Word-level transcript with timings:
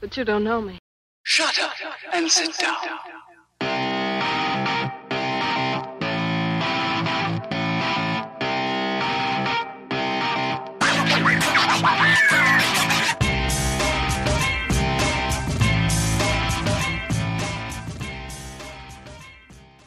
But 0.00 0.16
you 0.16 0.24
don't 0.24 0.44
know 0.44 0.60
me. 0.60 0.78
Shut 1.24 1.58
up 1.60 1.72
and 2.12 2.30
sit 2.30 2.56
down. 2.56 2.76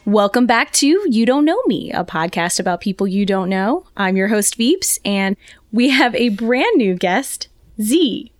Welcome 0.04 0.46
back 0.46 0.72
to 0.72 0.86
You 1.08 1.24
Don't 1.24 1.46
Know 1.46 1.62
Me, 1.66 1.90
a 1.90 2.04
podcast 2.04 2.60
about 2.60 2.82
people 2.82 3.06
you 3.06 3.24
don't 3.24 3.48
know. 3.48 3.86
I'm 3.96 4.18
your 4.18 4.28
host, 4.28 4.58
Veeps, 4.58 4.98
and 5.06 5.36
we 5.70 5.88
have 5.88 6.14
a 6.14 6.28
brand 6.28 6.76
new 6.76 6.96
guest, 6.96 7.48
Z. 7.80 8.31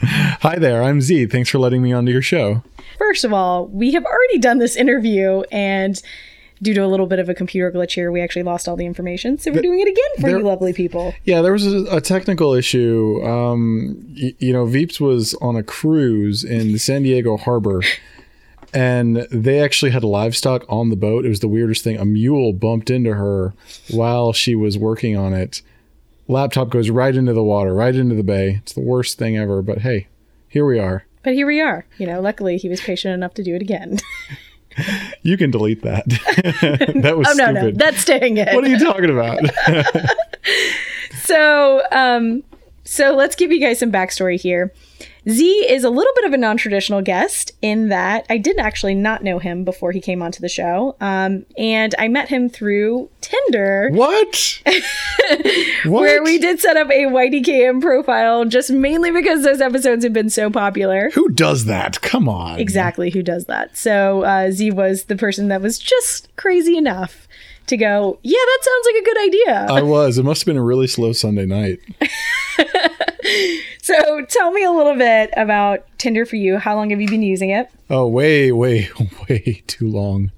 Hi 0.40 0.56
there, 0.58 0.82
I'm 0.82 1.00
Z. 1.00 1.26
Thanks 1.26 1.50
for 1.50 1.58
letting 1.58 1.82
me 1.82 1.92
onto 1.92 2.10
your 2.12 2.22
show. 2.22 2.62
First 2.98 3.24
of 3.24 3.32
all, 3.32 3.66
we 3.68 3.92
have 3.92 4.04
already 4.04 4.38
done 4.38 4.58
this 4.58 4.76
interview, 4.76 5.42
and 5.52 6.00
due 6.62 6.74
to 6.74 6.84
a 6.84 6.86
little 6.86 7.06
bit 7.06 7.18
of 7.18 7.28
a 7.28 7.34
computer 7.34 7.70
glitch 7.70 7.92
here, 7.92 8.10
we 8.10 8.20
actually 8.20 8.42
lost 8.42 8.68
all 8.68 8.76
the 8.76 8.86
information. 8.86 9.38
So 9.38 9.50
we're 9.52 9.62
doing 9.62 9.80
it 9.80 9.88
again 9.88 10.10
for 10.16 10.22
there- 10.28 10.38
you 10.38 10.44
lovely 10.44 10.72
people. 10.72 11.14
Yeah, 11.24 11.42
there 11.42 11.52
was 11.52 11.66
a, 11.66 11.84
a 11.96 12.00
technical 12.00 12.54
issue. 12.54 13.20
Um, 13.24 14.06
y- 14.18 14.34
you 14.38 14.52
know, 14.52 14.64
Veeps 14.66 15.00
was 15.00 15.34
on 15.34 15.56
a 15.56 15.62
cruise 15.62 16.44
in 16.44 16.72
the 16.72 16.78
San 16.78 17.02
Diego 17.02 17.36
harbor, 17.36 17.82
and 18.74 19.26
they 19.30 19.60
actually 19.60 19.90
had 19.90 20.04
livestock 20.04 20.64
on 20.68 20.88
the 20.88 20.96
boat. 20.96 21.26
It 21.26 21.28
was 21.28 21.40
the 21.40 21.48
weirdest 21.48 21.84
thing. 21.84 21.98
A 21.98 22.04
mule 22.06 22.52
bumped 22.54 22.88
into 22.90 23.14
her 23.14 23.52
while 23.90 24.32
she 24.32 24.54
was 24.54 24.78
working 24.78 25.16
on 25.16 25.34
it. 25.34 25.60
Laptop 26.30 26.70
goes 26.70 26.90
right 26.90 27.14
into 27.14 27.32
the 27.32 27.42
water, 27.42 27.74
right 27.74 27.94
into 27.94 28.14
the 28.14 28.22
bay. 28.22 28.60
It's 28.62 28.72
the 28.72 28.80
worst 28.80 29.18
thing 29.18 29.36
ever, 29.36 29.62
but 29.62 29.78
hey, 29.78 30.06
here 30.48 30.64
we 30.64 30.78
are. 30.78 31.04
But 31.22 31.34
here 31.34 31.46
we 31.46 31.60
are. 31.60 31.86
You 31.98 32.06
know, 32.06 32.20
luckily 32.20 32.56
he 32.56 32.68
was 32.68 32.80
patient 32.80 33.12
enough 33.14 33.34
to 33.34 33.42
do 33.42 33.54
it 33.54 33.62
again. 33.62 33.98
You 35.22 35.36
can 35.36 35.50
delete 35.50 35.82
that. 35.82 36.08
that 37.02 37.18
was 37.18 37.26
oh, 37.28 37.32
no, 37.32 37.50
stupid. 37.50 37.76
no, 37.76 37.84
that's 37.84 38.00
staying 38.00 38.38
in. 38.38 38.54
what 38.54 38.64
are 38.64 38.68
you 38.68 38.78
talking 38.78 39.10
about? 39.10 39.40
So, 41.22 41.82
um, 41.92 42.42
so 42.84 43.14
let's 43.14 43.36
give 43.36 43.52
you 43.52 43.60
guys 43.60 43.78
some 43.78 43.92
backstory 43.92 44.40
here. 44.40 44.72
Z 45.28 45.66
is 45.68 45.84
a 45.84 45.90
little 45.90 46.12
bit 46.16 46.24
of 46.24 46.32
a 46.32 46.36
non-traditional 46.36 47.02
guest 47.02 47.52
in 47.60 47.88
that 47.88 48.26
I 48.30 48.38
did 48.38 48.58
actually 48.58 48.94
not 48.94 49.22
know 49.22 49.38
him 49.38 49.64
before 49.64 49.92
he 49.92 50.00
came 50.00 50.22
onto 50.22 50.40
the 50.40 50.48
show, 50.48 50.96
um, 51.00 51.44
and 51.58 51.94
I 51.98 52.08
met 52.08 52.28
him 52.28 52.48
through 52.48 53.10
Tinder, 53.20 53.90
what? 53.92 54.62
what? 55.84 56.00
where 56.00 56.22
we 56.22 56.38
did 56.38 56.60
set 56.60 56.76
up 56.76 56.88
a 56.88 57.04
YDKM 57.04 57.80
profile 57.80 58.44
just 58.44 58.70
mainly 58.70 59.10
because 59.10 59.42
those 59.42 59.60
episodes 59.60 60.04
have 60.04 60.12
been 60.12 60.30
so 60.30 60.50
popular. 60.50 61.10
Who 61.14 61.28
does 61.28 61.66
that? 61.66 62.00
Come 62.00 62.28
on. 62.28 62.58
Exactly, 62.58 63.10
who 63.10 63.22
does 63.22 63.44
that? 63.46 63.76
So 63.76 64.22
uh, 64.22 64.50
Z 64.50 64.70
was 64.72 65.04
the 65.04 65.16
person 65.16 65.48
that 65.48 65.60
was 65.60 65.78
just 65.78 66.34
crazy 66.36 66.76
enough 66.76 67.28
to 67.66 67.76
go, 67.76 68.18
yeah, 68.22 68.38
that 68.38 68.58
sounds 68.62 68.86
like 68.86 69.02
a 69.02 69.04
good 69.04 69.18
idea. 69.24 69.74
I 69.74 69.82
was. 69.82 70.18
It 70.18 70.24
must 70.24 70.42
have 70.42 70.46
been 70.46 70.56
a 70.56 70.62
really 70.62 70.86
slow 70.86 71.12
Sunday 71.12 71.46
night. 71.46 71.80
so 73.82 74.24
tell 74.26 74.50
me 74.52 74.62
a 74.64 74.70
little 74.70 74.96
bit 74.96 75.30
about 75.36 75.84
Tinder 75.98 76.24
for 76.26 76.36
you. 76.36 76.58
How 76.58 76.74
long 76.76 76.90
have 76.90 77.00
you 77.00 77.08
been 77.08 77.22
using 77.22 77.50
it? 77.50 77.68
Oh, 77.88 78.06
way, 78.08 78.52
way, 78.52 78.88
way 79.28 79.62
too 79.66 79.88
long. 79.88 80.30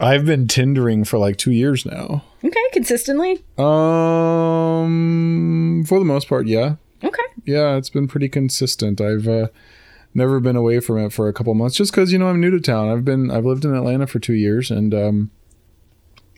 I've 0.00 0.24
been 0.24 0.46
Tindering 0.46 1.06
for 1.06 1.18
like 1.18 1.36
two 1.38 1.50
years 1.52 1.84
now. 1.84 2.24
Okay, 2.44 2.64
consistently. 2.72 3.42
Um, 3.58 5.84
for 5.86 5.98
the 5.98 6.04
most 6.04 6.28
part, 6.28 6.46
yeah, 6.46 6.76
Okay. 7.02 7.22
yeah, 7.44 7.76
it's 7.76 7.90
been 7.90 8.08
pretty 8.08 8.28
consistent. 8.28 9.00
I've 9.00 9.26
uh, 9.28 9.48
never 10.14 10.40
been 10.40 10.56
away 10.56 10.80
from 10.80 10.98
it 10.98 11.12
for 11.12 11.28
a 11.28 11.32
couple 11.32 11.54
months, 11.54 11.76
just 11.76 11.92
because 11.92 12.12
you 12.12 12.18
know 12.18 12.28
I'm 12.28 12.40
new 12.40 12.50
to 12.50 12.60
town. 12.60 12.88
I've 12.88 13.04
been 13.04 13.30
I've 13.30 13.44
lived 13.44 13.64
in 13.64 13.74
Atlanta 13.74 14.06
for 14.06 14.18
two 14.20 14.34
years, 14.34 14.70
and 14.70 14.94
um, 14.94 15.30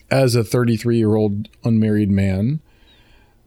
as 0.09 0.35
a 0.35 0.43
33 0.43 0.97
year 0.97 1.15
old 1.15 1.47
unmarried 1.63 2.09
man, 2.11 2.61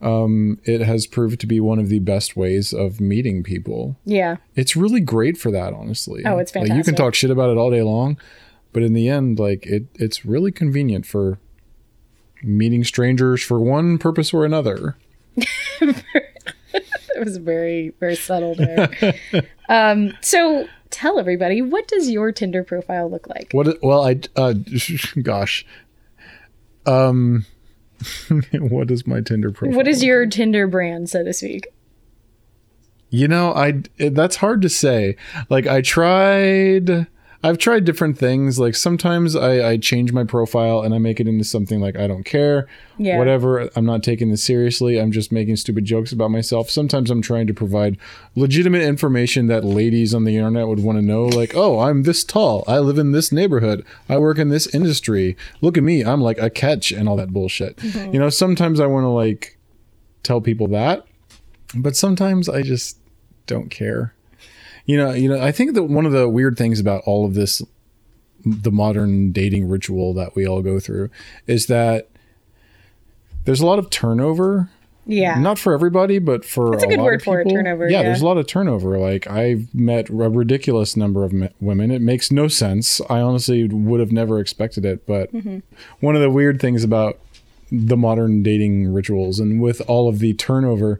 um, 0.05 0.59
it 0.63 0.81
has 0.81 1.07
proved 1.07 1.39
to 1.41 1.47
be 1.47 1.59
one 1.59 1.79
of 1.79 1.89
the 1.89 1.99
best 1.99 2.37
ways 2.37 2.71
of 2.73 3.01
meeting 3.01 3.43
people. 3.43 3.97
Yeah. 4.05 4.37
it's 4.55 4.75
really 4.75 5.01
great 5.01 5.37
for 5.37 5.51
that 5.51 5.73
honestly 5.73 6.23
Oh, 6.25 6.37
it's 6.37 6.55
like 6.55 6.71
you 6.71 6.83
can 6.83 6.95
talk 6.95 7.13
shit 7.15 7.31
about 7.31 7.49
it 7.49 7.57
all 7.57 7.71
day 7.71 7.81
long 7.81 8.17
but 8.71 8.83
in 8.83 8.93
the 8.93 9.09
end 9.09 9.39
like 9.39 9.65
it 9.65 9.87
it's 9.95 10.23
really 10.25 10.51
convenient 10.51 11.05
for 11.05 11.39
meeting 12.43 12.83
strangers 12.83 13.41
for 13.43 13.59
one 13.59 13.97
purpose 13.97 14.33
or 14.33 14.45
another 14.45 14.95
It 17.17 17.23
was 17.23 17.37
very, 17.37 17.93
very 18.01 18.17
subtle 18.17 18.55
there. 18.55 18.89
um, 19.69 20.11
so 20.21 20.67
tell 20.89 21.17
everybody, 21.17 21.61
what 21.61 21.87
does 21.87 22.09
your 22.09 22.33
Tinder 22.33 22.61
profile 22.63 23.09
look 23.09 23.27
like? 23.27 23.47
what 23.53 23.81
well 23.81 24.03
i 24.05 24.19
uh 24.35 24.53
gosh 25.21 25.65
um 26.85 27.45
what 28.53 28.91
is 28.91 29.07
my 29.07 29.21
tinder 29.21 29.51
profile 29.51 29.75
What 29.75 29.87
is 29.87 30.03
your 30.03 30.25
Tinder 30.25 30.67
brand, 30.67 31.09
so 31.09 31.23
to 31.23 31.33
speak? 31.33 31.67
You 33.09 33.27
know, 33.27 33.53
I 33.53 33.83
that's 33.97 34.37
hard 34.37 34.61
to 34.63 34.69
say. 34.69 35.15
Like 35.49 35.67
I 35.67 35.81
tried 35.81 37.07
I've 37.45 37.57
tried 37.57 37.85
different 37.85 38.17
things. 38.17 38.59
Like 38.59 38.75
sometimes 38.75 39.35
I, 39.35 39.69
I 39.69 39.77
change 39.77 40.11
my 40.11 40.23
profile 40.23 40.81
and 40.81 40.93
I 40.93 40.97
make 40.97 41.19
it 41.19 41.27
into 41.27 41.43
something 41.43 41.79
like 41.79 41.95
I 41.95 42.07
don't 42.07 42.23
care. 42.23 42.67
Yeah. 42.97 43.17
Whatever. 43.17 43.69
I'm 43.75 43.85
not 43.85 44.03
taking 44.03 44.31
this 44.31 44.43
seriously. 44.43 44.99
I'm 44.99 45.11
just 45.11 45.31
making 45.31 45.55
stupid 45.57 45.85
jokes 45.85 46.11
about 46.11 46.31
myself. 46.31 46.69
Sometimes 46.69 47.11
I'm 47.11 47.21
trying 47.21 47.47
to 47.47 47.53
provide 47.53 47.97
legitimate 48.35 48.81
information 48.81 49.47
that 49.47 49.63
ladies 49.63 50.13
on 50.13 50.23
the 50.23 50.35
internet 50.35 50.67
would 50.67 50.83
want 50.83 50.97
to 50.97 51.05
know. 51.05 51.25
Like, 51.25 51.55
oh, 51.55 51.79
I'm 51.79 52.03
this 52.03 52.23
tall. 52.23 52.63
I 52.67 52.79
live 52.79 52.97
in 52.97 53.11
this 53.11 53.31
neighborhood. 53.31 53.85
I 54.09 54.17
work 54.17 54.39
in 54.39 54.49
this 54.49 54.73
industry. 54.73 55.37
Look 55.61 55.77
at 55.77 55.83
me. 55.83 56.03
I'm 56.03 56.21
like 56.21 56.39
a 56.39 56.49
catch 56.49 56.91
and 56.91 57.07
all 57.07 57.15
that 57.17 57.33
bullshit. 57.33 57.77
Mm-hmm. 57.77 58.13
You 58.13 58.19
know, 58.19 58.29
sometimes 58.29 58.79
I 58.79 58.87
want 58.87 59.03
to 59.03 59.09
like 59.09 59.57
tell 60.23 60.41
people 60.41 60.67
that 60.69 61.05
but 61.75 61.95
sometimes 61.95 62.47
I 62.47 62.61
just 62.61 62.97
don't 63.47 63.69
care. 63.69 64.13
You 64.85 64.97
know, 64.97 65.11
you 65.13 65.29
know, 65.29 65.41
I 65.41 65.51
think 65.51 65.73
that 65.73 65.83
one 65.83 66.05
of 66.05 66.11
the 66.11 66.29
weird 66.29 66.57
things 66.57 66.79
about 66.79 67.01
all 67.05 67.25
of 67.25 67.33
this 67.33 67.61
the 68.45 68.71
modern 68.71 69.31
dating 69.31 69.67
ritual 69.67 70.13
that 70.13 70.35
we 70.35 70.45
all 70.47 70.61
go 70.61 70.79
through 70.79 71.09
is 71.47 71.65
that 71.65 72.09
there's 73.45 73.59
a 73.61 73.65
lot 73.65 73.79
of 73.79 73.89
turnover. 73.89 74.69
Yeah. 75.07 75.39
Not 75.39 75.59
for 75.59 75.73
everybody, 75.73 76.17
but 76.19 76.43
for 76.45 76.71
That's 76.71 76.83
a 76.83 76.87
good 76.87 76.97
lot 76.97 77.05
word 77.05 77.15
of 77.21 77.23
for 77.23 77.39
it, 77.39 77.47
turnover, 77.49 77.85
Yeah, 77.89 77.97
yeah. 77.99 78.03
there's 78.03 78.21
a 78.21 78.25
lot 78.25 78.37
of 78.37 78.47
turnover. 78.47 78.97
Like 78.97 79.27
I've 79.27 79.73
met 79.73 80.09
a 80.09 80.13
ridiculous 80.13 80.95
number 80.97 81.23
of 81.23 81.31
me- 81.33 81.49
women. 81.59 81.91
It 81.91 82.01
makes 82.01 82.31
no 82.31 82.47
sense. 82.47 83.01
I 83.09 83.19
honestly 83.21 83.67
would 83.67 83.99
have 83.99 84.11
never 84.11 84.39
expected 84.39 84.83
it. 84.85 85.05
But 85.05 85.31
Mm-hmm. 85.33 85.59
one 85.99 86.15
of 86.15 86.21
the 86.21 86.29
weird 86.29 86.59
things 86.59 86.83
about 86.83 87.19
the 87.71 87.97
modern 87.97 88.41
dating 88.43 88.93
rituals 88.93 89.39
and 89.39 89.59
with 89.61 89.81
all 89.87 90.07
of 90.09 90.19
the 90.19 90.33
turnover 90.33 90.99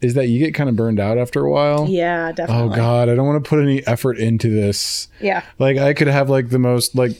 is 0.00 0.14
that 0.14 0.28
you 0.28 0.38
get 0.38 0.54
kind 0.54 0.68
of 0.70 0.76
burned 0.76 0.98
out 1.00 1.18
after 1.18 1.44
a 1.44 1.50
while. 1.50 1.86
yeah, 1.88 2.32
definitely. 2.32 2.72
Oh. 2.72 2.76
God, 2.76 3.08
I 3.08 3.14
don't 3.14 3.26
want 3.26 3.42
to 3.44 3.48
put 3.48 3.60
any 3.62 3.86
effort 3.86 4.18
into 4.18 4.48
this. 4.48 5.08
Yeah. 5.20 5.42
Like 5.58 5.76
I 5.76 5.92
could 5.94 6.08
have 6.08 6.30
like 6.30 6.48
the 6.50 6.58
most 6.58 6.94
like 6.94 7.12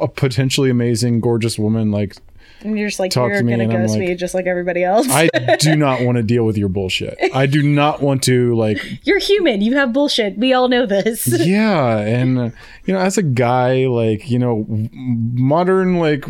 a 0.00 0.08
potentially 0.08 0.68
amazing, 0.70 1.20
gorgeous 1.20 1.58
woman. 1.58 1.90
Like 1.92 2.16
And 2.62 2.76
you're 2.78 2.88
just 2.88 2.98
like, 3.00 3.12
Talk 3.12 3.28
you're 3.28 3.38
to 3.38 3.44
me 3.44 3.52
going 3.52 3.58
to 3.60 3.64
and 3.66 3.72
I'm 3.74 3.80
ghost 3.82 3.92
like- 3.98 4.08
me 4.08 4.14
just 4.16 4.34
like 4.34 4.46
everybody 4.46 4.82
else. 4.82 5.06
I 5.08 5.28
do 5.60 5.76
not 5.76 6.02
want 6.02 6.16
to 6.16 6.22
deal 6.24 6.44
with 6.44 6.58
your 6.58 6.68
bullshit. 6.68 7.16
I 7.32 7.46
do 7.46 7.62
not 7.62 8.02
want 8.02 8.22
to 8.24 8.54
like 8.56 8.78
you're 9.04 9.18
human. 9.20 9.60
You 9.62 9.76
have 9.76 9.92
bullshit. 9.92 10.36
We 10.36 10.52
all 10.52 10.68
know 10.68 10.86
this. 10.86 11.26
yeah 11.46 11.98
and 11.98 12.38
uh, 12.38 12.50
you 12.84 12.94
know 12.94 13.00
as 13.00 13.16
a 13.16 13.22
guy 13.22 13.86
like 13.86 14.28
you 14.28 14.38
know 14.40 14.66
modern 14.92 15.98
like 15.98 16.24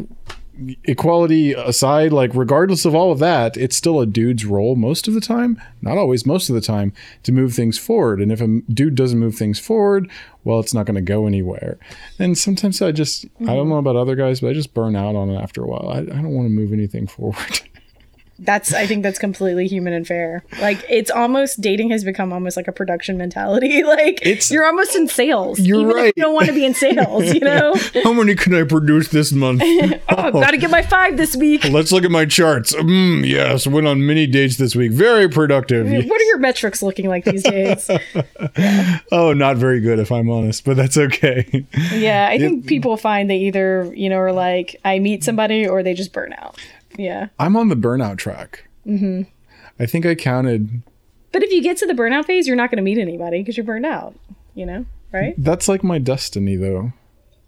equality 0.84 1.52
aside 1.52 2.12
like 2.12 2.34
regardless 2.34 2.84
of 2.84 2.94
all 2.94 3.12
of 3.12 3.18
that 3.20 3.56
it's 3.56 3.76
still 3.76 4.00
a 4.00 4.06
dude's 4.06 4.44
role 4.44 4.74
most 4.74 5.06
of 5.06 5.14
the 5.14 5.20
time 5.20 5.60
not 5.82 5.96
always 5.96 6.26
most 6.26 6.48
of 6.48 6.54
the 6.54 6.60
time 6.60 6.92
to 7.22 7.32
move 7.32 7.54
things 7.54 7.78
forward. 7.78 8.20
And 8.20 8.32
if 8.32 8.40
a 8.40 8.60
dude 8.72 8.94
doesn't 8.94 9.18
move 9.18 9.36
things 9.36 9.58
forward 9.58 10.10
well 10.44 10.60
it's 10.60 10.74
not 10.74 10.86
going 10.86 10.96
to 10.96 11.00
go 11.00 11.26
anywhere. 11.26 11.78
And 12.18 12.36
sometimes 12.36 12.82
i 12.82 12.92
just 12.92 13.24
i 13.24 13.44
don't 13.46 13.56
mm-hmm. 13.56 13.70
know 13.70 13.76
about 13.76 13.96
other 13.96 14.16
guys 14.16 14.40
but 14.40 14.50
i 14.50 14.52
just 14.52 14.74
burn 14.74 14.96
out 14.96 15.14
on 15.14 15.30
it 15.30 15.40
after 15.40 15.62
a 15.62 15.66
while. 15.66 15.90
I, 15.90 15.98
I 15.98 16.02
don't 16.02 16.34
want 16.34 16.46
to 16.46 16.50
move 16.50 16.72
anything 16.72 17.06
forward 17.06 17.60
That's 18.40 18.72
I 18.72 18.86
think 18.86 19.02
that's 19.02 19.18
completely 19.18 19.66
human 19.66 19.92
and 19.92 20.06
fair. 20.06 20.44
Like 20.60 20.84
it's 20.88 21.10
almost 21.10 21.60
dating 21.60 21.90
has 21.90 22.04
become 22.04 22.32
almost 22.32 22.56
like 22.56 22.68
a 22.68 22.72
production 22.72 23.16
mentality. 23.18 23.82
Like 23.88 24.20
It's- 24.24 24.50
you're 24.50 24.64
almost 24.66 24.94
in 24.94 25.08
sales. 25.08 25.58
You're 25.58 25.80
even 25.80 25.90
If 25.90 25.96
right. 25.96 26.12
you 26.16 26.22
don't 26.22 26.34
want 26.34 26.46
to 26.46 26.52
be 26.52 26.64
in 26.64 26.74
sales, 26.74 27.32
you 27.34 27.40
know? 27.52 27.74
how 28.04 28.12
many 28.12 28.34
can 28.34 28.54
i 28.54 28.62
produce 28.64 29.08
this 29.08 29.32
month 29.32 29.62
oh, 30.08 30.30
gotta 30.32 30.56
get 30.56 30.70
my 30.70 30.82
five 30.82 31.16
this 31.16 31.34
week. 31.36 31.64
Let's 31.64 31.90
look 31.90 32.04
at 32.04 32.10
my 32.10 32.26
charts. 32.26 32.74
Mm, 32.74 33.26
yes, 33.26 33.66
went 33.66 33.86
on 33.86 34.06
many 34.06 34.26
dates 34.26 34.56
this 34.56 34.76
week. 34.76 34.92
Very 34.92 35.28
productive. 35.28 35.86
What 35.86 36.20
are 36.20 36.24
your 36.24 36.38
metrics 36.38 36.82
looking 36.82 37.08
like 37.08 37.24
these 37.24 37.42
days? 37.42 37.90
Oh, 39.10 39.32
not 39.32 39.56
very 39.56 39.80
good 39.80 39.98
if 39.98 40.12
I'm 40.12 40.28
honest, 40.30 40.64
but 40.64 40.76
that's 40.76 40.96
okay. 40.96 41.66
yeah, 41.92 42.28
I 42.30 42.38
think 42.38 42.66
people 42.66 42.96
find 42.96 43.28
they 43.30 43.38
either, 43.38 43.90
you 43.94 44.08
know, 44.08 44.16
are 44.18 44.32
like, 44.32 44.76
I 44.84 44.98
meet 44.98 45.24
somebody 45.24 45.66
or 45.66 45.82
they 45.82 45.94
just 45.94 46.12
burn 46.12 46.34
out. 46.38 46.58
Yeah. 46.98 47.28
I'm 47.38 47.56
on 47.56 47.68
the 47.68 47.76
burnout 47.76 48.18
track. 48.18 48.68
Mm-hmm. 48.86 49.22
I 49.80 49.86
think 49.86 50.04
I 50.04 50.14
counted 50.14 50.82
But 51.32 51.42
if 51.42 51.52
you 51.52 51.62
get 51.62 51.76
to 51.78 51.86
the 51.86 51.94
burnout 51.94 52.26
phase, 52.26 52.46
you're 52.46 52.56
not 52.56 52.70
going 52.70 52.78
to 52.78 52.82
meet 52.82 52.98
anybody 52.98 53.38
because 53.38 53.56
you're 53.56 53.64
burned 53.64 53.86
out. 53.86 54.14
You 54.54 54.66
know, 54.66 54.86
right? 55.12 55.34
That's 55.38 55.68
like 55.68 55.84
my 55.84 55.98
destiny, 55.98 56.56
though. 56.56 56.92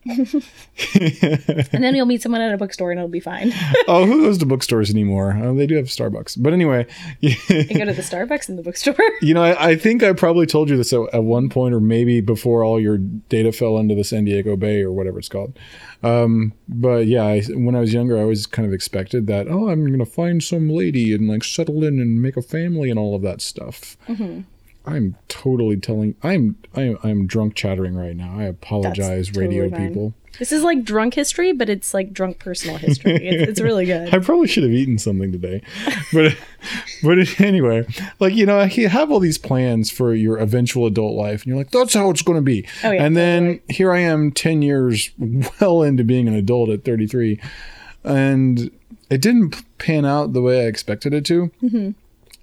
and 0.06 1.85
then 1.85 1.94
you'll 1.94 2.06
meet 2.06 2.23
someone 2.23 2.41
at 2.41 2.55
a 2.55 2.56
bookstore 2.56 2.91
and 2.91 2.99
it'll 2.99 3.11
be 3.11 3.20
fine. 3.20 3.52
oh, 3.88 4.06
who 4.06 4.23
goes 4.23 4.38
to 4.38 4.47
bookstores 4.47 4.91
anymore? 4.91 5.38
Oh, 5.43 5.55
they 5.55 5.67
do 5.67 5.76
have 5.76 5.87
Starbucks. 5.87 6.43
But 6.43 6.55
anyway, 6.55 6.87
you 7.20 7.35
go 7.47 7.85
to 7.85 7.93
the 7.93 8.02
Starbucks 8.02 8.49
in 8.49 8.56
the 8.56 8.62
bookstore. 8.62 8.97
you 9.20 9.35
know, 9.35 9.43
I, 9.43 9.70
I, 9.70 9.76
think 9.76 10.02
I 10.02 10.14
probably 10.14 10.47
told 10.47 10.70
you 10.70 10.76
this 10.79 10.93
at, 10.93 11.00
at, 11.12 11.25
one 11.25 11.50
point, 11.50 11.75
or 11.75 11.81
maybe 11.81 12.23
before 12.23 12.64
all 12.64 12.81
your 12.81 12.97
data 12.97 13.52
fell 13.52 13.76
into 13.76 13.94
the 13.94 14.05
San 14.05 14.25
Diego 14.25 14.56
Bay 14.56 14.81
or 14.81 14.91
whatever 14.91 15.19
it's 15.19 15.29
called. 15.29 15.58
Um, 16.02 16.55
but 16.67 17.06
yeah, 17.06 17.25
I, 17.25 17.43
when 17.50 17.76
I 17.76 17.81
was 17.81 17.93
younger, 17.93 18.17
I 18.17 18.23
always 18.23 18.47
kind 18.47 18.67
of 18.67 18.73
expected 18.73 19.26
that, 19.26 19.49
oh, 19.49 19.69
I'm 19.69 19.85
going 19.85 19.99
to 19.99 20.06
find 20.06 20.43
some 20.43 20.70
lady 20.70 21.12
and 21.14 21.29
like 21.29 21.44
settle 21.44 21.85
in 21.85 22.00
and 22.00 22.23
make 22.23 22.38
a 22.38 22.43
family 22.43 22.88
and 22.88 22.99
all 22.99 23.14
of 23.14 23.23
that 23.23 23.43
stuff. 23.43 23.99
Mm-hmm. 24.08 24.41
I'm 24.86 25.16
totally 25.28 25.76
telling. 25.76 26.14
I'm 26.22 26.56
I'm 26.74 26.98
I'm 27.02 27.26
drunk 27.26 27.54
chattering 27.54 27.94
right 27.94 28.16
now. 28.16 28.38
I 28.38 28.44
apologize, 28.44 29.28
totally 29.28 29.46
radio 29.46 29.70
fine. 29.70 29.88
people. 29.88 30.14
This 30.38 30.52
is 30.52 30.62
like 30.62 30.84
drunk 30.84 31.14
history, 31.14 31.52
but 31.52 31.68
it's 31.68 31.92
like 31.92 32.12
drunk 32.12 32.38
personal 32.38 32.76
history. 32.76 33.12
It's, 33.26 33.50
it's 33.50 33.60
really 33.60 33.84
good. 33.84 34.14
I 34.14 34.18
probably 34.20 34.46
should 34.46 34.62
have 34.62 34.72
eaten 34.72 34.96
something 34.96 35.32
today, 35.32 35.62
but 36.12 36.36
but 37.02 37.18
anyway, 37.40 37.86
like 38.20 38.34
you 38.34 38.46
know, 38.46 38.62
you 38.62 38.88
have 38.88 39.10
all 39.10 39.20
these 39.20 39.38
plans 39.38 39.90
for 39.90 40.14
your 40.14 40.38
eventual 40.38 40.86
adult 40.86 41.14
life, 41.14 41.42
and 41.42 41.48
you're 41.48 41.58
like, 41.58 41.70
that's 41.70 41.94
how 41.94 42.10
it's 42.10 42.22
going 42.22 42.38
to 42.38 42.42
be. 42.42 42.66
Oh, 42.82 42.90
yeah, 42.90 43.04
and 43.04 43.16
then 43.16 43.42
totally. 43.42 43.74
here 43.74 43.92
I 43.92 44.00
am, 44.00 44.30
ten 44.32 44.62
years 44.62 45.10
well 45.60 45.82
into 45.82 46.04
being 46.04 46.26
an 46.26 46.34
adult 46.34 46.70
at 46.70 46.84
33, 46.84 47.40
and 48.04 48.70
it 49.10 49.20
didn't 49.20 49.62
pan 49.78 50.06
out 50.06 50.32
the 50.32 50.42
way 50.42 50.64
I 50.64 50.68
expected 50.68 51.12
it 51.12 51.24
to. 51.26 51.50
Mm-hmm. 51.62 51.90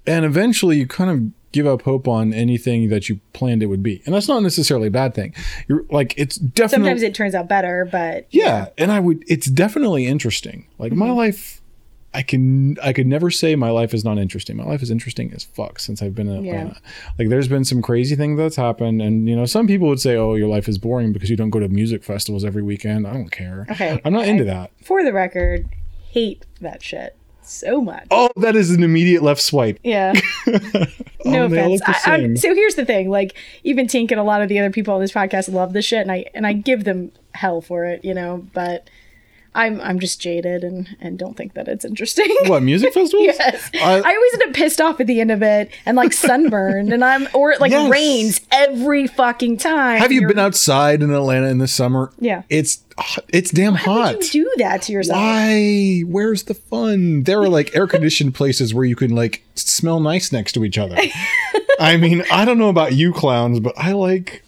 And 0.06 0.24
eventually, 0.24 0.78
you 0.78 0.86
kind 0.86 1.10
of 1.10 1.37
give 1.58 1.66
up 1.66 1.82
hope 1.82 2.06
on 2.06 2.32
anything 2.32 2.88
that 2.88 3.08
you 3.08 3.18
planned 3.32 3.64
it 3.64 3.66
would 3.66 3.82
be. 3.82 4.00
And 4.06 4.14
that's 4.14 4.28
not 4.28 4.44
necessarily 4.44 4.86
a 4.86 4.90
bad 4.92 5.12
thing. 5.12 5.34
You're 5.66 5.84
like 5.90 6.14
it's 6.16 6.36
definitely 6.36 6.84
Sometimes 6.84 7.02
it 7.02 7.14
turns 7.14 7.34
out 7.34 7.48
better, 7.48 7.88
but 7.90 8.28
yeah, 8.30 8.44
yeah. 8.44 8.66
and 8.78 8.92
I 8.92 9.00
would 9.00 9.24
it's 9.26 9.48
definitely 9.48 10.06
interesting. 10.06 10.68
Like 10.78 10.92
mm-hmm. 10.92 11.00
my 11.00 11.10
life 11.10 11.60
I 12.14 12.22
can 12.22 12.78
I 12.80 12.92
could 12.92 13.08
never 13.08 13.28
say 13.28 13.56
my 13.56 13.70
life 13.70 13.92
is 13.92 14.04
not 14.04 14.18
interesting. 14.18 14.56
My 14.56 14.64
life 14.64 14.82
is 14.82 14.90
interesting 14.92 15.32
as 15.34 15.42
fuck 15.42 15.80
since 15.80 16.00
I've 16.00 16.14
been 16.14 16.28
in 16.28 16.36
Atlanta. 16.36 16.80
Yeah. 16.80 16.90
Like 17.18 17.28
there's 17.28 17.48
been 17.48 17.64
some 17.64 17.82
crazy 17.82 18.14
thing 18.14 18.36
that's 18.36 18.56
happened 18.56 19.02
and 19.02 19.28
you 19.28 19.34
know 19.34 19.44
some 19.44 19.66
people 19.66 19.88
would 19.88 20.00
say 20.00 20.14
oh 20.14 20.36
your 20.36 20.48
life 20.48 20.68
is 20.68 20.78
boring 20.78 21.12
because 21.12 21.28
you 21.28 21.36
don't 21.36 21.50
go 21.50 21.58
to 21.58 21.68
music 21.68 22.04
festivals 22.04 22.44
every 22.44 22.62
weekend. 22.62 23.04
I 23.04 23.14
don't 23.14 23.30
care. 23.32 23.66
Okay. 23.72 24.00
I'm 24.04 24.12
not 24.12 24.28
into 24.28 24.44
that. 24.44 24.70
For 24.84 25.02
the 25.02 25.12
record, 25.12 25.68
hate 26.10 26.46
that 26.60 26.84
shit 26.84 27.17
so 27.48 27.80
much. 27.80 28.06
Oh, 28.10 28.30
that 28.36 28.56
is 28.56 28.70
an 28.70 28.82
immediate 28.82 29.22
left 29.22 29.40
swipe. 29.40 29.78
Yeah. 29.82 30.12
no 30.46 30.52
oh, 31.24 31.44
offense. 31.44 31.82
I, 31.86 32.34
so 32.34 32.54
here's 32.54 32.74
the 32.74 32.84
thing: 32.84 33.10
like 33.10 33.36
even 33.64 33.86
Tink 33.86 34.10
and 34.10 34.20
a 34.20 34.24
lot 34.24 34.42
of 34.42 34.48
the 34.48 34.58
other 34.58 34.70
people 34.70 34.94
on 34.94 35.00
this 35.00 35.12
podcast 35.12 35.52
love 35.52 35.72
this 35.72 35.84
shit, 35.84 36.00
and 36.00 36.12
I 36.12 36.26
and 36.34 36.46
I 36.46 36.52
give 36.52 36.84
them 36.84 37.12
hell 37.34 37.60
for 37.60 37.84
it, 37.84 38.04
you 38.04 38.14
know. 38.14 38.46
But 38.52 38.88
I'm 39.54 39.80
I'm 39.80 39.98
just 39.98 40.20
jaded 40.20 40.62
and 40.62 40.96
and 41.00 41.18
don't 41.18 41.36
think 41.36 41.54
that 41.54 41.68
it's 41.68 41.84
interesting. 41.84 42.26
What 42.46 42.62
music 42.62 42.92
festivals? 42.94 43.24
yes, 43.24 43.70
I, 43.74 44.00
I, 44.04 44.14
always 44.14 44.32
end 44.34 44.42
up 44.44 44.52
pissed 44.54 44.80
off 44.80 45.00
at 45.00 45.06
the 45.06 45.20
end 45.20 45.30
of 45.30 45.42
it 45.42 45.70
and 45.86 45.96
like 45.96 46.12
sunburned, 46.28 46.92
and 46.92 47.04
I'm 47.04 47.28
or 47.34 47.50
it 47.52 47.60
like 47.60 47.72
yes. 47.72 47.90
rains 47.90 48.40
every 48.52 49.06
fucking 49.06 49.56
time. 49.58 49.98
Have 49.98 50.12
you 50.12 50.26
been 50.26 50.38
outside 50.38 51.02
in 51.02 51.10
Atlanta 51.10 51.48
in 51.48 51.58
the 51.58 51.68
summer? 51.68 52.12
Yeah, 52.18 52.42
it's 52.48 52.84
it's 53.28 53.50
damn 53.50 53.74
Why 53.74 53.78
hot. 53.78 54.20
Do 54.30 54.50
that 54.58 54.82
to 54.82 54.92
yourself? 54.92 55.18
Why? 55.18 56.00
Where's 56.06 56.44
the 56.44 56.54
fun? 56.54 57.24
There 57.24 57.40
are 57.40 57.48
like 57.48 57.74
air 57.74 57.86
conditioned 57.86 58.34
places 58.34 58.74
where 58.74 58.84
you 58.84 58.96
can 58.96 59.14
like 59.14 59.44
smell 59.54 60.00
nice 60.00 60.32
next 60.32 60.52
to 60.52 60.64
each 60.64 60.78
other. 60.78 60.96
I 61.80 61.96
mean, 61.96 62.24
I 62.30 62.44
don't 62.44 62.58
know 62.58 62.68
about 62.68 62.94
you 62.94 63.12
clowns, 63.12 63.60
but 63.60 63.74
I 63.78 63.92
like 63.92 64.42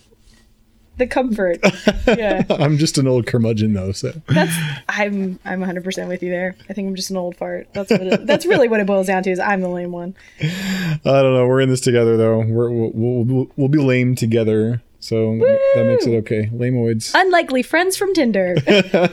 the 1.00 1.06
comfort. 1.08 1.58
Yeah. 2.06 2.44
I'm 2.50 2.79
just 2.79 2.99
an 2.99 3.08
old 3.08 3.26
curmudgeon 3.26 3.73
though, 3.73 3.91
so 3.91 4.12
that's 4.29 4.55
I'm 4.88 5.41
I'm 5.44 5.58
100 5.58 5.82
percent 5.82 6.08
with 6.08 6.23
you 6.23 6.31
there. 6.31 6.55
I 6.69 6.75
think 6.75 6.87
I'm 6.87 6.94
just 6.94 7.11
an 7.11 7.17
old 7.17 7.37
fart. 7.37 7.67
That's 7.73 7.91
what 7.91 8.02
it, 8.02 8.26
that's 8.26 8.47
really 8.47 8.69
what 8.69 8.79
it 8.79 8.87
boils 8.87 9.08
down 9.08 9.25
to. 9.25 9.31
Is 9.31 9.41
I'm 9.41 9.61
the 9.61 9.69
lame 9.69 9.91
one. 9.91 10.14
I 10.41 11.00
don't 11.05 11.35
know. 11.35 11.47
We're 11.47 11.62
in 11.62 11.70
this 11.70 11.81
together 11.81 12.17
though. 12.17 12.38
We're, 12.41 12.70
we'll, 12.70 12.91
we'll, 12.94 13.49
we'll 13.56 13.69
be 13.69 13.79
lame 13.79 14.14
together. 14.14 14.82
So 15.00 15.31
Woo! 15.31 15.58
that 15.75 15.87
makes 15.87 16.06
it 16.06 16.14
okay. 16.19 16.47
Lameoids. 16.52 17.12
Unlikely 17.14 17.62
friends 17.62 17.97
from 17.97 18.12
Tinder. 18.12 18.56
How 18.67 19.06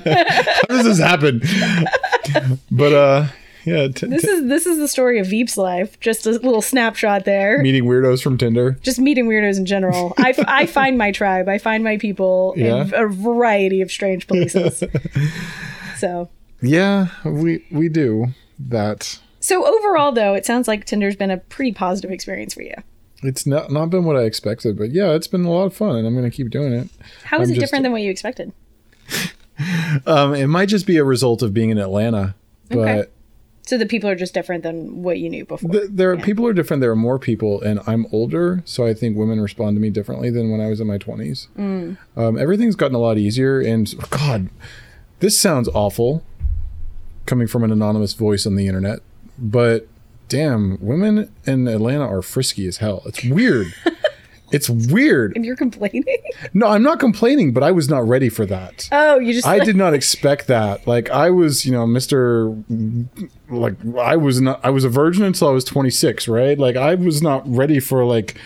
does 0.68 0.84
this 0.84 1.00
happen? 1.00 1.42
but 2.72 2.94
uh 2.94 3.28
yeah. 3.68 3.88
T- 3.90 4.08
this 4.08 4.24
is 4.24 4.48
this 4.48 4.66
is 4.66 4.78
the 4.78 4.88
story 4.88 5.20
of 5.20 5.28
Veep's 5.28 5.58
life. 5.58 6.00
Just 6.00 6.26
a 6.26 6.32
little 6.32 6.62
snapshot 6.62 7.26
there. 7.26 7.62
Meeting 7.62 7.84
weirdos 7.84 8.24
from 8.24 8.38
Tinder. 8.38 8.78
Just 8.82 9.00
meeting 9.00 9.28
weirdos 9.28 9.58
in 9.58 9.66
general. 9.66 10.14
I, 10.18 10.30
f- 10.30 10.40
I 10.48 10.66
find 10.66 10.98
my 10.98 11.12
tribe. 11.12 11.50
I 11.50 11.58
find 11.58 11.84
my 11.84 11.98
people 11.98 12.54
yeah. 12.56 12.84
in 12.84 12.94
a 12.94 13.08
variety 13.08 13.82
of 13.82 13.92
strange 13.92 14.28
places. 14.28 14.84
so. 15.98 16.30
Yeah, 16.62 17.08
we 17.26 17.64
we 17.70 17.90
do 17.90 18.28
that. 18.58 19.20
So 19.40 19.66
overall, 19.66 20.12
though, 20.12 20.34
it 20.34 20.46
sounds 20.46 20.68
like 20.68 20.86
Tinder's 20.86 21.16
been 21.16 21.30
a 21.30 21.38
pretty 21.38 21.72
positive 21.72 22.10
experience 22.10 22.54
for 22.54 22.64
you. 22.64 22.74
It's 23.24 23.46
not 23.46 23.72
not 23.72 23.90
been 23.90 24.06
what 24.06 24.16
I 24.16 24.24
expected, 24.24 24.78
but 24.78 24.92
yeah, 24.92 25.12
it's 25.12 25.28
been 25.28 25.46
a 25.46 25.52
lot 25.52 25.66
of 25.66 25.76
fun, 25.76 25.96
and 25.96 26.08
I'm 26.08 26.16
going 26.16 26.30
to 26.30 26.36
keep 26.36 26.50
doing 26.50 26.74
it. 26.74 26.90
How 27.24 27.42
is 27.42 27.50
I'm 27.50 27.56
it 27.56 27.60
different 27.60 27.84
than 27.84 27.92
what 27.92 28.02
you 28.02 28.12
expected? 28.12 28.54
um, 30.06 30.34
it 30.36 30.48
might 30.48 30.70
just 30.70 30.86
be 30.86 30.98
a 30.98 31.04
result 31.04 31.42
of 31.42 31.54
being 31.54 31.70
in 31.70 31.78
Atlanta, 31.78 32.36
but 32.70 32.78
okay. 32.78 33.04
So 33.68 33.78
the 33.78 33.86
people 33.86 34.10
are 34.10 34.16
just 34.16 34.34
different 34.34 34.64
than 34.64 35.04
what 35.04 35.20
you 35.20 35.30
knew 35.30 35.44
before. 35.44 35.70
The, 35.70 35.90
there 35.92 36.12
are 36.12 36.16
yeah. 36.16 36.24
people 36.24 36.48
are 36.48 36.54
different. 36.54 36.80
There 36.80 36.90
are 36.90 36.96
more 36.96 37.20
people, 37.20 37.62
and 37.62 37.82
I'm 37.86 38.08
older, 38.14 38.64
so 38.64 38.86
I 38.86 38.94
think 38.94 39.18
women 39.18 39.42
respond 39.42 39.76
to 39.76 39.82
me 39.82 39.90
differently 39.90 40.30
than 40.30 40.50
when 40.50 40.62
I 40.62 40.68
was 40.68 40.80
in 40.80 40.88
my 40.88 40.98
20s. 40.98 41.48
Mm. 41.58 41.98
Um, 42.16 42.38
everything's 42.38 42.78
gotten 42.78 42.96
a 42.96 43.00
lot 43.00 43.18
easier, 43.18 43.60
and 43.60 43.94
God, 44.10 44.50
this 45.20 45.38
sounds 45.38 45.68
awful, 45.74 46.24
coming 47.26 47.46
from 47.46 47.66
an 47.66 47.72
anonymous 47.72 48.14
voice 48.14 48.46
on 48.48 48.56
the 48.56 48.68
internet, 48.68 49.00
but 49.38 49.90
damn, 50.30 50.78
women 50.80 51.30
in 51.46 51.68
Atlanta 51.68 52.08
are 52.08 52.22
frisky 52.22 52.68
as 52.68 52.78
hell. 52.78 53.04
It's 53.06 53.24
weird. 53.26 53.74
It's 54.52 54.70
weird. 54.70 55.36
And 55.36 55.44
you're 55.46 55.56
complaining? 55.56 56.06
No, 56.54 56.68
I'm 56.68 56.84
not 56.84 57.00
complaining, 57.00 57.52
but 57.52 57.64
I 57.64 57.72
was 57.72 57.90
not 57.90 58.08
ready 58.08 58.30
for 58.30 58.46
that. 58.46 58.88
Oh, 58.92 59.20
you 59.20 59.34
just 59.34 59.46
I 59.46 59.60
did 59.60 59.76
not 59.76 59.94
expect 59.94 60.48
that. 60.48 60.88
Like 60.88 61.10
I 61.10 61.30
was, 61.30 61.66
you 61.66 61.72
know, 61.72 61.86
Mr. 61.86 62.64
like 63.50 63.76
I 63.98 64.16
was 64.16 64.40
not 64.40 64.60
I 64.64 64.70
was 64.70 64.84
a 64.84 64.90
virgin 64.90 65.24
until 65.24 65.50
I 65.50 65.52
was 65.52 65.66
26, 65.66 66.28
right? 66.28 66.58
Like 66.58 66.76
I 66.76 66.96
was 66.96 67.22
not 67.22 67.44
ready 67.48 67.80
for 67.80 68.06
like 68.06 68.38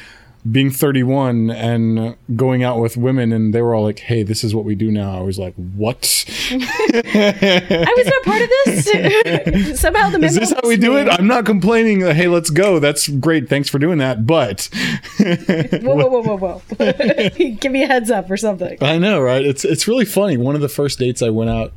being 0.49 0.71
31 0.71 1.51
and 1.51 2.15
going 2.35 2.63
out 2.63 2.79
with 2.79 2.97
women 2.97 3.31
and 3.31 3.53
they 3.53 3.61
were 3.61 3.75
all 3.75 3.83
like 3.83 3.99
hey 3.99 4.23
this 4.23 4.43
is 4.43 4.55
what 4.55 4.65
we 4.65 4.73
do 4.73 4.91
now. 4.91 5.17
I 5.17 5.21
was 5.21 5.37
like 5.37 5.53
what? 5.55 6.25
I 6.51 7.93
was 7.97 8.05
not 8.07 8.23
part 8.23 8.41
of 8.41 8.49
this. 8.65 9.79
Somehow 9.79 10.09
the 10.09 10.19
is 10.23 10.35
this 10.35 10.51
how 10.51 10.67
we 10.67 10.77
do 10.77 10.97
it? 10.97 11.07
I'm 11.07 11.27
not 11.27 11.45
complaining 11.45 12.03
uh, 12.03 12.13
hey 12.13 12.27
let's 12.27 12.49
go. 12.49 12.79
That's 12.79 13.07
great. 13.07 13.49
Thanks 13.49 13.69
for 13.69 13.77
doing 13.77 13.99
that. 13.99 14.25
But 14.25 14.69
whoa 15.19 15.95
whoa 15.95 16.07
whoa 16.07 16.37
whoa 16.37 16.37
whoa. 16.37 17.31
Give 17.55 17.71
me 17.71 17.83
a 17.83 17.87
heads 17.87 18.09
up 18.09 18.31
or 18.31 18.37
something. 18.37 18.77
I 18.81 18.97
know 18.97 19.21
right? 19.21 19.45
It's 19.45 19.63
it's 19.63 19.87
really 19.87 20.05
funny. 20.05 20.37
One 20.37 20.55
of 20.55 20.61
the 20.61 20.69
first 20.69 20.99
dates 20.99 21.21
i 21.21 21.29
went 21.29 21.49
out 21.49 21.73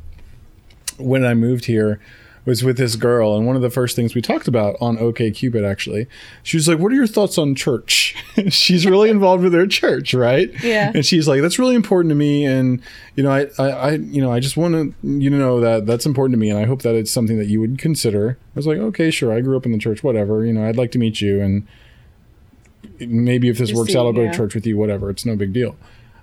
when 0.97 1.25
i 1.25 1.33
moved 1.33 1.65
here 1.65 1.99
was 2.45 2.63
with 2.63 2.77
this 2.77 2.95
girl, 2.95 3.35
and 3.35 3.47
one 3.47 3.55
of 3.55 3.61
the 3.61 3.69
first 3.69 3.95
things 3.95 4.13
we 4.13 4.21
talked 4.21 4.47
about 4.47 4.75
on 4.79 4.97
OK 4.99 5.31
Cupid 5.31 5.65
actually, 5.65 6.07
she 6.43 6.57
was 6.57 6.67
like, 6.67 6.77
"What 6.77 6.91
are 6.91 6.95
your 6.95 7.07
thoughts 7.07 7.37
on 7.37 7.55
church?" 7.55 8.15
she's 8.49 8.85
really 8.85 9.09
involved 9.09 9.43
with 9.43 9.53
her 9.53 9.65
church, 9.65 10.13
right? 10.13 10.51
Yeah. 10.63 10.91
And 10.93 11.05
she's 11.05 11.27
like, 11.27 11.41
"That's 11.41 11.57
really 11.57 11.75
important 11.75 12.11
to 12.11 12.15
me, 12.15 12.45
and 12.45 12.81
you 13.15 13.23
know, 13.23 13.31
I, 13.31 13.47
I, 13.57 13.69
I 13.69 13.91
you 13.93 14.21
know, 14.21 14.31
I 14.31 14.39
just 14.39 14.57
want 14.57 14.73
to, 14.73 15.07
you 15.07 15.29
know 15.29 15.59
that 15.59 15.85
that's 15.85 16.05
important 16.05 16.33
to 16.33 16.37
me, 16.37 16.49
and 16.49 16.59
I 16.59 16.65
hope 16.65 16.83
that 16.83 16.95
it's 16.95 17.11
something 17.11 17.37
that 17.37 17.47
you 17.47 17.59
would 17.59 17.79
consider." 17.79 18.37
I 18.55 18.59
was 18.59 18.67
like, 18.67 18.77
"Okay, 18.77 19.09
sure. 19.09 19.33
I 19.33 19.41
grew 19.41 19.57
up 19.57 19.65
in 19.65 19.71
the 19.71 19.79
church. 19.79 20.03
Whatever. 20.03 20.45
You 20.45 20.53
know, 20.53 20.67
I'd 20.67 20.77
like 20.77 20.91
to 20.91 20.99
meet 20.99 21.21
you, 21.21 21.41
and 21.41 21.67
maybe 22.99 23.49
if 23.49 23.57
this 23.57 23.69
just 23.69 23.77
works 23.77 23.91
see, 23.91 23.97
out, 23.97 24.05
I'll 24.05 24.13
go 24.13 24.23
yeah. 24.23 24.31
to 24.31 24.37
church 24.37 24.53
with 24.53 24.67
you. 24.67 24.77
Whatever. 24.77 25.09
It's 25.09 25.25
no 25.25 25.35
big 25.35 25.51
deal." 25.51 25.75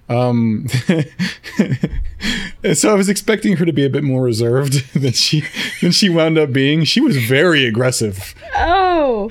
Um, 0.08 0.66
so 2.74 2.90
I 2.90 2.94
was 2.94 3.08
expecting 3.08 3.56
her 3.56 3.64
to 3.64 3.72
be 3.72 3.84
a 3.84 3.90
bit 3.90 4.04
more 4.04 4.22
reserved 4.22 4.94
than 5.00 5.12
she 5.12 5.44
than 5.80 5.92
she 5.92 6.08
wound 6.08 6.38
up 6.38 6.52
being. 6.52 6.84
She 6.84 7.00
was 7.00 7.16
very 7.16 7.66
aggressive. 7.66 8.34
Oh. 8.56 9.30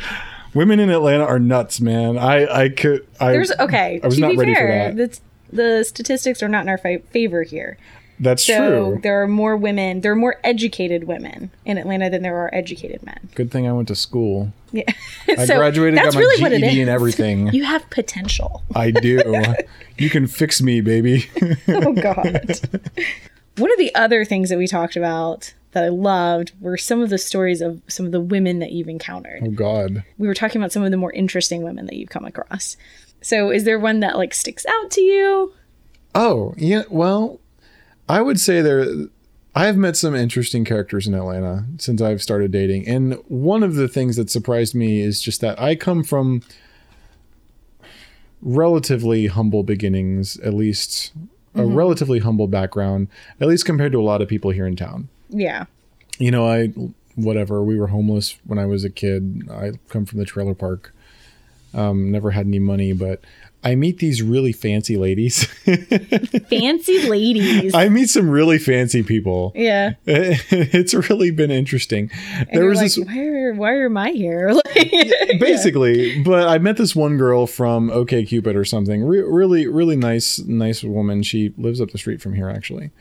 Women 0.54 0.80
in 0.80 0.90
Atlanta 0.90 1.24
are 1.24 1.40
nuts, 1.40 1.80
man. 1.80 2.18
I 2.18 2.64
I 2.64 2.70
could 2.70 3.08
I 3.20 3.32
There's 3.32 3.52
okay. 3.60 4.00
I 4.04 4.06
was 4.06 4.16
to 4.16 4.22
not 4.22 4.36
ready 4.36 4.54
fair, 4.54 4.92
for 4.92 4.96
that. 4.96 5.20
The, 5.52 5.62
the 5.78 5.84
statistics 5.84 6.44
are 6.44 6.50
not 6.50 6.64
in 6.64 6.70
our 6.70 6.78
fa- 6.78 7.00
favor 7.12 7.44
here. 7.44 7.78
That's 8.22 8.46
so 8.46 8.56
true. 8.56 9.00
There 9.02 9.24
are 9.24 9.28
more 9.28 9.58
women, 9.58 10.02
there 10.02 10.12
are 10.12 10.16
more 10.16 10.40
educated 10.44 11.06
women 11.06 11.50
in 11.66 11.80
Atlanta 11.80 12.08
than 12.08 12.22
there 12.22 12.38
are 12.38 12.54
educated 12.54 13.04
men. 13.04 13.30
Good 13.34 13.50
thing 13.50 13.68
I 13.68 13.74
went 13.74 13.88
to 13.88 13.96
school. 13.96 14.54
Yeah. 14.72 14.84
I 15.28 15.46
so 15.46 15.58
graduated, 15.58 15.96
got 16.00 16.14
my 16.14 16.20
really 16.20 16.60
GED 16.60 16.82
and 16.82 16.90
everything. 16.90 17.48
You 17.48 17.64
have 17.64 17.90
potential. 17.90 18.62
I 18.76 18.92
do. 18.92 19.44
you 19.98 20.12
can 20.12 20.28
fix 20.28 20.62
me, 20.62 20.82
baby. 20.82 21.30
oh 21.68 21.94
God. 21.94 22.60
One 23.58 23.72
of 23.72 23.80
the 23.80 23.94
other 23.96 24.24
things 24.24 24.50
that 24.50 24.58
we 24.60 24.68
talked 24.68 24.96
about 24.96 25.56
that 25.72 25.84
I 25.84 25.90
loved 25.90 26.52
were 26.60 26.78
some 26.78 27.02
of 27.02 27.10
the 27.10 27.18
stories 27.18 27.60
of 27.60 27.82
some 27.88 28.06
of 28.06 28.12
the 28.12 28.22
women 28.22 28.60
that 28.60 28.72
you've 28.72 28.88
encountered. 28.88 29.42
Oh 29.44 29.50
God. 29.50 30.04
We 30.20 30.28
were 30.28 30.36
talking 30.36 30.62
about 30.62 30.72
some 30.72 30.84
of 30.84 30.92
the 30.92 30.98
more 30.98 31.12
interesting 31.12 31.64
women 31.64 31.88
that 31.88 31.96
you've 31.96 32.10
come 32.10 32.26
across. 32.26 32.78
So, 33.22 33.50
is 33.50 33.64
there 33.64 33.80
one 33.80 34.00
that 34.02 34.16
like 34.16 34.36
sticks 34.36 34.66
out 34.68 34.92
to 34.92 35.02
you? 35.02 35.54
Oh 36.14 36.54
yeah. 36.58 36.84
Well, 36.90 37.40
I 38.12 38.22
would 38.22 38.40
say 38.40 38.62
there. 38.62 38.86
I've 39.54 39.78
met 39.78 39.98
some 39.98 40.16
interesting 40.16 40.64
characters 40.64 41.08
in 41.08 41.14
Atlanta 41.14 41.66
since 41.78 42.02
I've 42.02 42.22
started 42.22 42.52
dating, 42.52 42.88
and 42.88 43.14
one 43.28 43.64
of 43.64 43.76
the 43.76 43.88
things 43.88 44.18
that 44.18 44.30
surprised 44.30 44.76
me 44.76 45.00
is 45.00 45.22
just 45.22 45.40
that 45.42 45.60
I 45.60 45.76
come 45.76 46.04
from 46.04 46.42
relatively 48.42 49.28
humble 49.28 49.64
beginnings, 49.64 50.38
at 50.40 50.54
least 50.54 51.14
a 51.56 51.66
relatively 51.66 52.20
humble 52.20 52.48
background, 52.48 53.08
at 53.40 53.48
least 53.48 53.66
compared 53.66 53.92
to 53.94 54.00
a 54.00 54.04
lot 54.04 54.22
of 54.22 54.28
people 54.28 54.52
here 54.52 54.68
in 54.68 54.76
town. 54.76 55.08
Yeah. 55.30 55.66
you 56.18 56.32
know, 56.32 56.46
I 56.48 56.68
whatever. 57.16 57.64
We 57.64 57.80
were 57.80 57.88
homeless 57.88 58.38
when 58.46 58.60
I 58.60 58.66
was 58.66 58.84
a 58.84 58.90
kid. 58.90 59.50
I 59.50 59.72
come 59.90 60.06
from 60.06 60.20
the 60.20 60.26
trailer 60.26 60.54
park. 60.54 60.94
Um, 61.74 62.12
never 62.12 62.32
had 62.32 62.46
any 62.46 62.60
money, 62.60 62.92
but 62.92 63.22
I 63.64 63.76
meet 63.76 64.00
these 64.00 64.24
really 64.24 64.52
fancy 64.54 64.98
ladies. 64.98 65.44
Fancy 66.50 67.08
ladies. 67.08 67.76
I 67.76 67.90
meet 67.90 68.10
some 68.10 68.30
really 68.30 68.58
fancy 68.58 69.04
people. 69.04 69.52
yeah. 69.56 69.94
It's 70.08 70.94
really 70.94 71.30
been 71.32 71.52
interesting. 71.52 72.10
And 72.38 72.50
there 72.52 72.66
was 72.66 72.80
like, 72.80 72.92
this 72.94 73.06
why, 73.06 73.20
are, 73.20 73.54
why 73.90 74.08
I 74.08 74.12
here? 74.12 74.52
Like, 74.76 75.40
basically, 75.40 76.24
but 76.24 76.48
I 76.48 76.58
met 76.58 76.78
this 76.78 76.96
one 76.96 77.18
girl 77.18 77.46
from 77.46 77.90
OK 77.92 78.26
Cupid 78.26 78.56
or 78.56 78.66
something. 78.66 79.04
Re- 79.04 79.22
really, 79.22 79.68
really 79.68 79.96
nice, 79.96 80.40
nice 80.40 80.84
woman. 80.84 81.22
She 81.24 81.54
lives 81.58 81.80
up 81.80 81.92
the 81.92 81.98
street 81.98 82.22
from 82.22 82.34
here, 82.34 82.50
actually. 82.50 82.92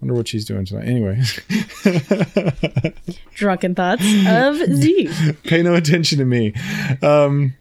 Wonder 0.00 0.14
what 0.14 0.28
she's 0.28 0.44
doing 0.44 0.64
tonight. 0.64 0.86
Anyway, 0.86 1.22
Drunken 3.34 3.74
thoughts 3.74 4.02
of 4.26 4.56
Z. 4.56 5.10
pay 5.44 5.62
no 5.62 5.74
attention 5.74 6.18
to 6.18 6.24
me. 6.24 6.54
Um, 7.02 7.54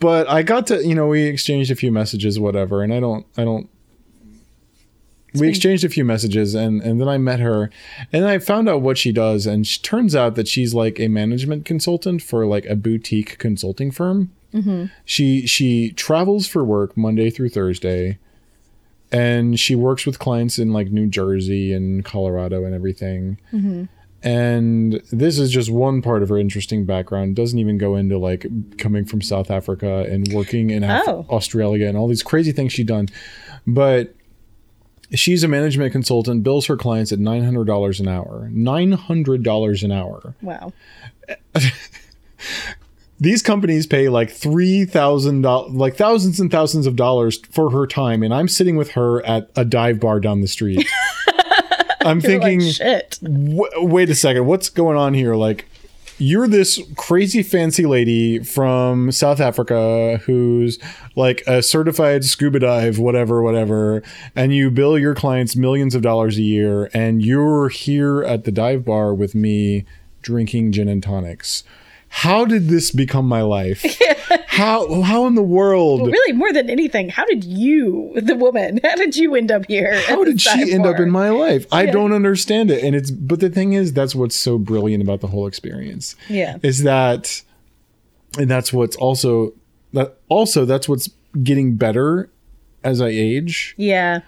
but 0.00 0.28
I 0.28 0.42
got 0.42 0.66
to, 0.68 0.84
you 0.84 0.94
know, 0.94 1.06
we 1.06 1.24
exchanged 1.24 1.70
a 1.70 1.76
few 1.76 1.92
messages, 1.92 2.40
whatever, 2.40 2.82
and 2.82 2.92
I 2.92 3.00
don't, 3.00 3.26
I 3.36 3.44
don't. 3.44 3.68
We 5.34 5.48
exchanged 5.48 5.84
a 5.84 5.88
few 5.88 6.04
messages, 6.04 6.56
and 6.56 6.82
and 6.82 7.00
then 7.00 7.08
I 7.08 7.16
met 7.16 7.38
her, 7.38 7.70
and 8.12 8.26
I 8.26 8.38
found 8.40 8.68
out 8.68 8.82
what 8.82 8.98
she 8.98 9.12
does, 9.12 9.46
and 9.46 9.64
she, 9.64 9.80
turns 9.80 10.16
out 10.16 10.34
that 10.34 10.48
she's 10.48 10.74
like 10.74 10.98
a 10.98 11.06
management 11.06 11.64
consultant 11.64 12.20
for 12.20 12.46
like 12.46 12.66
a 12.66 12.74
boutique 12.74 13.38
consulting 13.38 13.92
firm. 13.92 14.32
Mm-hmm. 14.52 14.86
She 15.04 15.46
she 15.46 15.92
travels 15.92 16.48
for 16.48 16.64
work 16.64 16.96
Monday 16.96 17.30
through 17.30 17.50
Thursday, 17.50 18.18
and 19.12 19.60
she 19.60 19.76
works 19.76 20.04
with 20.04 20.18
clients 20.18 20.58
in 20.58 20.72
like 20.72 20.90
New 20.90 21.06
Jersey 21.06 21.72
and 21.72 22.04
Colorado 22.04 22.64
and 22.64 22.74
everything. 22.74 23.38
Mm-hmm. 23.52 23.84
And 24.22 25.00
this 25.10 25.38
is 25.38 25.50
just 25.50 25.70
one 25.70 26.02
part 26.02 26.22
of 26.22 26.28
her 26.28 26.36
interesting 26.38 26.84
background. 26.84 27.36
Doesn't 27.36 27.58
even 27.58 27.78
go 27.78 27.96
into 27.96 28.18
like 28.18 28.46
coming 28.76 29.04
from 29.06 29.22
South 29.22 29.50
Africa 29.50 30.06
and 30.10 30.28
working 30.32 30.70
in 30.70 30.84
Af- 30.84 31.04
Oh. 31.08 31.26
Australia 31.30 31.86
and 31.88 31.96
all 31.96 32.06
these 32.06 32.22
crazy 32.22 32.52
things 32.52 32.72
she's 32.74 32.84
done. 32.86 33.08
But 33.66 34.14
she's 35.14 35.42
a 35.42 35.48
management 35.48 35.92
consultant, 35.92 36.42
bills 36.42 36.66
her 36.66 36.76
clients 36.76 37.12
at 37.12 37.18
nine 37.18 37.44
hundred 37.44 37.66
dollars 37.66 37.98
an 37.98 38.08
hour. 38.08 38.48
Nine 38.52 38.92
hundred 38.92 39.42
dollars 39.42 39.82
an 39.82 39.90
hour. 39.92 40.34
Wow. 40.42 40.72
These 43.22 43.42
companies 43.42 43.86
pay 43.86 44.08
like 44.08 44.30
three 44.30 44.86
thousand 44.86 45.42
dollars, 45.42 45.72
like 45.74 45.94
thousands 45.94 46.40
and 46.40 46.50
thousands 46.50 46.86
of 46.86 46.96
dollars 46.96 47.38
for 47.50 47.70
her 47.70 47.86
time, 47.86 48.22
and 48.22 48.32
I'm 48.32 48.48
sitting 48.48 48.76
with 48.76 48.92
her 48.92 49.22
at 49.26 49.50
a 49.56 49.64
dive 49.64 50.00
bar 50.00 50.20
down 50.20 50.40
the 50.40 50.48
street. 50.48 50.88
I'm 52.04 52.20
thinking, 52.20 52.60
like, 52.60 52.74
shit. 52.74 53.18
w- 53.22 53.70
wait 53.76 54.10
a 54.10 54.14
second, 54.14 54.46
what's 54.46 54.68
going 54.70 54.96
on 54.96 55.14
here? 55.14 55.34
Like, 55.34 55.66
you're 56.20 56.46
this 56.46 56.78
crazy 56.96 57.42
fancy 57.42 57.86
lady 57.86 58.40
from 58.40 59.10
South 59.10 59.40
Africa 59.40 60.20
who's 60.26 60.78
like 61.16 61.42
a 61.46 61.62
certified 61.62 62.24
scuba 62.24 62.58
dive, 62.58 62.98
whatever, 62.98 63.42
whatever, 63.42 64.02
and 64.36 64.54
you 64.54 64.70
bill 64.70 64.98
your 64.98 65.14
clients 65.14 65.56
millions 65.56 65.94
of 65.94 66.02
dollars 66.02 66.36
a 66.36 66.42
year, 66.42 66.90
and 66.92 67.24
you're 67.24 67.70
here 67.70 68.22
at 68.22 68.44
the 68.44 68.52
dive 68.52 68.84
bar 68.84 69.14
with 69.14 69.34
me 69.34 69.86
drinking 70.22 70.72
gin 70.72 70.88
and 70.88 71.02
tonics. 71.02 71.64
How 72.08 72.44
did 72.44 72.68
this 72.68 72.90
become 72.90 73.26
my 73.26 73.42
life? 73.42 73.82
how 74.50 75.00
how 75.02 75.26
in 75.26 75.36
the 75.36 75.44
world? 75.44 76.10
Really, 76.10 76.32
more 76.32 76.52
than 76.52 76.68
anything, 76.68 77.08
how 77.08 77.24
did 77.24 77.44
you, 77.44 78.12
the 78.16 78.34
woman, 78.34 78.80
how 78.82 78.96
did 78.96 79.14
you 79.16 79.36
end 79.36 79.52
up 79.52 79.64
here? 79.66 80.00
how 80.08 80.24
did 80.24 80.40
she 80.40 80.72
end 80.72 80.86
up 80.86 80.98
in 80.98 81.08
my 81.08 81.30
life? 81.30 81.66
I 81.70 81.86
don't 81.86 82.12
understand 82.12 82.68
it. 82.68 82.82
And 82.82 82.96
it's 82.96 83.12
but 83.12 83.38
the 83.38 83.48
thing 83.48 83.74
is 83.74 83.92
that's 83.92 84.12
what's 84.12 84.34
so 84.34 84.58
brilliant 84.58 85.04
about 85.04 85.20
the 85.20 85.28
whole 85.28 85.46
experience. 85.46 86.16
Yeah. 86.28 86.58
Is 86.64 86.82
that 86.82 87.42
and 88.38 88.50
that's 88.50 88.72
what's 88.72 88.96
also 88.96 89.52
that 89.92 90.18
also 90.28 90.64
that's 90.64 90.88
what's 90.88 91.08
getting 91.44 91.76
better 91.76 92.28
as 92.82 93.00
I 93.00 93.08
age. 93.08 93.74
Yeah. 93.76 94.22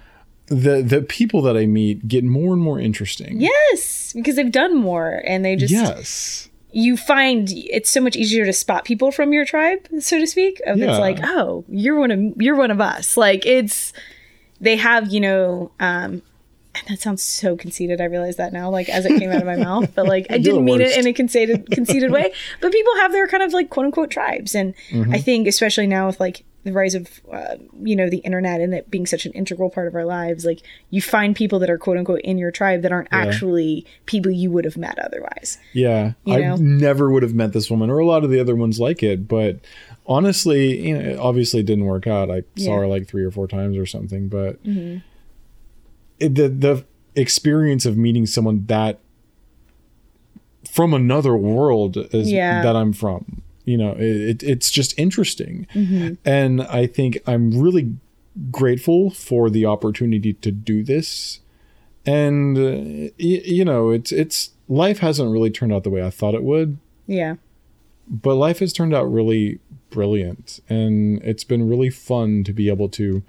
The 0.47 0.83
the 0.83 1.02
people 1.02 1.43
that 1.43 1.57
I 1.57 1.67
meet 1.67 2.07
get 2.07 2.23
more 2.23 2.52
and 2.52 2.62
more 2.62 2.79
interesting. 2.79 3.41
Yes, 3.41 4.12
because 4.14 4.37
they've 4.37 4.52
done 4.52 4.76
more 4.76 5.21
and 5.26 5.45
they 5.45 5.57
just 5.57 5.73
Yes. 5.73 6.49
You 6.73 6.97
find 6.97 7.49
it's 7.52 7.91
so 7.91 8.00
much 8.00 8.17
easier 8.17 8.45
to 8.47 8.52
spot 8.52 8.85
people 8.85 9.12
from 9.12 9.33
your 9.33 9.45
tribe, 9.45 9.87
so 10.00 10.19
to 10.19 10.26
speak. 10.26 10.61
Of 10.67 10.79
Yeah. 10.79 10.91
It's 10.91 10.99
like, 10.99 11.19
oh, 11.23 11.64
you're 11.69 11.99
one 11.99 12.11
of 12.11 12.21
you're 12.43 12.57
one 12.57 12.71
of 12.71 12.81
us. 12.81 13.17
Like 13.17 13.45
it's 13.47 13.93
they 14.61 14.76
have, 14.76 15.12
you 15.12 15.21
know, 15.21 15.71
um 15.81 16.23
and 16.75 16.88
that 16.88 17.00
sounds 17.00 17.23
so 17.23 17.55
conceited. 17.55 18.00
I 18.00 18.05
realize 18.05 18.37
that 18.37 18.50
now, 18.55 18.71
like 18.71 18.88
as 18.88 19.05
it 19.05 19.19
came 19.19 19.31
out 19.31 19.43
of 19.43 19.45
my 19.47 19.57
mouth. 19.69 19.95
But 19.95 20.07
like 20.07 20.26
I 20.31 20.38
didn't 20.38 20.64
mean 20.64 20.81
it 20.81 20.97
in 20.97 21.07
a 21.07 21.12
conceited 21.12 21.71
conceited 21.71 22.11
way. 22.11 22.33
But 22.62 22.73
people 22.73 22.97
have 22.97 23.12
their 23.12 23.29
kind 23.29 23.43
of 23.43 23.52
like 23.52 23.69
quote 23.69 23.87
unquote 23.87 24.11
tribes. 24.11 24.55
And 24.55 24.75
Mm-hmm. 24.91 25.12
I 25.12 25.19
think 25.19 25.47
especially 25.47 25.87
now 25.87 26.07
with 26.07 26.19
like 26.21 26.45
the 26.64 26.73
rise 26.73 26.95
of 26.95 27.21
uh, 27.33 27.57
you 27.83 27.97
know 27.97 28.09
the 28.09 28.19
internet 28.19 28.61
and 28.61 28.73
it 28.75 28.90
being 28.90 29.04
such 29.07 29.26
an 29.26 29.33
integral 29.33 29.69
part 29.69 29.88
of 29.88 29.95
our 29.95 30.04
lives 30.04 30.45
like 30.45 30.61
you 30.90 31.02
find 31.02 31.35
people 31.35 31.59
that 31.59 31.69
are 31.69 31.78
quote 31.78 31.97
unquote 31.99 32.21
in 32.23 32.38
your 32.38 32.50
tribe 32.50 32.83
that 32.83 32.92
aren't 32.92 33.09
actually 33.11 33.85
people 34.07 34.31
you 34.31 34.50
would 34.50 34.64
have 34.64 34.76
met 34.76 34.99
otherwise 34.99 35.59
Yeah. 35.73 36.12
You 36.25 36.35
I 36.35 36.57
never 36.57 37.11
would 37.11 37.23
have 37.25 37.35
met 37.35 37.52
this 37.52 37.71
woman 37.71 37.90
or 37.90 37.99
a 37.99 38.07
lot 38.07 38.23
of 38.25 38.31
the 38.31 38.38
other 38.40 38.54
ones 38.54 38.78
like 38.78 39.02
it, 39.02 39.26
but 39.26 39.59
honestly, 40.07 40.88
you 40.88 40.97
know, 40.99 41.11
it 41.11 41.19
obviously 41.19 41.62
didn't 41.62 41.85
work 41.85 42.07
out. 42.07 42.31
I 42.31 42.40
saw 42.40 42.45
Yeah. 42.54 42.69
Mm-hmm. 42.69 42.78
her 42.81 42.87
like 42.87 43.09
three 43.09 43.25
or 43.25 43.31
four 43.31 43.49
times 43.49 43.76
or 43.76 43.87
something, 43.87 44.28
but 44.28 44.59
it, 46.19 46.35
the 46.37 46.49
the 46.49 46.85
experience 47.16 47.85
of 47.87 47.97
meeting 47.97 48.25
someone 48.26 48.64
that 48.66 49.00
from 50.71 50.95
another 50.95 51.37
world 51.37 51.97
is 52.14 52.31
Yeah. 52.31 52.62
that 52.62 52.76
I'm 52.76 52.92
from, 52.92 53.41
you 53.64 53.76
know, 53.78 53.92
it, 53.92 54.42
it 54.42 54.42
it's 54.42 54.71
just 54.71 54.99
interesting, 54.99 55.66
Mm-hmm. 55.75 56.14
and 56.25 56.62
I 56.62 56.87
think 56.87 57.19
I'm 57.26 57.50
really 57.61 57.95
grateful 58.50 59.11
for 59.11 59.50
the 59.50 59.66
opportunity 59.66 60.33
to 60.35 60.50
do 60.50 60.83
this. 60.83 61.40
And 62.04 62.59
uh, 62.59 63.11
y- 63.21 63.42
you 63.45 63.64
know 63.64 63.90
it's 63.90 64.11
it's 64.11 64.50
life 64.69 64.99
hasn't 64.99 65.31
really 65.31 65.50
turned 65.50 65.73
out 65.73 65.85
the 65.85 65.90
way 65.90 66.02
i 66.02 66.11
thought 66.11 66.35
it 66.35 66.42
would. 66.42 66.78
Yeah. 67.07 67.37
But 68.09 68.35
life 68.35 68.59
has 68.59 68.73
turned 68.73 68.95
out 68.95 69.04
really 69.04 69.59
brilliant. 69.90 70.61
And 70.69 71.23
it's 71.23 71.45
been 71.45 71.69
really 71.69 71.90
fun 71.90 72.42
to 72.45 72.52
be 72.52 72.69
able 72.69 72.88
to 72.90 73.23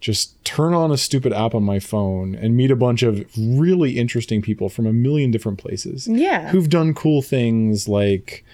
just 0.00 0.42
turn 0.44 0.72
on 0.72 0.90
a 0.92 0.96
stupid 0.96 1.32
app 1.32 1.54
on 1.54 1.62
my 1.62 1.78
phone 1.80 2.34
and 2.34 2.56
meet 2.56 2.70
a 2.70 2.76
bunch 2.76 3.02
of 3.02 3.24
really 3.36 3.98
interesting 3.98 4.40
people 4.42 4.68
from 4.68 4.86
a 4.86 4.92
million 4.92 5.30
different 5.30 5.58
places 5.58 6.06
Yeah. 6.08 6.50
who've 6.50 6.70
done 6.70 6.94
cool 6.94 7.20
things 7.22 7.88
like 7.88 8.44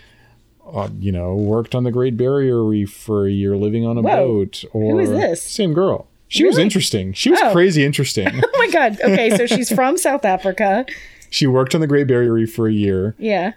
uh, 0.72 0.88
you 0.98 1.12
know 1.12 1.34
worked 1.34 1.74
on 1.74 1.84
the 1.84 1.90
great 1.92 2.16
barrier 2.16 2.62
reef 2.64 2.92
for 2.92 3.26
a 3.26 3.30
year 3.30 3.56
living 3.56 3.86
on 3.86 3.96
a 3.98 4.02
Whoa. 4.02 4.16
boat 4.44 4.64
or 4.72 5.00
is 5.00 5.10
this? 5.10 5.42
same 5.42 5.72
girl 5.74 6.06
she 6.28 6.44
was 6.44 6.58
interesting 6.58 7.12
she 7.12 7.30
was 7.30 7.38
Oh. 7.42 7.52
crazy 7.52 7.84
interesting 7.84 8.26
Oh 8.44 8.50
my 8.58 8.70
god. 8.70 9.00
Okay, 9.00 9.36
so 9.36 9.46
she's 9.46 9.72
from 9.72 9.96
South 9.96 10.24
Africa. 10.24 10.84
she 11.30 11.46
worked 11.46 11.74
on 11.74 11.80
the 11.80 11.86
Great 11.86 12.06
Barrier 12.08 12.32
Reef 12.32 12.52
for 12.54 12.66
a 12.66 12.72
year, 12.72 13.14
Yeah. 13.18 13.52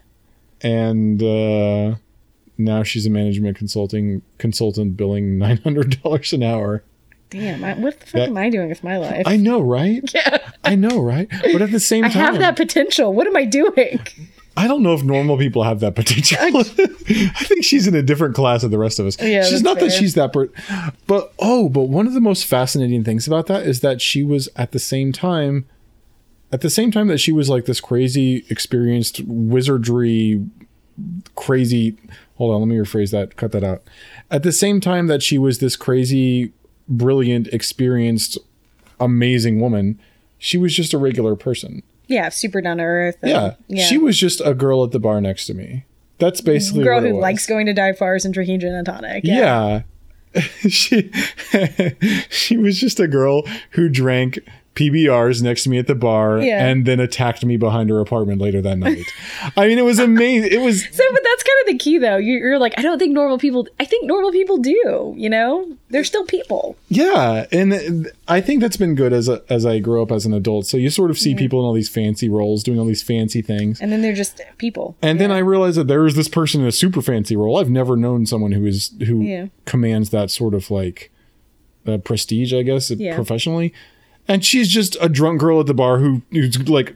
and 0.61 1.21
uh, 1.23 1.95
now 2.57 2.83
she's 2.83 3.05
a 3.05 3.09
management 3.09 3.57
consulting 3.57 4.21
consultant, 4.37 4.97
billing 4.97 5.37
nine 5.37 5.57
hundred 5.57 6.01
dollars 6.03 6.31
an 6.33 6.43
hour. 6.43 6.83
Damn. 7.31 7.63
I, 7.63 7.73
what 7.75 7.99
the 7.99 8.05
fuck 8.05 8.13
That- 8.13 8.29
am 8.29 8.37
I 8.37 8.49
doing 8.49 8.69
with 8.69 8.83
my 8.83 8.97
life? 8.97 9.23
I 9.25 9.37
know, 9.37 9.61
right? 9.61 10.03
yeah. 10.13 10.37
I 10.63 10.75
know, 10.75 10.99
right? 11.01 11.27
But 11.29 11.61
at 11.61 11.71
the 11.71 11.79
same 11.79 12.03
time, 12.03 12.11
I 12.17 12.25
have 12.25 12.39
that 12.39 12.55
potential. 12.55 13.13
What 13.13 13.27
am 13.27 13.35
I 13.35 13.45
doing? 13.45 13.99
I 14.59 14.67
don't 14.67 14.83
know 14.83 14.93
if 14.93 15.03
normal 15.03 15.37
people 15.37 15.63
have 15.63 15.79
that 15.79 15.95
potential. 15.95 16.37
I 16.41 17.43
think 17.45 17.63
she's 17.63 17.87
in 17.87 17.95
a 17.95 18.01
different 18.01 18.35
class 18.35 18.61
of 18.61 18.71
the 18.71 18.77
rest 18.77 18.99
of 18.99 19.05
us. 19.05 19.17
Yeah, 19.21 19.45
she's 19.45 19.63
not 19.63 19.79
that 19.79 19.93
she's 19.93 20.15
that, 20.15 20.33
per- 20.33 20.49
but 21.07 21.33
oh, 21.39 21.69
but 21.69 21.83
one 21.83 22.05
of 22.05 22.13
the 22.13 22.19
most 22.19 22.45
fascinating 22.45 23.05
things 23.05 23.25
about 23.25 23.47
that 23.47 23.65
is 23.65 23.79
that 23.79 24.01
she 24.01 24.21
was 24.21 24.49
at 24.57 24.73
the 24.73 24.79
same 24.79 25.13
time, 25.13 25.65
at 26.51 26.59
the 26.59 26.69
same 26.69 26.91
time 26.91 27.07
that 27.07 27.19
she 27.19 27.31
was 27.31 27.49
like 27.49 27.67
this 27.67 27.79
crazy, 27.79 28.45
experienced 28.49 29.21
wizardry, 29.21 30.45
crazy. 31.37 31.95
Hold 32.35 32.53
on, 32.53 32.59
let 32.59 32.67
me 32.67 32.75
rephrase 32.75 33.11
that. 33.11 33.37
Cut 33.37 33.53
that 33.53 33.63
out. 33.63 33.81
At 34.29 34.43
the 34.43 34.51
same 34.51 34.81
time 34.81 35.07
that 35.07 35.23
she 35.23 35.37
was 35.37 35.59
this 35.59 35.77
crazy, 35.77 36.51
brilliant, 36.89 37.47
experienced, 37.47 38.37
amazing 38.99 39.61
woman, 39.61 40.01
she 40.37 40.57
was 40.57 40.75
just 40.75 40.93
a 40.93 40.97
regular 40.97 41.37
person 41.37 41.81
Yeah, 42.09 42.29
super 42.29 42.59
down 42.61 42.77
to 42.77 42.83
earth. 42.83 43.17
and- 43.21 43.55
Yeah. 43.67 43.85
She 43.85 43.97
was 43.97 44.17
just 44.17 44.41
a 44.43 44.53
girl 44.53 44.83
at 44.83 44.91
the 44.91 44.99
bar 44.99 45.21
next 45.21 45.45
to 45.47 45.53
me. 45.53 45.85
That's 46.17 46.41
basically 46.41 46.83
girl 46.83 46.99
who 46.99 47.13
was. 47.15 47.21
likes 47.21 47.45
going 47.47 47.65
to 47.67 47.73
dive 47.73 47.97
bars 47.97 48.25
and 48.25 48.33
drinking 48.33 48.59
gin 48.59 48.73
and 48.73 48.85
tonic. 48.85 49.23
Yeah. 49.23 49.83
she 50.67 51.09
she 52.29 52.57
was 52.57 52.77
just 52.79 52.99
a 52.99 53.07
girl 53.07 53.43
who 53.71 53.87
drank 53.89 54.39
PBRs 54.79 55.41
next 55.41 55.63
to 55.63 55.69
me 55.69 55.77
at 55.77 55.87
the 55.87 55.95
bar 55.95 56.39
Yeah. 56.39 56.65
and 56.65 56.85
then 56.85 56.99
attacked 56.99 57.43
me 57.43 57.57
behind 57.57 57.89
her 57.89 57.99
apartment 57.99 58.39
later 58.39 58.61
that 58.61 58.77
night. 58.77 59.03
I 59.57 59.67
mean, 59.67 59.77
it 59.77 59.83
was 59.85 59.99
amazing. 59.99 60.51
It 60.51 60.61
was 60.61 60.83
So, 60.83 61.03
but 61.11 61.21
that's 61.23 61.43
kind 61.43 61.57
of 61.61 61.67
the 61.67 61.77
key, 61.77 61.97
though. 61.97 62.17
You're, 62.17 62.39
you're 62.39 62.59
like, 62.59 62.73
I 62.77 62.81
don't 62.81 62.97
think 62.97 63.13
normal 63.13 63.37
people. 63.37 63.67
I 63.79 63.85
think 63.85 64.05
normal 64.05 64.31
people 64.31 64.57
do. 64.57 65.13
You 65.17 65.29
know, 65.29 65.75
they're 65.89 66.03
still 66.05 66.25
people. 66.25 66.77
yeah, 66.87 67.45
and 67.51 68.09
I 68.27 68.39
think 68.41 68.61
that's 68.61 68.77
been 68.77 68.95
good 68.95 69.11
as 69.11 69.27
a, 69.27 69.43
as 69.49 69.65
I 69.65 69.79
grew 69.79 70.01
up 70.01 70.11
as 70.11 70.25
an 70.25 70.33
adult. 70.33 70.65
So 70.67 70.77
you 70.77 70.89
sort 70.89 71.11
of 71.11 71.17
see 71.19 71.35
people 71.35 71.59
in 71.59 71.65
all 71.65 71.73
these 71.73 71.89
fancy 71.89 72.29
roles 72.29 72.63
doing 72.63 72.79
all 72.79 72.85
these 72.85 73.03
fancy 73.03 73.41
things. 73.41 73.81
And 73.81 73.91
then 73.91 74.01
they're 74.01 74.13
just 74.15 74.41
people. 74.57 74.95
And 75.01 75.19
then 75.19 75.31
I 75.31 75.39
realized 75.39 75.77
that 75.77 75.87
there 75.87 76.05
is 76.05 76.15
this 76.15 76.27
person 76.29 76.61
in 76.61 76.67
a 76.67 76.71
super 76.71 77.01
fancy 77.01 77.35
role. 77.35 77.57
I've 77.57 77.69
never 77.69 77.97
known 77.97 78.25
someone 78.25 78.53
who 78.53 78.65
is 78.65 78.91
who 79.05 79.21
Yeah. 79.21 79.47
commands 79.65 80.11
that 80.11 80.31
sort 80.31 80.53
of 80.53 80.71
like 80.71 81.11
uh, 81.87 81.97
prestige, 81.97 82.53
I 82.53 82.61
guess, 82.61 82.91
Yeah. 82.91 83.15
professionally. 83.15 83.73
And 84.29 84.45
she's 84.45 84.69
just 84.69 84.95
a 85.01 85.09
drunk 85.09 85.41
girl 85.41 85.59
at 85.59 85.65
the 85.65 85.73
bar 85.73 85.97
who 85.97 86.21
who's 86.31 86.69
like 86.69 86.93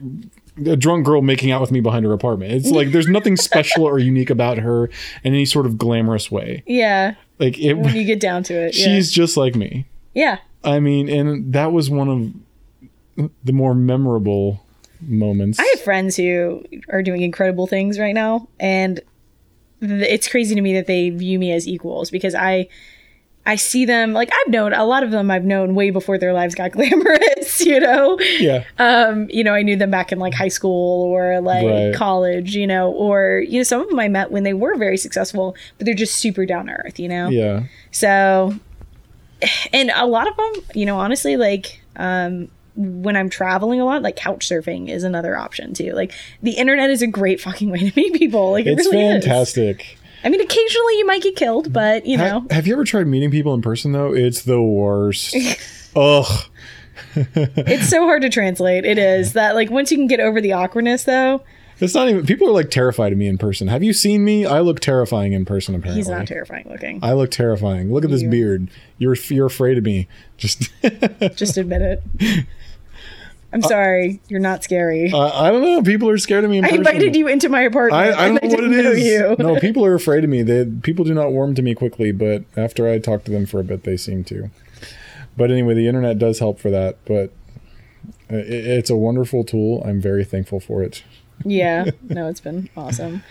a 0.66 0.76
drunk 0.78 1.06
girl 1.06 1.22
making 1.22 1.52
out 1.52 1.60
with 1.62 1.72
me 1.72 1.82
behind 1.82 2.06
her 2.06 2.14
apartment. 2.14 2.52
It's 2.54 2.70
like 2.70 2.92
there's 2.92 3.08
nothing 3.08 3.36
special 3.36 3.84
or 3.86 3.98
unique 4.00 4.30
about 4.30 4.60
her 4.60 4.86
in 5.24 5.34
any 5.34 5.46
sort 5.46 5.66
of 5.66 5.78
glamorous 5.78 6.30
way. 6.32 6.64
Yeah, 6.68 7.16
Like 7.40 7.58
it, 7.60 7.74
when 7.74 7.96
you 7.96 8.04
get 8.06 8.20
down 8.20 8.44
to 8.44 8.54
it. 8.54 8.78
Yeah. 8.78 8.86
she's 8.86 9.12
just 9.12 9.36
like 9.36 9.56
me. 9.56 9.86
yeah. 10.14 10.38
I 10.64 10.80
mean, 10.80 11.10
and 11.10 11.52
that 11.54 11.74
was 11.74 11.90
one 11.90 12.08
of 13.18 13.30
the 13.44 13.52
more 13.52 13.76
memorable 13.76 14.64
moments. 15.02 15.60
I 15.60 15.64
have 15.74 15.82
friends 15.82 16.16
who 16.16 16.64
are 16.90 17.02
doing 17.04 17.22
incredible 17.22 17.68
things 17.68 18.00
right 18.00 18.14
now, 18.16 18.48
and 18.62 19.02
th- 19.82 20.08
it's 20.10 20.28
crazy 20.30 20.56
to 20.56 20.62
me 20.62 20.74
that 20.76 20.88
they 20.88 21.10
view 21.10 21.38
me 21.40 21.52
as 21.52 21.68
equals 21.68 22.10
because 22.12 22.34
I. 22.36 22.70
I 23.46 23.56
see 23.58 23.84
them 23.86 24.14
like 24.14 24.30
I've 24.32 24.52
known 24.52 24.74
a 24.74 24.86
lot 24.86 25.04
of 25.04 25.12
them 25.12 25.30
I've 25.30 25.44
known 25.44 25.76
way 25.76 25.90
before 25.90 26.18
their 26.18 26.32
lives 26.34 26.56
got 26.56 26.72
glamorous, 26.78 27.60
you 27.66 27.80
know. 27.80 28.18
yeah. 28.40 28.64
Um, 28.80 29.28
you 29.30 29.44
know, 29.44 29.54
I 29.54 29.64
knew 29.64 29.76
them 29.76 29.92
back 29.92 30.12
in 30.14 30.20
like 30.20 30.34
high 30.34 30.48
school 30.48 31.04
or 31.04 31.42
like 31.42 31.66
Right. 31.66 31.94
college, 31.94 32.56
you 32.56 32.66
know, 32.66 32.92
or 32.92 33.44
you 33.48 33.60
know, 33.60 33.64
some 33.64 33.82
of 33.82 33.90
them 33.90 34.00
I 34.00 34.08
met 34.08 34.32
when 34.32 34.44
they 34.44 34.54
were 34.54 34.76
very 34.78 34.98
successful, 34.98 35.56
but 35.78 35.86
they're 35.86 35.94
just 35.94 36.16
super 36.16 36.46
down 36.46 36.68
to 36.68 36.72
earth, 36.74 37.00
you 37.00 37.10
know. 37.10 37.28
Yeah. 37.30 37.64
So, 37.92 38.56
and 39.74 39.92
a 39.94 40.06
lot 40.06 40.28
of 40.30 40.38
them, 40.38 40.54
you 40.74 40.86
know, 40.86 40.98
honestly, 40.98 41.36
like, 41.36 41.82
um, 41.98 42.48
when 42.76 43.16
I'm 43.16 43.30
traveling 43.30 43.80
a 43.82 43.86
lot, 43.86 44.02
like 44.02 44.16
couch 44.16 44.48
surfing 44.50 44.90
is 44.90 45.04
another 45.04 45.38
option 45.38 45.74
too. 45.74 45.92
Like 45.92 46.12
the 46.42 46.52
internet 46.54 46.90
is 46.90 47.02
a 47.04 47.08
great 47.08 47.40
fucking 47.42 47.70
way 47.70 47.78
to 47.90 47.92
meet 47.96 48.14
people. 48.14 48.52
Like 48.52 48.66
it 48.66 48.80
It's 48.80 48.86
really 48.88 49.04
is. 49.18 49.26
I 50.24 50.30
mean, 50.30 50.42
occasionally 50.42 50.98
you 50.98 51.06
might 51.06 51.22
get 51.22 51.36
killed, 51.36 51.74
but 51.74 52.06
you 52.06 52.18
know, 52.18 52.42
Ha- 52.42 52.56
have 52.56 52.68
you 52.68 52.74
ever 52.74 52.84
tried 52.86 53.08
meeting 53.08 53.32
people 53.32 53.54
in 53.54 53.62
person 53.62 53.92
though? 53.92 54.14
It's 54.14 54.44
the 54.44 54.62
worst. 54.62 55.36
Ugh. 55.96 56.46
it's 57.16 57.90
so 57.90 58.02
hard 58.06 58.22
to 58.22 58.30
translate. 58.30 58.86
It 58.86 58.98
is 58.98 59.34
that 59.34 59.56
like 59.56 59.70
once 59.70 59.92
you 59.92 59.98
can 59.98 60.08
get 60.08 60.20
over 60.20 60.40
the 60.42 60.54
awkwardness, 60.54 61.04
though, 61.04 61.44
It's 61.80 61.94
not 61.94 62.08
even 62.10 62.26
people 62.26 62.48
are 62.48 62.52
like 62.54 62.70
terrified 62.72 63.12
of 63.12 63.18
me 63.18 63.28
in 63.28 63.38
person. 63.38 63.68
Have 63.68 63.84
you 63.84 63.94
seen 63.94 64.24
me? 64.24 64.46
I 64.46 64.62
look 64.62 64.80
terrifying 64.80 65.34
in 65.34 65.44
person 65.46 65.76
apparently. 65.76 66.00
he's 66.02 66.10
not 66.10 66.28
terrifying 66.28 66.68
looking. 66.70 67.00
I 67.04 67.14
look 67.14 67.32
terrifying. 67.32 67.92
Look 67.92 68.04
at 68.04 68.10
this 68.12 68.22
You- 68.22 68.30
beard. 68.30 68.70
You're 68.98 69.16
you're 69.30 69.48
afraid 69.48 69.78
of 69.78 69.84
me. 69.84 70.08
Just 70.38 70.72
Just 71.36 71.58
admit 71.58 71.82
it. 71.82 72.46
I'm 73.54 73.62
sorry, 73.62 74.20
you're 74.28 74.40
not 74.40 74.64
scary. 74.64 75.12
I, 75.14 75.48
I 75.48 75.52
don't 75.52 75.62
know. 75.62 75.84
People 75.84 76.10
are 76.10 76.18
scared 76.18 76.44
of 76.44 76.50
me 76.50 76.58
in 76.58 76.66
I 76.66 76.70
person. 76.70 76.80
invited 76.86 77.16
you 77.16 77.28
into 77.28 77.50
my 77.50 77.62
apartment. 77.62 78.02
I, 78.02 78.26
I 78.26 78.28
don't 78.30 78.44
know 78.44 78.50
what 78.50 78.64
it 78.64 78.72
is. 78.74 79.04
You. 79.04 79.36
No, 79.38 79.60
people 79.62 79.86
are 79.86 79.94
afraid 79.94 80.24
of 80.24 80.30
me. 80.30 80.42
They 80.42 80.66
people 80.66 81.06
do 81.06 81.14
not 81.14 81.32
warm 81.32 81.54
to 81.56 81.62
me 81.62 81.76
quickly, 81.76 82.12
but 82.12 82.44
after 82.58 82.90
I 82.90 82.98
talk 83.00 83.24
to 83.26 83.32
them 83.32 83.46
for 83.46 83.60
a 83.60 83.64
bit, 83.64 83.84
they 83.84 83.96
seem 83.98 84.24
to. 84.26 84.50
But 85.38 85.52
anyway, 85.52 85.76
the 85.76 85.88
internet 85.88 86.18
does 86.18 86.40
help 86.40 86.60
for 86.60 86.70
that. 86.72 86.98
But 87.06 87.32
i 88.30 88.36
it's 88.36 88.90
a 88.90 88.96
wonderful 88.96 89.44
tool. 89.44 89.84
I'm 89.86 90.02
very 90.02 90.26
thankful 90.26 90.60
for 90.60 90.82
it. 90.84 91.04
yeah 91.46 91.86
no 92.10 92.28
it's 92.28 92.40
been 92.40 92.70
awesome 92.78 93.24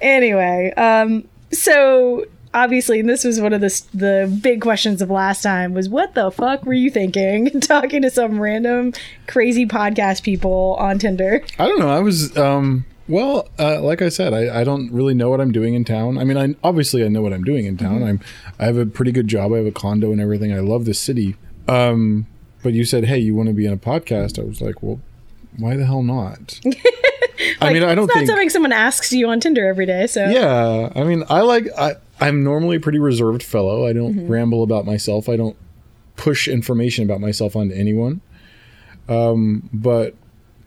anyway 0.00 0.72
um 0.76 1.26
so 1.52 2.26
obviously 2.52 3.00
and 3.00 3.08
this 3.08 3.24
was 3.24 3.40
one 3.40 3.52
of 3.52 3.60
the 3.60 3.82
the 3.94 4.38
big 4.42 4.60
questions 4.60 5.00
of 5.00 5.10
last 5.10 5.42
time 5.42 5.72
was 5.72 5.88
what 5.88 6.14
the 6.14 6.30
fuck 6.30 6.64
were 6.64 6.72
you 6.72 6.90
thinking 6.90 7.48
talking 7.60 8.02
to 8.02 8.10
some 8.10 8.40
random 8.40 8.92
crazy 9.26 9.64
podcast 9.66 10.22
people 10.22 10.76
on 10.78 10.98
tinder 10.98 11.42
I 11.58 11.68
don't 11.68 11.78
know. 11.78 11.88
I 11.90 12.00
was 12.00 12.36
um 12.36 12.84
well, 13.10 13.48
uh, 13.58 13.80
like 13.82 14.02
I 14.02 14.08
said, 14.08 14.32
I, 14.32 14.60
I 14.60 14.62
don't 14.62 14.92
really 14.92 15.14
know 15.14 15.30
what 15.30 15.40
I'm 15.40 15.50
doing 15.50 15.74
in 15.74 15.84
town. 15.84 16.16
I 16.16 16.22
mean, 16.22 16.38
I 16.38 16.54
obviously 16.62 17.04
I 17.04 17.08
know 17.08 17.22
what 17.22 17.32
I'm 17.32 17.42
doing 17.42 17.66
in 17.66 17.76
town. 17.76 18.04
I'm 18.04 18.20
I 18.60 18.66
have 18.66 18.76
a 18.76 18.86
pretty 18.86 19.10
good 19.10 19.26
job. 19.26 19.52
I 19.52 19.56
have 19.56 19.66
a 19.66 19.72
condo 19.72 20.12
and 20.12 20.20
everything. 20.20 20.52
I 20.52 20.60
love 20.60 20.84
the 20.84 20.94
city. 20.94 21.34
Um, 21.66 22.28
but 22.62 22.72
you 22.72 22.84
said, 22.84 23.06
hey, 23.06 23.18
you 23.18 23.34
want 23.34 23.48
to 23.48 23.52
be 23.52 23.66
in 23.66 23.72
a 23.72 23.76
podcast? 23.76 24.38
I 24.38 24.44
was 24.46 24.60
like, 24.60 24.80
well, 24.80 25.00
why 25.58 25.76
the 25.76 25.86
hell 25.86 26.04
not? 26.04 26.60
I 27.60 27.72
mean, 27.72 27.82
I 27.82 27.94
don't 27.96 28.04
it's 28.04 28.14
not 28.14 28.18
think. 28.18 28.26
something 28.28 28.50
someone 28.50 28.72
asks 28.72 29.12
you 29.12 29.28
on 29.28 29.40
tinder 29.40 29.66
every 29.66 29.86
day 29.86 30.06
so 30.06 30.28
Yeah, 30.28 30.92
I 30.94 31.02
mean, 31.02 31.24
I 31.28 31.40
like 31.40 31.66
I 31.76 31.96
I'm 32.20 32.44
normally 32.44 32.76
a 32.76 32.80
pretty 32.80 32.98
reserved 32.98 33.42
fellow. 33.42 33.86
I 33.86 33.92
don't 33.92 34.14
Mm-hmm. 34.14 34.28
ramble 34.32 34.62
about 34.62 34.84
myself. 34.86 35.28
I 35.28 35.36
don't 35.36 35.56
push 36.16 36.48
information 36.48 37.04
about 37.04 37.20
myself 37.20 37.56
onto 37.56 37.74
anyone. 37.74 38.20
Um, 39.08 39.68
but 39.72 40.14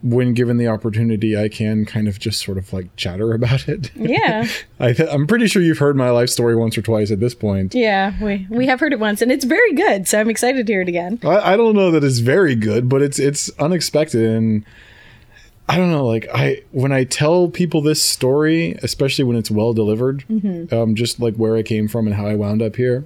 when 0.01 0.33
given 0.33 0.57
the 0.57 0.67
opportunity, 0.67 1.37
I 1.37 1.47
can 1.47 1.85
kind 1.85 2.09
of 2.09 2.19
just 2.19 2.43
sort 2.43 2.57
of 2.57 2.73
like 2.73 2.93
chatter 2.97 3.33
about 3.33 3.69
it. 3.69 3.89
yeah 3.95 4.45
I 4.79 4.91
th- 4.91 5.07
I'm 5.09 5.27
pretty 5.27 5.47
sure 5.47 5.61
you've 5.61 5.77
heard 5.77 5.95
my 5.95 6.09
life 6.09 6.29
story 6.29 6.55
once 6.55 6.77
or 6.77 6.81
twice 6.81 7.09
at 7.09 7.21
this 7.21 7.33
point. 7.33 7.73
yeah 7.73 8.11
we 8.21 8.45
we 8.49 8.65
have 8.67 8.81
heard 8.81 8.91
it 8.91 8.99
once 8.99 9.21
and 9.21 9.31
it's 9.31 9.45
very 9.45 9.71
good 9.73 10.05
so 10.07 10.19
i'm 10.19 10.29
excited 10.29 10.67
to 10.67 10.73
hear 10.73 10.81
it 10.81 10.89
again 10.89 11.19
I, 11.23 11.53
I 11.53 11.57
don't 11.57 11.73
know 11.75 11.89
that 11.91 12.03
it's 12.03 12.19
very 12.19 12.53
good, 12.55 12.89
but 12.89 13.01
it's 13.01 13.17
it's 13.17 13.49
unexpected 13.59 14.23
and 14.25 14.65
I 15.67 15.77
don't 15.77 15.91
know. 15.91 16.05
Like 16.05 16.27
I 16.33 16.63
when 16.71 16.91
I 16.91 17.03
tell 17.03 17.47
people 17.47 17.81
this 17.81 18.01
story, 18.01 18.73
especially 18.83 19.23
when 19.23 19.37
it's 19.37 19.49
well 19.49 19.73
delivered, 19.73 20.23
um, 20.71 20.95
just 20.95 21.19
like 21.19 21.35
where 21.35 21.55
I 21.55 21.63
came 21.63 21.87
from 21.87 22.05
and 22.07 22.15
how 22.15 22.27
I 22.27 22.35
wound 22.35 22.61
up 22.61 22.75
here. 22.75 23.05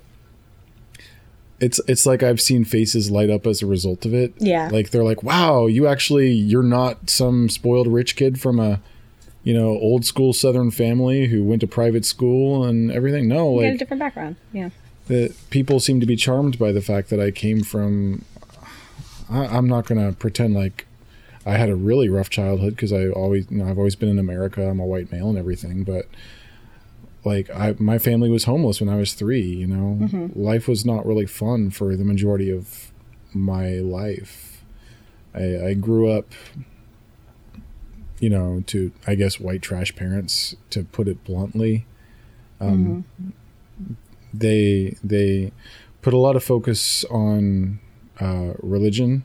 It's 1.59 1.79
it's 1.87 2.05
like 2.05 2.23
I've 2.23 2.41
seen 2.41 2.65
faces 2.65 3.09
light 3.09 3.29
up 3.29 3.47
as 3.47 3.61
a 3.61 3.65
result 3.65 4.05
of 4.05 4.13
it. 4.13 4.33
Yeah. 4.37 4.69
Like 4.71 4.91
they're 4.91 5.03
like, 5.03 5.23
"Wow, 5.23 5.67
you 5.67 5.87
actually 5.87 6.31
you're 6.31 6.63
not 6.63 7.09
some 7.09 7.49
spoiled 7.49 7.87
rich 7.87 8.15
kid 8.15 8.39
from 8.39 8.59
a, 8.59 8.79
you 9.43 9.53
know, 9.53 9.69
old 9.69 10.05
school 10.05 10.33
Southern 10.33 10.71
family 10.71 11.27
who 11.27 11.43
went 11.43 11.61
to 11.61 11.67
private 11.67 12.05
school 12.05 12.63
and 12.63 12.91
everything." 12.91 13.27
No, 13.27 13.53
you 13.53 13.61
got 13.61 13.67
a 13.67 13.69
like 13.71 13.79
different 13.79 13.99
background 13.99 14.35
yeah 14.51 14.69
that 15.07 15.33
people 15.49 15.79
seem 15.79 15.99
to 15.99 16.05
be 16.05 16.15
charmed 16.15 16.59
by 16.59 16.71
the 16.71 16.81
fact 16.81 17.09
that 17.09 17.19
I 17.19 17.31
came 17.31 17.63
from. 17.63 18.23
I, 19.29 19.45
I'm 19.45 19.67
not 19.67 19.85
gonna 19.85 20.13
pretend 20.13 20.53
like 20.53 20.86
I 21.47 21.57
had 21.57 21.69
a 21.69 21.75
really 21.75 22.09
rough 22.09 22.29
childhood 22.29 22.75
because 22.75 22.91
I 22.91 23.07
always, 23.07 23.49
you 23.49 23.57
know, 23.57 23.69
I've 23.69 23.77
always 23.77 23.95
been 23.95 24.09
in 24.09 24.19
America. 24.19 24.67
I'm 24.69 24.79
a 24.79 24.85
white 24.85 25.11
male 25.11 25.29
and 25.29 25.37
everything, 25.37 25.83
but 25.83 26.05
like 27.23 27.49
I, 27.49 27.75
my 27.79 27.97
family 27.97 28.29
was 28.29 28.43
homeless 28.43 28.79
when 28.81 28.89
I 28.89 28.97
was 28.97 29.13
three. 29.13 29.41
You 29.41 29.67
know, 29.67 30.29
life 30.35 30.67
was 30.67 30.85
not 30.85 31.05
really 31.05 31.25
fun 31.25 31.71
for 31.71 31.95
the 31.95 32.03
majority 32.03 32.49
of 32.51 32.91
my 33.33 33.75
life. 33.75 34.63
I, 35.33 35.67
I 35.67 35.73
grew 35.73 36.11
up, 36.11 36.33
you 38.19 38.29
know, 38.29 38.63
to 38.67 38.91
I 39.05 39.15
guess 39.15 39.39
white 39.39 39.61
trash 39.61 39.95
parents, 39.95 40.55
to 40.71 40.83
put 40.83 41.07
it 41.07 41.23
bluntly. 41.23 41.85
Um, 42.59 43.05
They 44.33 44.95
they 45.03 45.51
put 46.01 46.13
a 46.13 46.17
lot 46.17 46.35
of 46.35 46.43
focus 46.43 47.05
on 47.05 47.79
uh, 48.19 48.53
religion 48.61 49.23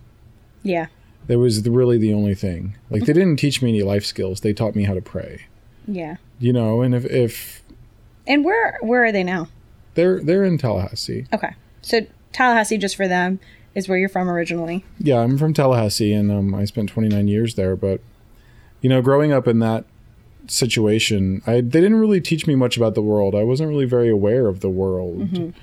yeah 0.62 0.86
that 1.28 1.38
was 1.38 1.62
the, 1.62 1.70
really 1.70 1.98
the 1.98 2.12
only 2.12 2.34
thing. 2.34 2.76
Like 2.90 3.04
they 3.04 3.12
didn't 3.12 3.36
teach 3.36 3.62
me 3.62 3.70
any 3.70 3.82
life 3.82 4.04
skills. 4.04 4.40
They 4.40 4.52
taught 4.52 4.74
me 4.74 4.84
how 4.84 4.94
to 4.94 5.00
pray. 5.02 5.46
yeah 5.86 6.16
You 6.38 6.52
know, 6.52 6.82
and 6.82 6.94
if 6.94 7.04
if 7.06 7.62
and 8.26 8.44
where 8.44 8.78
where 8.82 9.04
are 9.04 9.12
they 9.12 9.24
now 9.24 9.48
they're 9.94 10.20
they're 10.22 10.44
in 10.44 10.56
Tallahassee. 10.58 11.26
okay 11.32 11.54
so 11.82 12.00
tallahassee 12.32 12.78
just 12.78 12.96
for 12.96 13.06
them 13.08 13.38
is 13.74 13.88
where 13.88 13.98
you're 13.98 14.08
from 14.08 14.28
originally 14.28 14.84
Yeah, 14.98 15.18
I'm 15.20 15.36
from 15.38 15.52
Tallahassee 15.54 16.12
and 16.12 16.30
um, 16.30 16.54
I 16.54 16.64
spent 16.66 16.88
29 16.90 17.26
years 17.28 17.54
there, 17.56 17.74
but 17.76 18.00
you 18.80 18.88
know, 18.88 19.00
growing 19.02 19.32
up 19.32 19.46
in 19.48 19.58
that 19.60 19.84
situation, 20.48 21.40
I 21.46 21.54
they 21.54 21.80
didn't 21.80 21.96
really 21.96 22.20
teach 22.20 22.46
me 22.46 22.54
much 22.54 22.76
about 22.76 22.94
the 22.94 23.02
world. 23.02 23.34
I 23.34 23.44
wasn't 23.44 23.68
really 23.68 23.84
very 23.86 24.08
aware 24.10 24.46
of 24.48 24.60
the 24.60 24.70
world. 24.70 25.54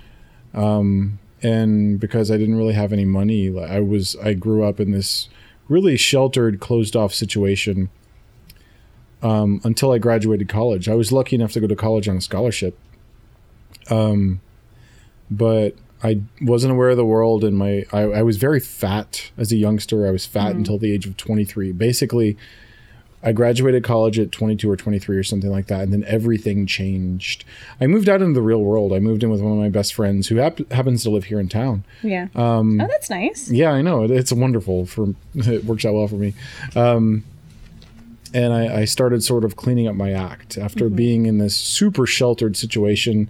Um 0.54 1.19
and 1.41 2.00
because 2.00 2.30
I 2.32 2.38
didn't 2.38 2.56
really 2.56 2.74
have 2.74 2.91
any 2.91 3.06
money, 3.06 3.50
like, 3.50 3.69
I 3.69 3.80
was 3.80 4.15
I 4.17 4.34
grew 4.34 4.63
up 4.63 4.80
in 4.80 4.91
this 4.91 5.30
really 5.69 5.95
sheltered, 5.95 6.60
closed 6.60 6.95
off 6.95 7.13
situation 7.13 7.89
um, 9.21 9.62
until 9.63 9.91
I 9.91 9.99
graduated 9.99 10.49
college. 10.49 10.89
I 10.89 10.95
was 10.95 11.12
lucky 11.12 11.36
enough 11.36 11.53
to 11.53 11.60
go 11.60 11.67
to 11.67 11.75
college 11.75 12.08
on 12.10 12.17
a 12.17 12.21
scholarship. 12.21 12.77
Um, 13.89 14.41
but 15.32 15.75
I 16.03 16.21
wasn't 16.41 16.71
aware 16.71 16.89
of 16.89 16.97
the 16.97 17.05
world, 17.05 17.43
and 17.43 17.58
my 17.58 17.86
I, 17.91 18.01
I 18.01 18.21
was 18.21 18.38
very 18.38 18.60
fat 18.60 19.32
as 19.38 19.51
a 19.51 19.58
youngster. 19.58 20.08
I 20.08 20.12
was 20.12 20.25
fat 20.25 20.55
until 20.55 20.77
the 20.77 20.91
age 20.91 21.05
of 21.05 21.17
23. 21.17 21.71
Basically, 21.73 22.38
I 23.21 23.34
graduated 23.34 23.84
college 23.84 24.17
at 24.17 24.32
22 24.32 24.69
or 24.69 24.77
23 24.77 25.17
or 25.17 25.23
something 25.23 25.51
like 25.51 25.67
that, 25.67 25.82
and 25.82 25.91
then 25.91 26.05
everything 26.05 26.65
changed. 26.65 27.43
I 27.82 27.88
moved 27.88 28.08
out 28.08 28.21
into 28.21 28.34
the 28.34 28.41
real 28.41 28.62
world. 28.62 28.93
I 28.93 28.99
moved 28.99 29.23
in 29.23 29.29
with 29.29 29.41
one 29.41 29.51
of 29.51 29.58
my 29.58 29.69
best 29.69 29.93
friends 29.93 30.27
who 30.27 30.38
hap- 30.38 30.71
happens 30.71 31.03
to 31.03 31.10
live 31.10 31.25
here 31.25 31.39
in 31.39 31.49
town. 31.49 31.84
Yeah. 32.01 32.27
Um, 32.36 32.79
oh, 32.79 32.88
that's 32.88 33.10
nice. 33.10 33.49
Yeah, 33.49 33.71
I 33.71 33.82
know. 33.82 34.03
It, 34.03 34.12
it's 34.12 34.32
wonderful. 34.32 34.86
For 34.86 35.13
it 35.36 35.65
works 35.65 35.84
out 35.86 35.95
well 35.95 36.08
for 36.08 36.15
me. 36.15 36.34
Um, 36.75 37.25
and 38.34 38.53
I, 38.53 38.82
I 38.82 38.86
started 38.86 39.23
sort 39.23 39.43
of 39.43 39.55
cleaning 39.55 39.88
up 39.88 39.95
my 39.95 40.12
act 40.12 40.58
after 40.58 40.88
being 40.88 41.25
in 41.25 41.39
this 41.39 41.55
super 41.55 42.05
sheltered 42.05 42.55
situation. 42.55 43.29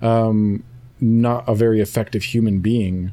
Um, 0.00 0.62
not 1.00 1.44
a 1.46 1.54
very 1.54 1.80
effective 1.80 2.22
human 2.22 2.60
being. 2.60 3.12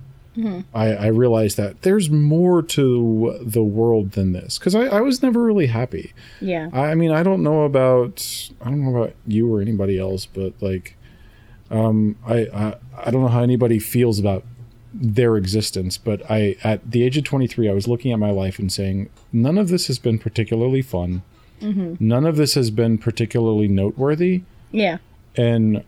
I, 0.73 0.93
I 0.93 1.07
realized 1.07 1.57
that 1.57 1.83
there's 1.83 2.09
more 2.09 2.61
to 2.63 3.39
the 3.41 3.63
world 3.63 4.11
than 4.13 4.33
this 4.33 4.57
because 4.57 4.73
I, 4.73 4.85
I 4.85 5.01
was 5.01 5.21
never 5.21 5.43
really 5.43 5.67
happy. 5.67 6.13
Yeah. 6.41 6.69
I 6.73 6.95
mean, 6.95 7.11
I 7.11 7.21
don't 7.23 7.43
know 7.43 7.63
about 7.63 8.49
I 8.61 8.65
don't 8.69 8.83
know 8.83 8.95
about 8.95 9.13
you 9.27 9.53
or 9.53 9.61
anybody 9.61 9.99
else, 9.99 10.25
but 10.25 10.53
like, 10.61 10.95
um, 11.69 12.15
I, 12.25 12.47
I 12.53 12.75
I 13.05 13.11
don't 13.11 13.21
know 13.21 13.27
how 13.27 13.41
anybody 13.43 13.77
feels 13.79 14.17
about 14.19 14.43
their 14.93 15.37
existence. 15.37 15.97
But 15.97 16.21
I, 16.29 16.55
at 16.63 16.91
the 16.91 17.03
age 17.03 17.17
of 17.17 17.23
23, 17.23 17.69
I 17.69 17.73
was 17.73 17.87
looking 17.87 18.11
at 18.11 18.19
my 18.19 18.29
life 18.31 18.59
and 18.59 18.71
saying, 18.71 19.09
none 19.31 19.57
of 19.57 19.69
this 19.69 19.87
has 19.87 19.99
been 19.99 20.19
particularly 20.19 20.81
fun. 20.81 21.21
None 21.61 22.25
of 22.25 22.35
this 22.35 22.55
has 22.55 22.71
been 22.71 22.97
particularly 22.97 23.67
noteworthy. 23.67 24.41
yeah. 24.71 24.97
And 25.35 25.83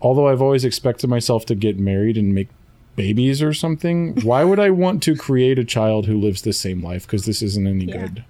although 0.00 0.28
I've 0.28 0.40
always 0.40 0.64
expected 0.64 1.08
myself 1.10 1.44
to 1.46 1.54
get 1.54 1.78
married 1.78 2.16
and 2.16 2.34
make 2.34 2.48
babies 2.96 3.42
or 3.42 3.52
something, 3.52 4.14
why 4.22 4.44
would 4.44 4.60
I 4.60 4.70
want 4.70 5.02
to 5.04 5.16
create 5.16 5.58
a 5.58 5.64
child 5.64 6.06
who 6.06 6.18
lives 6.18 6.42
the 6.42 6.52
same 6.52 6.82
life? 6.82 7.06
Because 7.06 7.24
this 7.26 7.42
isn't 7.42 7.66
any 7.66 7.86
Yeah. 7.86 7.98
good. 8.06 8.24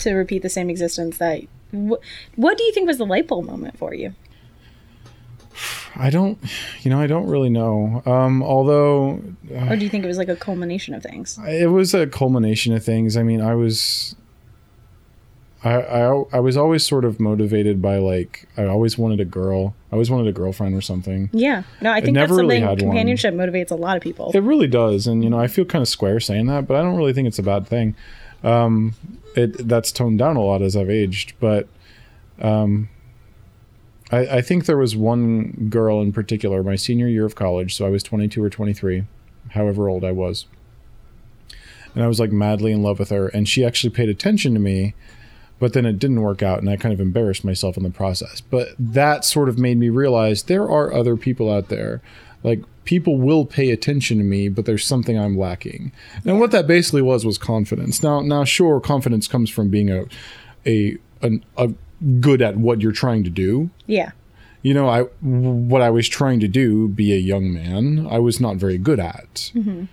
To 0.00 0.14
repeat 0.14 0.42
the 0.42 0.48
same 0.48 0.70
existence 0.70 1.18
that. 1.18 1.42
Wh- 1.72 2.00
what 2.36 2.56
do 2.58 2.64
you 2.64 2.72
think 2.72 2.86
was 2.86 2.98
the 2.98 3.06
light 3.06 3.28
bulb 3.28 3.46
moment 3.46 3.76
for 3.78 3.94
you? 3.94 4.14
I 5.96 6.08
don't, 6.10 6.38
you 6.82 6.90
know, 6.90 7.00
I 7.00 7.06
don't 7.06 7.26
really 7.26 7.50
know. 7.50 8.02
Um, 8.06 8.42
although 8.42 9.20
Or 9.68 9.76
do 9.76 9.84
you 9.84 9.90
think 9.90 10.04
it 10.04 10.06
was 10.06 10.16
like 10.16 10.28
a 10.28 10.36
culmination 10.36 10.94
of 10.94 11.02
things? 11.02 11.38
it 11.46 11.70
was 11.70 11.92
a 11.92 12.06
culmination 12.06 12.72
of 12.72 12.82
things. 12.84 13.16
I 13.16 13.22
mean, 13.22 13.40
I 13.40 13.54
was, 13.54 14.14
I, 15.62 15.74
I, 15.74 16.24
I 16.32 16.40
was 16.40 16.56
always 16.56 16.86
sort 16.86 17.04
of 17.04 17.20
motivated 17.20 17.82
by 17.82 17.98
like, 17.98 18.48
I 18.56 18.64
always 18.64 18.96
wanted 18.96 19.20
a 19.20 19.26
girl. 19.26 19.74
I 19.90 19.94
always 19.94 20.10
wanted 20.10 20.26
a 20.26 20.32
girlfriend 20.32 20.74
or 20.74 20.80
something. 20.80 21.28
Yeah. 21.32 21.64
No, 21.82 21.92
I 21.92 22.00
think 22.00 22.14
that's 22.14 22.30
never 22.30 22.36
really 22.36 22.60
something 22.60 22.62
had 22.62 22.82
one. 22.82 22.90
companionship 22.92 23.34
motivates 23.34 23.70
a 23.70 23.74
lot 23.74 23.96
of 23.96 24.02
people. 24.02 24.30
It 24.32 24.40
really 24.40 24.66
does, 24.66 25.06
and 25.06 25.22
you 25.22 25.28
know, 25.28 25.38
I 25.38 25.48
feel 25.48 25.66
kind 25.66 25.82
of 25.82 25.88
square 25.88 26.18
saying 26.18 26.46
that, 26.46 26.66
but 26.66 26.76
I 26.76 26.82
don't 26.82 26.96
really 26.96 27.12
think 27.12 27.28
it's 27.28 27.38
a 27.38 27.42
bad 27.42 27.66
thing. 27.66 27.94
Um, 28.42 28.94
it 29.36 29.68
that's 29.68 29.92
toned 29.92 30.18
down 30.18 30.36
a 30.36 30.40
lot 30.40 30.62
as 30.62 30.76
I've 30.76 30.88
aged, 30.88 31.34
but 31.40 31.68
um, 32.40 32.88
I, 34.10 34.38
I 34.38 34.40
think 34.40 34.64
there 34.64 34.78
was 34.78 34.96
one 34.96 35.68
girl 35.68 36.00
in 36.00 36.12
particular, 36.12 36.62
my 36.62 36.76
senior 36.76 37.06
year 37.06 37.26
of 37.26 37.34
college, 37.34 37.76
so 37.76 37.86
I 37.86 37.90
was 37.90 38.02
22 38.02 38.42
or 38.42 38.48
23, 38.48 39.04
however 39.50 39.88
old 39.90 40.04
I 40.04 40.12
was, 40.12 40.46
and 41.94 42.02
I 42.02 42.06
was 42.06 42.18
like 42.18 42.32
madly 42.32 42.72
in 42.72 42.82
love 42.82 42.98
with 42.98 43.10
her, 43.10 43.28
and 43.28 43.46
she 43.48 43.62
actually 43.62 43.90
paid 43.90 44.08
attention 44.08 44.54
to 44.54 44.60
me. 44.60 44.94
But 45.60 45.74
then 45.74 45.86
it 45.86 46.00
didn't 46.00 46.22
work 46.22 46.42
out, 46.42 46.58
and 46.58 46.68
I 46.68 46.76
kind 46.76 46.92
of 46.92 47.00
embarrassed 47.00 47.44
myself 47.44 47.76
in 47.76 47.84
the 47.84 47.90
process. 47.90 48.40
But 48.40 48.70
that 48.78 49.24
sort 49.24 49.48
of 49.48 49.58
made 49.58 49.78
me 49.78 49.88
realize 49.90 50.44
there 50.44 50.68
are 50.68 50.92
other 50.92 51.16
people 51.16 51.52
out 51.52 51.68
there. 51.68 52.02
Like 52.42 52.64
people 52.84 53.18
will 53.18 53.44
pay 53.44 53.70
attention 53.70 54.18
to 54.18 54.24
me 54.24 54.48
but 54.48 54.64
there's 54.64 54.84
something 54.84 55.16
i'm 55.18 55.38
lacking. 55.38 55.92
And 56.24 56.40
what 56.40 56.50
that 56.50 56.66
basically 56.66 57.02
was 57.02 57.24
was 57.24 57.38
confidence. 57.38 58.02
Now 58.02 58.20
now 58.20 58.42
sure 58.44 58.80
confidence 58.80 59.28
comes 59.28 59.50
from 59.50 59.68
being 59.68 59.90
a 59.90 60.06
a, 60.66 60.96
an, 61.22 61.44
a 61.56 61.72
good 62.20 62.42
at 62.42 62.56
what 62.56 62.80
you're 62.80 62.92
trying 62.92 63.22
to 63.24 63.30
do. 63.30 63.70
Yeah. 63.86 64.12
you 64.62 64.74
know 64.74 64.88
i 64.88 65.02
what 65.22 65.80
i 65.82 65.90
was 65.90 66.08
trying 66.08 66.40
to 66.40 66.48
do 66.48 66.88
be 66.88 67.12
a 67.12 67.16
young 67.16 67.52
man 67.52 68.06
i 68.10 68.18
was 68.18 68.40
not 68.40 68.56
very 68.56 68.76
good 68.76 69.00
at 69.00 69.50
mm-hmm. 69.54 69.84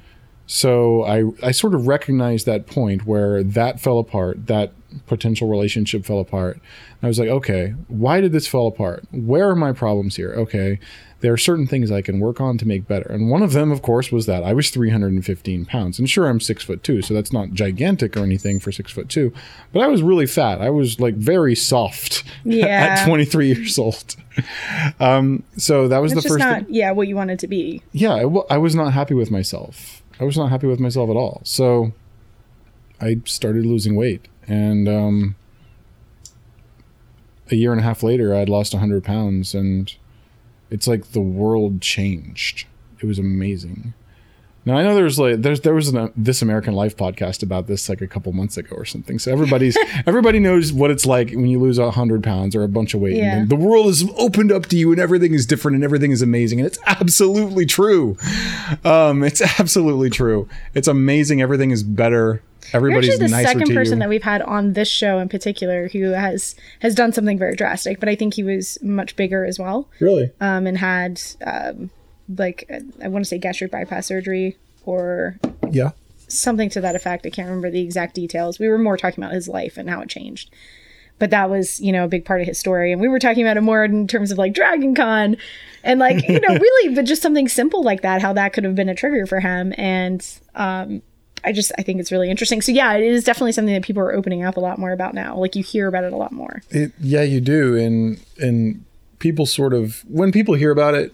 So 0.49 1.03
i 1.03 1.23
i 1.45 1.51
sort 1.51 1.75
of 1.75 1.85
recognized 1.87 2.45
that 2.45 2.65
point 2.67 3.05
where 3.05 3.43
that 3.43 3.79
fell 3.79 3.99
apart 3.99 4.47
that 4.47 4.71
potential 5.05 5.49
relationship 5.49 6.05
fell 6.05 6.19
apart. 6.19 6.59
I 7.03 7.07
was 7.07 7.19
like 7.19 7.27
okay 7.29 7.75
why 7.89 8.21
did 8.21 8.31
this 8.31 8.47
fall 8.47 8.67
apart? 8.67 9.03
Where 9.11 9.49
are 9.49 9.55
my 9.55 9.71
problems 9.73 10.15
here? 10.15 10.33
Okay 10.37 10.79
there 11.19 11.33
are 11.33 11.37
certain 11.37 11.65
things 11.67 11.91
i 11.91 12.01
can 12.01 12.19
work 12.19 12.39
on 12.39 12.57
to 12.59 12.67
make 12.67 12.87
better. 12.87 13.07
And 13.11 13.29
one 13.29 13.41
of 13.43 13.51
them 13.51 13.71
of 13.71 13.81
course 13.81 14.11
was 14.11 14.25
that 14.27 14.43
i 14.43 14.53
was 14.53 14.69
315 14.69 15.65
pounds. 15.65 15.99
And 15.99 16.09
sure 16.09 16.27
i'm 16.27 16.39
six 16.39 16.63
foot 16.63 16.81
two 16.83 17.01
so 17.01 17.13
that's 17.13 17.33
not 17.33 17.51
gigantic 17.51 18.15
or 18.15 18.21
anything 18.21 18.59
for 18.59 18.71
six 18.71 18.91
foot 18.91 19.09
two 19.09 19.33
but 19.73 19.81
i 19.81 19.87
was 19.87 20.01
really 20.01 20.25
fat. 20.27 20.61
I 20.61 20.69
was 20.69 20.99
like 20.99 21.15
very 21.15 21.55
soft 21.55 22.23
Yeah. 22.45 22.95
at 22.97 23.05
23 23.05 23.47
years 23.53 23.77
old. 23.77 24.15
Um 24.99 25.43
so 25.57 25.87
that 25.89 25.99
was 25.99 26.13
It's 26.13 26.23
the 26.23 26.29
first 26.29 26.39
not, 26.39 26.69
yeah, 26.69 26.91
what 26.91 27.07
you 27.09 27.15
wanted 27.17 27.39
to 27.39 27.47
be. 27.47 27.81
yeah, 27.91 28.13
I, 28.13 28.21
w- 28.23 28.45
I 28.49 28.57
was 28.57 28.73
not 28.75 28.93
happy 28.93 29.13
with 29.13 29.29
myself. 29.31 30.01
I 30.19 30.23
was 30.23 30.37
not 30.37 30.49
happy 30.49 30.67
with 30.67 30.79
myself 30.79 31.09
at 31.09 31.15
all. 31.15 31.41
So 31.43 31.93
I 32.99 33.21
started 33.25 33.65
losing 33.65 33.95
weight. 33.95 34.27
And 34.47 34.87
um, 34.87 35.35
a 37.51 37.55
year 37.55 37.71
and 37.71 37.81
a 37.81 37.83
half 37.83 38.03
later, 38.03 38.33
I 38.33 38.39
had 38.39 38.49
lost 38.49 38.73
100 38.73 39.03
pounds. 39.03 39.53
And 39.53 39.93
it's 40.69 40.87
like 40.87 41.11
the 41.11 41.21
world 41.21 41.81
changed. 41.81 42.65
It 42.99 43.05
was 43.05 43.19
amazing. 43.19 43.93
Now 44.67 44.75
I 44.75 44.83
know 44.83 44.95
there's 44.95 45.17
like 45.17 45.41
there's 45.41 45.61
there 45.61 45.73
was 45.73 45.87
an 45.87 46.11
This 46.17 46.41
American 46.41 46.73
Life 46.73 46.97
podcast 46.97 47.41
about 47.41 47.67
this 47.67 47.87
like 47.87 48.01
a 48.01 48.07
couple 48.07 48.33
months 48.33 48.57
ago 48.57 48.75
or 48.75 48.83
something. 48.83 49.17
So 49.17 49.31
everybody's 49.31 49.77
everybody 50.05 50.39
knows 50.39 50.73
what 50.73 50.91
it's 50.91 51.05
like 51.05 51.29
when 51.29 51.47
you 51.47 51.57
lose 51.57 51.77
a 51.77 51.89
hundred 51.89 52.21
pounds 52.21 52.53
or 52.53 52.63
a 52.63 52.67
bunch 52.67 52.93
of 52.93 52.99
weight. 52.99 53.15
Yeah. 53.15 53.37
And 53.37 53.49
the 53.49 53.55
world 53.55 53.87
is 53.87 54.03
opened 54.17 54.51
up 54.51 54.65
to 54.65 54.75
you 54.75 54.91
and 54.91 54.99
everything 54.99 55.33
is 55.33 55.45
different 55.45 55.75
and 55.75 55.85
everything 55.85 56.11
is 56.11 56.21
amazing 56.21 56.59
and 56.59 56.67
it's 56.67 56.79
absolutely 56.85 57.65
true. 57.65 58.17
Um, 58.83 59.23
it's 59.23 59.41
absolutely 59.57 60.09
true. 60.09 60.49
It's 60.73 60.89
amazing. 60.89 61.41
Everything 61.41 61.71
is 61.71 61.81
better. 61.81 62.41
You're 62.73 62.79
Everybody's 62.79 63.11
actually 63.11 63.27
the 63.27 63.31
nicer 63.31 63.47
second 63.47 63.73
person 63.73 63.99
that 63.99 64.09
we've 64.09 64.23
had 64.23 64.41
on 64.41 64.73
this 64.73 64.89
show 64.89 65.19
in 65.19 65.29
particular 65.29 65.87
who 65.87 66.09
has 66.09 66.55
has 66.81 66.93
done 66.93 67.13
something 67.13 67.39
very 67.39 67.55
drastic, 67.55 68.01
but 68.01 68.09
I 68.09 68.15
think 68.15 68.33
he 68.33 68.43
was 68.43 68.77
much 68.81 69.15
bigger 69.15 69.45
as 69.45 69.57
well, 69.57 69.87
really? 70.01 70.29
um, 70.41 70.67
and 70.67 70.77
had 70.77 71.21
um, 71.45 71.89
like 72.35 72.69
I 73.03 73.07
want 73.07 73.23
to 73.23 73.29
say 73.29 73.37
gastric 73.37 73.71
bypass 73.71 74.05
surgery 74.07 74.57
or 74.85 75.37
Yeah. 75.71 75.91
something 76.27 76.69
to 76.71 76.81
that 76.81 76.95
effect. 76.95 77.25
I 77.25 77.29
can't 77.29 77.47
remember 77.47 77.69
the 77.71 77.81
exact 77.81 78.15
details. 78.15 78.59
We 78.59 78.67
were 78.67 78.77
more 78.77 78.97
talking 78.97 79.23
about 79.23 79.33
his 79.33 79.47
life 79.47 79.77
and 79.77 79.89
how 79.89 80.01
it 80.01 80.09
changed. 80.09 80.49
But 81.19 81.31
that 81.31 81.49
was, 81.49 81.79
you 81.79 81.91
know, 81.91 82.03
a 82.05 82.07
big 82.07 82.25
part 82.25 82.41
of 82.41 82.47
his 82.47 82.59
story. 82.59 82.91
And 82.91 83.01
we 83.01 83.07
were 83.07 83.17
talking 83.17 83.43
about 83.43 83.57
it 83.57 83.61
more 83.61 83.83
in 83.83 84.07
terms 84.07 84.31
of 84.31 84.37
like 84.37 84.53
Dragon 84.53 84.93
Con 84.93 85.35
and 85.83 85.99
like, 85.99 86.27
you 86.27 86.39
know, 86.39 86.49
really, 86.59 86.93
but 86.95 87.05
just 87.05 87.21
something 87.23 87.47
simple 87.47 87.81
like 87.81 88.01
that, 88.01 88.21
how 88.21 88.33
that 88.33 88.53
could 88.53 88.63
have 88.65 88.75
been 88.75 88.89
a 88.89 88.93
trigger 88.95 89.25
for 89.25 89.39
him. 89.39 89.73
And 89.77 90.25
um 90.55 91.01
I 91.43 91.53
just 91.53 91.71
I 91.77 91.81
think 91.83 91.99
it's 91.99 92.11
really 92.11 92.29
interesting. 92.29 92.61
So 92.61 92.71
yeah, 92.71 92.93
it 92.95 93.03
is 93.03 93.23
definitely 93.23 93.51
something 93.53 93.73
that 93.73 93.83
people 93.83 94.01
are 94.03 94.13
opening 94.13 94.43
up 94.43 94.57
a 94.57 94.59
lot 94.59 94.79
more 94.79 94.91
about 94.91 95.13
now. 95.13 95.37
Like 95.37 95.55
you 95.55 95.63
hear 95.63 95.87
about 95.87 96.03
it 96.03 96.11
a 96.11 96.17
lot 96.17 96.31
more. 96.33 96.61
It, 96.71 96.91
yeah, 96.99 97.21
you 97.21 97.39
do, 97.41 97.75
and 97.77 98.19
and 98.39 98.83
people 99.19 99.45
sort 99.45 99.73
of 99.73 100.03
when 100.09 100.31
people 100.31 100.55
hear 100.55 100.71
about 100.71 100.93
it, 100.93 101.13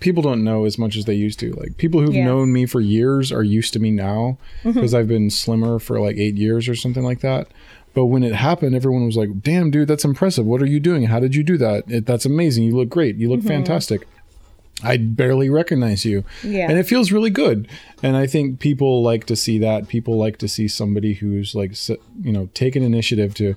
people 0.00 0.22
don't 0.22 0.44
know 0.44 0.64
as 0.64 0.78
much 0.78 0.96
as 0.96 1.04
they 1.04 1.14
used 1.14 1.38
to. 1.40 1.52
Like 1.52 1.76
people 1.76 2.00
who've 2.00 2.14
Yeah. 2.14 2.26
known 2.26 2.52
me 2.52 2.66
for 2.66 2.80
years 2.80 3.32
are 3.32 3.42
used 3.42 3.72
to 3.74 3.78
me 3.78 3.90
now 3.90 4.38
mm-hmm. 4.62 4.72
because 4.72 4.94
I've 4.94 5.08
been 5.08 5.30
slimmer 5.30 5.78
for 5.78 6.00
like 6.00 6.16
eight 6.16 6.36
years 6.36 6.68
or 6.68 6.74
something 6.74 7.02
like 7.02 7.20
that. 7.20 7.48
But 7.94 8.06
when 8.06 8.24
it 8.24 8.34
happened, 8.34 8.74
everyone 8.74 9.06
was 9.06 9.16
like, 9.16 9.40
"Damn, 9.40 9.70
dude, 9.70 9.86
that's 9.86 10.04
impressive. 10.04 10.44
What 10.44 10.60
are 10.60 10.66
you 10.66 10.80
doing? 10.80 11.04
How 11.04 11.20
did 11.20 11.34
you 11.36 11.44
do 11.44 11.56
that? 11.58 11.84
It, 11.88 12.06
that's 12.06 12.26
amazing. 12.26 12.64
You 12.64 12.76
look 12.76 12.88
great. 12.88 13.16
You 13.16 13.28
look 13.28 13.40
mm-hmm. 13.40 13.48
fantastic." 13.48 14.06
I 14.82 14.96
barely 14.96 15.48
recognize 15.48 16.04
you. 16.04 16.24
Yeah. 16.42 16.68
And 16.68 16.78
it 16.78 16.82
feels 16.82 17.12
really 17.12 17.30
good. 17.30 17.68
And 18.02 18.16
I 18.16 18.26
think 18.26 18.58
people 18.58 19.02
like 19.02 19.24
to 19.26 19.36
see 19.36 19.58
that. 19.58 19.86
People 19.88 20.18
like 20.18 20.38
to 20.38 20.48
see 20.48 20.66
somebody 20.66 21.14
who's 21.14 21.54
like, 21.54 21.76
you 21.88 22.32
know, 22.32 22.50
take 22.54 22.74
an 22.74 22.82
initiative 22.82 23.34
to 23.34 23.54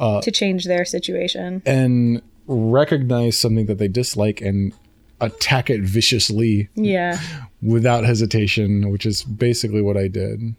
uh, 0.00 0.20
to 0.22 0.30
change 0.30 0.64
their 0.64 0.84
situation. 0.84 1.62
and 1.64 2.22
recognize 2.46 3.38
something 3.38 3.66
that 3.66 3.78
they 3.78 3.86
dislike 3.86 4.40
and 4.40 4.72
attack 5.20 5.70
it 5.70 5.80
viciously 5.82 6.68
Yeah. 6.74 7.18
without 7.62 8.04
hesitation, 8.04 8.90
which 8.90 9.04
is 9.06 9.22
basically 9.22 9.82
what 9.82 9.96
I 9.96 10.08
did. 10.08 10.54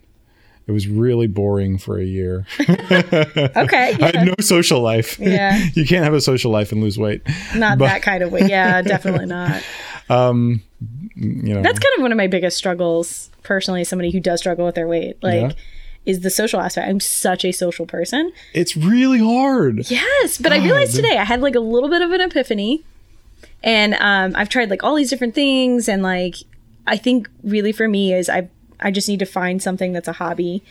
It 0.66 0.72
was 0.72 0.86
really 0.86 1.26
boring 1.26 1.76
for 1.78 1.98
a 1.98 2.04
year. 2.04 2.46
Okay. 2.60 3.96
I 4.00 4.12
had 4.14 4.26
no 4.26 4.34
social 4.40 4.80
life. 4.80 5.18
Yeah. 5.18 5.58
you 5.74 5.84
can't 5.86 6.04
have 6.04 6.14
a 6.14 6.20
social 6.20 6.50
life 6.50 6.72
and 6.72 6.80
lose 6.80 6.98
weight. 6.98 7.22
Not 7.56 7.78
but- 7.78 7.86
that 7.86 8.02
kind 8.02 8.22
of 8.22 8.30
way. 8.32 8.42
Yeah, 8.48 8.80
definitely 8.82 9.26
not. 9.26 9.62
Um, 10.08 10.62
You 11.16 11.54
know, 11.54 11.62
That's 11.62 11.78
kind 11.78 11.94
of 11.96 12.02
one 12.02 12.12
of 12.12 12.16
my 12.16 12.26
biggest 12.26 12.56
struggles 12.56 13.30
personally, 13.42 13.84
somebody 13.84 14.10
who 14.12 14.20
does 14.20 14.40
struggle 14.40 14.64
with 14.66 14.74
their 14.74 14.88
weight. 14.88 15.16
Like 15.22 15.40
Yeah. 15.40 15.52
is 16.06 16.20
the 16.20 16.30
social 16.30 16.60
aspect. 16.60 16.88
I'm 16.88 17.00
such 17.00 17.44
a 17.44 17.52
social 17.52 17.86
person. 17.86 18.30
it's 18.54 18.76
really 18.76 19.18
hard. 19.18 19.90
Yes, 19.90 20.38
but 20.38 20.52
I 20.52 20.58
realized 20.62 20.94
today 20.96 21.16
I 21.18 21.24
had 21.24 21.40
like 21.40 21.54
a 21.56 21.60
little 21.60 21.88
bit 21.88 22.02
of 22.02 22.10
an 22.12 22.20
epiphany 22.20 22.82
And 23.62 23.94
um, 23.94 24.32
I've 24.34 24.48
tried 24.48 24.70
like 24.70 24.82
all 24.82 24.96
these 24.96 25.10
different 25.10 25.34
things, 25.34 25.88
and 25.88 26.02
like 26.02 26.36
I 26.86 26.96
think 26.96 27.28
really 27.42 27.72
for 27.72 27.88
me 27.88 28.12
is 28.12 28.28
I 28.28 28.48
I 28.80 28.90
just 28.90 29.08
need 29.08 29.20
to 29.20 29.26
find 29.26 29.62
something 29.62 29.92
that's 29.92 30.08
a 30.08 30.12
hobby 30.14 30.62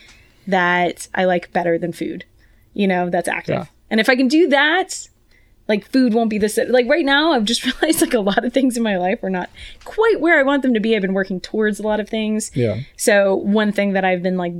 that 0.48 1.08
I 1.16 1.26
like 1.26 1.52
better 1.54 1.78
than 1.78 1.94
food. 1.94 2.26
You 2.74 2.88
know, 2.88 3.10
that's 3.10 3.28
active. 3.28 3.56
Yeah. 3.56 3.66
And 3.90 4.00
if 4.00 4.10
I 4.10 4.16
can 4.16 4.28
do 4.28 4.48
that, 4.50 5.08
like 5.68 5.90
food 5.90 6.14
won't 6.14 6.30
be 6.30 6.38
the 6.38 6.50
sa- 6.50 6.64
like 6.68 6.88
right 6.88 7.06
now. 7.06 7.34
I've 7.34 7.46
just 7.46 7.66
realized 7.82 8.02
like 8.02 8.14
a 8.14 8.20
lot 8.20 8.44
of 8.44 8.54
things 8.54 8.78
in 8.78 8.84
my 8.84 8.98
life 8.98 9.24
are 9.24 9.30
not 9.30 9.50
quite 9.84 10.20
where 10.20 10.40
I 10.40 10.44
want 10.44 10.64
them 10.64 10.74
to 10.74 10.80
be. 10.80 10.96
I've 10.96 11.02
been 11.02 11.14
working 11.14 11.40
towards 11.40 11.80
a 11.80 11.84
lot 11.84 12.00
of 12.00 12.10
things. 12.10 12.52
Yeah. 12.54 12.82
So 12.98 13.36
one 13.36 13.72
thing 13.72 13.94
that 13.94 14.06
I've 14.06 14.22
been 14.24 14.38
like 14.38 14.54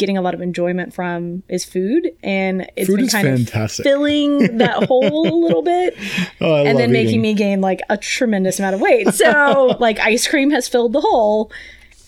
getting 0.00 0.18
a 0.18 0.22
lot 0.22 0.34
of 0.34 0.40
enjoyment 0.40 0.92
from 0.92 1.44
is 1.48 1.64
food, 1.64 2.10
and 2.24 2.68
it's 2.76 2.88
Food 2.88 2.96
been 2.96 3.08
kind 3.08 3.26
fantastic. 3.28 3.86
of 3.86 3.90
filling 3.92 4.58
that 4.58 4.82
hole 4.88 5.28
a 5.28 5.36
little 5.46 5.62
bit, 5.62 5.96
Oh, 6.40 6.52
I 6.54 6.62
and 6.62 6.76
then 6.78 6.90
making 6.90 7.20
me 7.22 7.34
gain 7.34 7.60
like 7.60 7.80
a 7.88 7.96
tremendous 7.96 8.58
amount 8.58 8.74
of 8.74 8.80
weight. 8.80 9.14
So 9.14 9.76
like 9.80 10.00
ice 10.00 10.26
cream 10.26 10.50
has 10.50 10.66
filled 10.66 10.92
the 10.92 11.00
hole, 11.00 11.52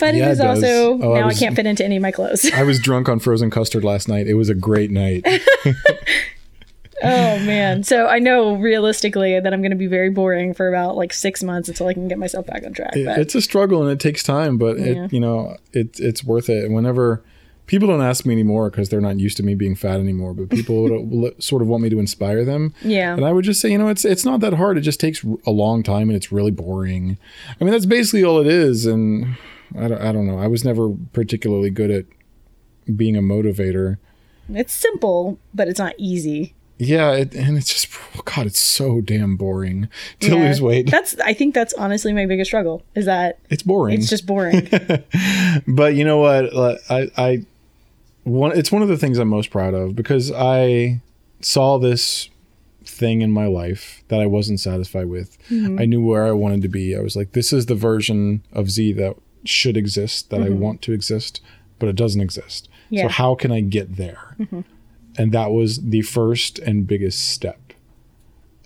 but 0.00 0.16
Yeah, 0.16 0.28
it 0.28 0.32
is 0.32 0.40
it 0.40 0.46
also 0.46 0.94
Oh, 0.94 1.14
now 1.14 1.20
I, 1.22 1.26
was- 1.26 1.38
can't 1.38 1.54
fit 1.54 1.66
into 1.66 1.84
any 1.84 1.94
of 1.96 2.02
my 2.02 2.10
clothes. 2.10 2.50
I 2.52 2.64
was 2.64 2.80
drunk 2.80 3.08
on 3.08 3.20
frozen 3.20 3.50
custard 3.50 3.84
last 3.84 4.08
night. 4.08 4.26
It 4.26 4.34
was 4.34 4.48
a 4.48 4.54
great 4.56 4.90
night. 4.90 5.24
oh 7.04 7.38
man! 7.40 7.82
So 7.82 8.06
I 8.06 8.18
know 8.18 8.54
realistically 8.56 9.38
that 9.40 9.52
I'm 9.52 9.60
going 9.60 9.70
to 9.72 9.76
be 9.76 9.86
very 9.86 10.10
boring 10.10 10.54
for 10.54 10.68
about 10.68 10.96
like 10.96 11.12
six 11.12 11.42
months 11.42 11.68
until 11.68 11.86
I 11.88 11.94
can 11.94 12.08
get 12.08 12.18
myself 12.18 12.46
back 12.46 12.64
on 12.64 12.72
track. 12.72 12.92
But 12.94 13.18
it's 13.18 13.34
a 13.34 13.42
struggle 13.42 13.82
and 13.82 13.90
it 13.90 14.00
takes 14.00 14.22
time, 14.22 14.56
but 14.58 14.78
Yeah. 14.78 15.04
it 15.04 15.12
you 15.12 15.20
know 15.20 15.56
it 15.72 15.98
it's 16.00 16.22
worth 16.24 16.48
it. 16.48 16.70
Whenever 16.70 17.22
people 17.66 17.88
don't 17.88 18.02
ask 18.02 18.26
me 18.26 18.32
anymore 18.34 18.70
because 18.70 18.88
they're 18.88 19.00
not 19.00 19.18
used 19.18 19.36
to 19.38 19.42
me 19.42 19.54
being 19.54 19.74
fat 19.74 19.98
anymore, 20.00 20.34
but 20.34 20.50
people 20.50 21.30
sort 21.38 21.62
of 21.62 21.68
want 21.68 21.82
me 21.82 21.88
to 21.90 21.98
inspire 21.98 22.44
them. 22.44 22.74
yeah, 22.82 23.14
And 23.14 23.24
I 23.24 23.32
would 23.32 23.44
just 23.44 23.60
say, 23.60 23.70
you 23.70 23.78
know, 23.78 23.88
it's 23.88 24.04
it's 24.04 24.24
not 24.24 24.40
that 24.40 24.54
hard. 24.54 24.76
It 24.78 24.82
just 24.82 25.00
takes 25.00 25.24
a 25.46 25.50
long 25.50 25.82
time 25.82 26.08
and 26.08 26.16
it's 26.16 26.32
really 26.32 26.50
boring. 26.50 27.18
I 27.60 27.64
mean, 27.64 27.72
that's 27.72 27.86
basically 27.86 28.24
all 28.24 28.40
it 28.40 28.46
is. 28.46 28.86
And 28.86 29.36
I 29.78 29.88
don't, 29.88 30.00
I 30.02 30.12
don't 30.12 30.26
know. 30.26 30.38
I 30.38 30.46
was 30.48 30.64
never 30.64 30.90
particularly 31.12 31.70
good 31.70 31.90
at 31.90 32.04
being 32.96 33.16
a 33.16 33.20
motivator. 33.22 33.98
it's 34.52 34.72
simple, 34.72 35.38
but 35.54 35.68
it's 35.68 35.78
not 35.78 35.94
easy. 35.98 36.54
Yeah, 36.78 37.12
it, 37.12 37.32
and 37.34 37.56
it's 37.56 37.68
just 37.72 37.86
oh 38.16 38.22
God, 38.24 38.44
it's 38.46 38.58
so 38.58 39.00
damn 39.00 39.36
boring 39.36 39.88
to 40.18 40.30
Yeah. 40.30 40.46
lose 40.48 40.60
weight. 40.60 40.90
That's 40.90 41.16
I 41.20 41.32
think 41.32 41.54
that's 41.54 41.72
honestly 41.74 42.12
my 42.12 42.26
biggest 42.26 42.48
struggle 42.50 42.82
is 42.96 43.04
that 43.06 43.38
It's 43.50 43.62
boring. 43.62 43.98
it's 44.00 44.10
just 44.10 44.26
boring. 44.26 44.68
but 45.68 45.94
you 45.94 46.04
know 46.04 46.18
what? 46.18 46.52
I, 46.90 47.08
I, 47.16 47.46
one, 48.24 48.56
it's 48.56 48.72
one 48.72 48.82
of 48.82 48.88
the 48.88 48.96
things 48.96 49.18
I'm 49.18 49.28
most 49.28 49.50
proud 49.50 49.74
of 49.74 49.96
because 49.96 50.30
I 50.32 51.00
saw 51.40 51.78
this 51.78 52.28
thing 52.84 53.22
in 53.22 53.30
my 53.30 53.46
life 53.46 54.02
that 54.08 54.20
I 54.20 54.26
wasn't 54.26 54.60
satisfied 54.60 55.08
with. 55.08 55.38
Mm-hmm. 55.48 55.78
I 55.78 55.84
knew 55.84 56.04
where 56.04 56.26
I 56.26 56.32
wanted 56.32 56.62
to 56.62 56.68
be. 56.68 56.96
I 56.96 57.00
was 57.00 57.16
like, 57.16 57.32
this 57.32 57.52
is 57.52 57.66
the 57.66 57.74
version 57.74 58.42
of 58.52 58.70
Z 58.70 58.92
that 58.94 59.16
should 59.44 59.76
exist, 59.76 60.30
that 60.30 60.40
I 60.40 60.46
mm-hmm. 60.46 60.60
want 60.60 60.82
to 60.82 60.92
exist, 60.92 61.40
but 61.78 61.88
it 61.88 61.96
doesn't 61.96 62.20
exist. 62.20 62.68
Yeah. 62.90 63.04
So 63.04 63.08
how 63.08 63.34
can 63.34 63.50
I 63.50 63.60
get 63.60 63.96
there? 63.96 64.36
Mm-hmm. 64.38 64.60
And 65.18 65.32
that 65.32 65.50
was 65.50 65.80
the 65.82 66.02
first 66.02 66.58
and 66.60 66.86
biggest 66.86 67.28
step. 67.28 67.72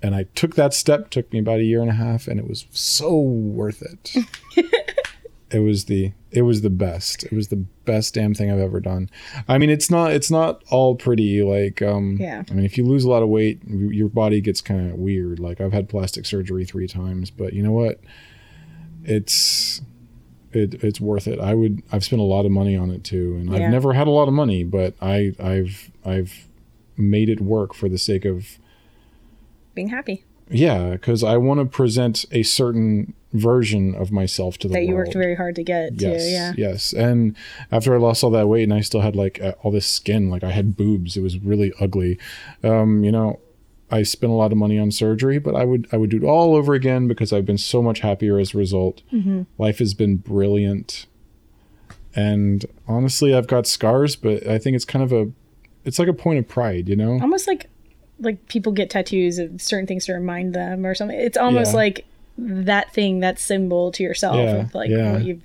And 0.02 0.14
I 0.14 0.24
took 0.34 0.54
that 0.54 0.74
step, 0.74 1.10
took 1.10 1.32
me 1.32 1.38
about 1.38 1.60
a 1.60 1.64
year 1.64 1.80
and 1.80 1.90
a 1.90 1.94
half, 1.94 2.28
and 2.28 2.38
it 2.38 2.48
was 2.48 2.66
so 2.70 3.16
worth 3.16 3.82
it. 3.82 4.14
it 5.56 5.60
was 5.60 5.86
the 5.86 6.12
it 6.30 6.42
was 6.42 6.60
the 6.60 6.68
best. 6.70 7.24
It 7.24 7.32
was 7.32 7.48
the 7.48 7.56
best 7.56 8.12
damn 8.12 8.34
thing 8.34 8.50
I've 8.50 8.58
ever 8.58 8.78
done. 8.78 9.08
I 9.48 9.56
mean, 9.56 9.70
it's 9.70 9.90
not 9.90 10.12
it's 10.12 10.30
not 10.30 10.62
all 10.68 10.94
pretty. 10.94 11.42
Like, 11.42 11.80
um, 11.80 12.18
Yeah. 12.20 12.42
I 12.50 12.52
mean, 12.52 12.66
if 12.66 12.76
you 12.76 12.84
lose 12.84 13.04
a 13.04 13.08
lot 13.08 13.22
of 13.22 13.30
weight, 13.30 13.62
your 13.66 14.08
body 14.08 14.42
gets 14.42 14.60
kind 14.60 14.90
of 14.90 14.98
weird. 14.98 15.40
Like, 15.40 15.62
I've 15.62 15.72
had 15.72 15.88
plastic 15.88 16.26
surgery 16.26 16.66
three 16.66 16.86
times, 16.86 17.30
but 17.30 17.54
you 17.54 17.62
know 17.62 17.72
what? 17.72 18.00
It's 19.02 19.80
it, 20.52 20.84
it's 20.84 21.00
worth 21.00 21.26
it. 21.26 21.40
I 21.40 21.54
would. 21.54 21.82
I've 21.90 22.04
spent 22.04 22.20
a 22.20 22.24
lot 22.24 22.44
of 22.44 22.52
money 22.52 22.76
on 22.76 22.90
it 22.90 23.02
too, 23.02 23.36
and 23.36 23.50
Yeah. 23.50 23.64
I've 23.64 23.70
never 23.70 23.94
had 23.94 24.06
a 24.06 24.10
lot 24.10 24.28
of 24.28 24.34
money, 24.34 24.62
but 24.62 24.94
I 25.00 25.32
I've 25.40 25.90
I've 26.04 26.48
made 26.98 27.30
it 27.30 27.40
work 27.40 27.72
for 27.72 27.88
the 27.88 27.98
sake 27.98 28.26
of 28.26 28.58
Being 29.74 29.88
happy 29.88 30.24
yeah, 30.48 30.90
because 30.90 31.24
I 31.24 31.38
want 31.38 31.58
to 31.60 31.66
present 31.66 32.24
a 32.30 32.42
certain 32.44 33.14
version 33.38 33.94
of 33.94 34.10
myself 34.12 34.58
to 34.58 34.68
the 34.68 34.72
that 34.74 34.78
world. 34.80 34.88
you 34.88 34.94
worked 34.96 35.12
very 35.14 35.34
hard 35.34 35.54
to 35.56 35.62
get 35.62 35.98
to. 35.98 36.04
Yes, 36.08 36.30
Yeah. 36.30 36.52
yes. 36.56 36.92
And 36.92 37.36
after 37.70 37.94
I 37.94 37.98
lost 37.98 38.22
all 38.24 38.30
that 38.30 38.48
weight 38.48 38.64
and 38.64 38.74
I 38.74 38.80
still 38.80 39.00
had 39.00 39.14
like 39.16 39.40
uh, 39.42 39.52
all 39.62 39.70
this 39.70 39.86
skin, 39.86 40.28
like 40.30 40.42
I 40.44 40.50
had 40.50 40.76
boobs, 40.76 41.16
it 41.16 41.22
was 41.22 41.38
really 41.38 41.72
ugly. 41.80 42.18
Um, 42.62 43.04
you 43.04 43.12
know, 43.12 43.38
I 43.90 44.02
spent 44.02 44.32
a 44.32 44.36
lot 44.36 44.50
of 44.50 44.58
money 44.58 44.78
on 44.78 44.90
surgery, 44.90 45.38
but 45.38 45.54
I 45.54 45.64
would 45.64 45.86
I 45.92 45.96
would 45.96 46.10
do 46.10 46.16
it 46.16 46.24
all 46.24 46.56
over 46.56 46.74
again 46.74 47.06
because 47.06 47.32
I've 47.32 47.46
been 47.46 47.58
so 47.58 47.80
much 47.80 48.00
happier 48.00 48.38
as 48.38 48.54
a 48.54 48.58
result. 48.58 49.02
Mm-hmm. 49.12 49.42
Life 49.58 49.78
has 49.78 49.94
been 49.94 50.16
brilliant, 50.16 51.06
and 52.14 52.64
honestly, 52.88 53.34
I've 53.34 53.46
got 53.46 53.66
scars, 53.66 54.16
but 54.16 54.46
I 54.46 54.58
think 54.58 54.74
it's 54.74 54.84
kind 54.84 55.04
of 55.04 55.12
a 55.12 55.30
it's 55.84 55.98
like 56.00 56.08
a 56.08 56.12
point 56.12 56.38
of 56.40 56.48
pride, 56.48 56.88
you 56.88 56.96
know. 56.96 57.12
Almost 57.20 57.46
like 57.46 57.68
like 58.18 58.48
people 58.48 58.72
get 58.72 58.88
tattoos 58.90 59.38
of 59.38 59.60
certain 59.60 59.86
things 59.86 60.06
to 60.06 60.14
remind 60.14 60.54
them 60.54 60.84
or 60.86 60.94
something. 60.94 61.18
It's 61.18 61.36
almost 61.36 61.72
Yeah. 61.72 61.76
like 61.76 62.06
that 62.38 62.92
thing, 62.92 63.20
that 63.20 63.38
symbol 63.38 63.90
to 63.92 64.02
yourself 64.02 64.36
Yeah, 64.36 64.68
like 64.74 64.90
yeah. 64.90 65.12
what 65.12 65.22
you've 65.24 65.42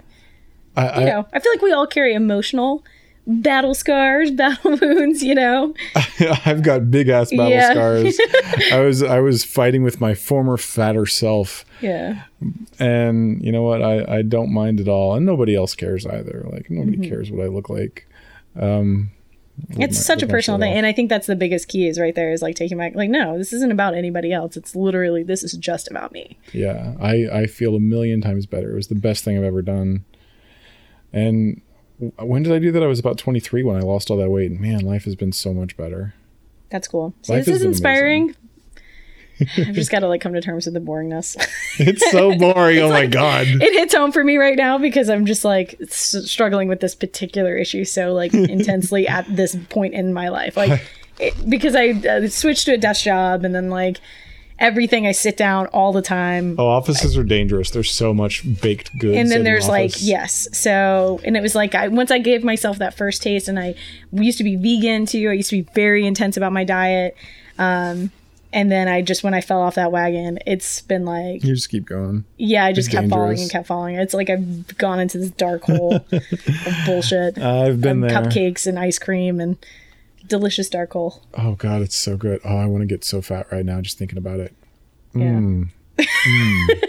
I, 0.75 0.83
you 0.85 0.89
I, 1.01 1.03
know. 1.05 1.27
I 1.33 1.39
feel 1.39 1.51
like 1.51 1.61
we 1.61 1.71
all 1.73 1.87
carry 1.87 2.13
emotional 2.13 2.83
battle 3.27 3.73
scars, 3.73 4.31
battle 4.41 4.77
wounds, 4.81 5.21
you 5.23 5.35
know. 5.35 5.73
I've 6.45 6.63
got 6.63 6.89
big 6.89 7.07
ass 7.09 7.29
battle 7.29 7.49
Yeah. 7.49 7.71
scars. 7.71 8.19
I 8.71 8.79
was 8.79 9.03
I 9.03 9.19
was 9.19 9.43
fighting 9.43 9.83
with 9.83 9.99
my 10.01 10.13
former 10.13 10.57
fatter 10.57 11.05
self. 11.05 11.65
Yeah. 11.81 12.23
and 12.79 13.43
you 13.43 13.51
know 13.51 13.63
what 13.63 13.81
i 13.81 14.17
i 14.17 14.21
don't 14.21 14.51
mind 14.53 14.79
at 14.79 14.87
all 14.87 15.15
and 15.15 15.25
nobody 15.25 15.55
else 15.55 15.73
cares 15.75 16.05
either 16.05 16.45
like 16.51 16.69
nobody 16.69 16.97
Mm-hmm. 16.97 17.09
cares 17.09 17.31
what 17.31 17.43
i 17.43 17.47
look 17.49 17.69
like 17.69 18.07
um 18.55 19.09
It's 19.69 19.97
my- 19.97 20.01
such 20.01 20.23
a 20.23 20.27
personal 20.27 20.59
thing. 20.59 20.73
And 20.73 20.85
I 20.85 20.91
think 20.93 21.09
that's 21.09 21.27
the 21.27 21.35
biggest 21.35 21.67
key 21.67 21.87
is 21.87 21.99
right 21.99 22.13
there 22.15 22.31
is 22.31 22.41
like 22.41 22.55
taking 22.55 22.77
back 22.77 22.95
like, 22.95 23.09
no, 23.09 23.37
this 23.37 23.53
isn't 23.53 23.71
about 23.71 23.93
anybody 23.95 24.33
else. 24.33 24.57
It's 24.57 24.75
literally 24.75 25.23
this 25.23 25.43
is 25.43 25.53
just 25.53 25.89
about 25.89 26.11
me. 26.11 26.37
yeah 26.53 26.95
i 26.99 27.27
i 27.31 27.45
feel 27.45 27.75
a 27.75 27.79
million 27.79 28.21
times 28.21 28.45
better 28.45 28.71
it 28.71 28.75
was 28.75 28.87
the 28.87 28.95
best 28.95 29.23
thing 29.23 29.37
i've 29.37 29.43
ever 29.43 29.61
done 29.61 30.03
and 31.13 31.61
when 32.17 32.43
did 32.43 32.51
i 32.51 32.59
do 32.59 32.71
that 32.71 32.81
i 32.83 32.87
was 32.87 32.99
about 32.99 33.17
23 33.17 33.63
when 33.63 33.75
i 33.75 33.79
lost 33.79 34.09
all 34.09 34.17
that 34.17 34.29
weight 34.29 34.51
man 34.59 34.79
life 34.79 35.05
has 35.05 35.15
been 35.15 35.31
so 35.31 35.53
much 35.53 35.77
better 35.77 36.13
That's 36.69 36.87
cool. 36.87 37.13
Life 37.27 37.45
this 37.45 37.57
is 37.57 37.63
inspiring. 37.63 38.35
I've 39.57 39.73
just 39.73 39.91
got 39.91 39.99
to 39.99 40.07
like 40.07 40.21
come 40.21 40.33
to 40.33 40.41
terms 40.41 40.65
with 40.65 40.73
the 40.73 40.79
boringness. 40.79 41.35
it's 41.79 42.09
so 42.11 42.35
boring 42.37 42.79
oh 42.79 42.89
my 42.89 43.05
god 43.05 43.47
it 43.47 43.73
hits 43.73 43.93
home 43.93 44.11
for 44.11 44.23
me 44.23 44.37
right 44.37 44.57
now 44.57 44.77
because 44.77 45.09
I'm 45.09 45.25
just 45.25 45.43
like 45.45 45.75
s- 45.81 46.15
struggling 46.25 46.67
with 46.67 46.79
this 46.79 46.95
particular 46.95 47.55
issue 47.57 47.85
so 47.85 48.13
like 48.13 48.33
intensely 48.33 49.07
at 49.07 49.25
this 49.33 49.55
point 49.69 49.93
in 49.93 50.13
my 50.13 50.29
life. 50.29 50.57
Like 50.57 50.81
it, 51.19 51.33
because 51.49 51.75
I 51.75 51.89
uh, 51.89 52.27
switched 52.27 52.65
to 52.65 52.73
a 52.73 52.77
desk 52.77 53.03
job 53.03 53.43
and 53.45 53.53
then 53.53 53.69
like 53.69 53.99
everything 54.59 55.07
I 55.07 55.11
sit 55.11 55.37
down 55.37 55.65
all 55.67 55.91
the 55.91 56.03
time. 56.03 56.55
oh 56.59 56.67
offices 56.67 57.17
are 57.17 57.23
dangerous 57.23 57.71
there's 57.71 57.89
so 57.91 58.13
much 58.13 58.43
baked 58.61 58.95
goods 58.99 59.17
and 59.17 59.31
then 59.31 59.43
there's 59.43 59.67
like 59.67 59.91
yes 59.97 60.47
so 60.55 61.19
and 61.23 61.35
it 61.35 61.41
was 61.41 61.55
like 61.55 61.73
i 61.73 61.87
once 61.87 62.11
i 62.11 62.19
gave 62.19 62.43
myself 62.43 62.77
that 62.77 62.93
first 62.93 63.23
taste 63.23 63.47
and 63.47 63.57
i 63.57 63.73
used 64.11 64.37
to 64.37 64.43
be 64.43 64.55
vegan 64.55 65.07
too 65.07 65.29
i 65.29 65.33
used 65.33 65.49
to 65.49 65.63
be 65.63 65.67
very 65.73 66.05
intense 66.05 66.37
about 66.37 66.53
my 66.53 66.63
diet 66.63 67.17
um 67.57 68.11
and 68.53 68.71
then 68.71 68.87
i 68.87 69.01
just 69.01 69.23
when 69.23 69.33
i 69.33 69.41
fell 69.41 69.61
off 69.61 69.75
that 69.75 69.91
wagon 69.91 70.37
it's 70.45 70.81
been 70.81 71.05
like 71.05 71.43
you 71.43 71.53
just 71.55 71.69
keep 71.69 71.85
going. 71.85 72.25
Yeah 72.37 72.65
i 72.65 72.73
just 72.73 72.87
It's 72.89 72.95
kept 72.95 73.09
falling 73.09 73.39
and 73.39 73.49
kept 73.49 73.67
falling. 73.67 73.95
It's 73.95 74.13
like 74.13 74.29
i've 74.29 74.77
gone 74.77 74.99
into 74.99 75.17
this 75.17 75.31
dark 75.31 75.63
hole 75.63 75.95
of 75.95 76.05
bullshit. 76.85 77.37
I've 77.37 77.79
been 77.81 78.01
there. 78.01 78.09
cupcakes 78.11 78.67
and 78.67 78.77
ice 78.79 78.99
cream 78.99 79.39
and 79.39 79.57
delicious 80.27 80.69
dark 80.69 80.93
hole. 80.93 81.23
Oh 81.33 81.53
god 81.55 81.81
it's 81.81 81.95
so 81.95 82.17
good. 82.17 82.41
Oh 82.43 82.57
i 82.57 82.65
want 82.65 82.81
to 82.81 82.87
get 82.87 83.03
so 83.03 83.21
fat 83.21 83.51
right 83.51 83.65
now 83.65 83.81
just 83.81 83.97
thinking 83.97 84.17
about 84.17 84.39
it. 84.39 84.53
Yeah. 85.13 85.23
Mm. 85.25 85.69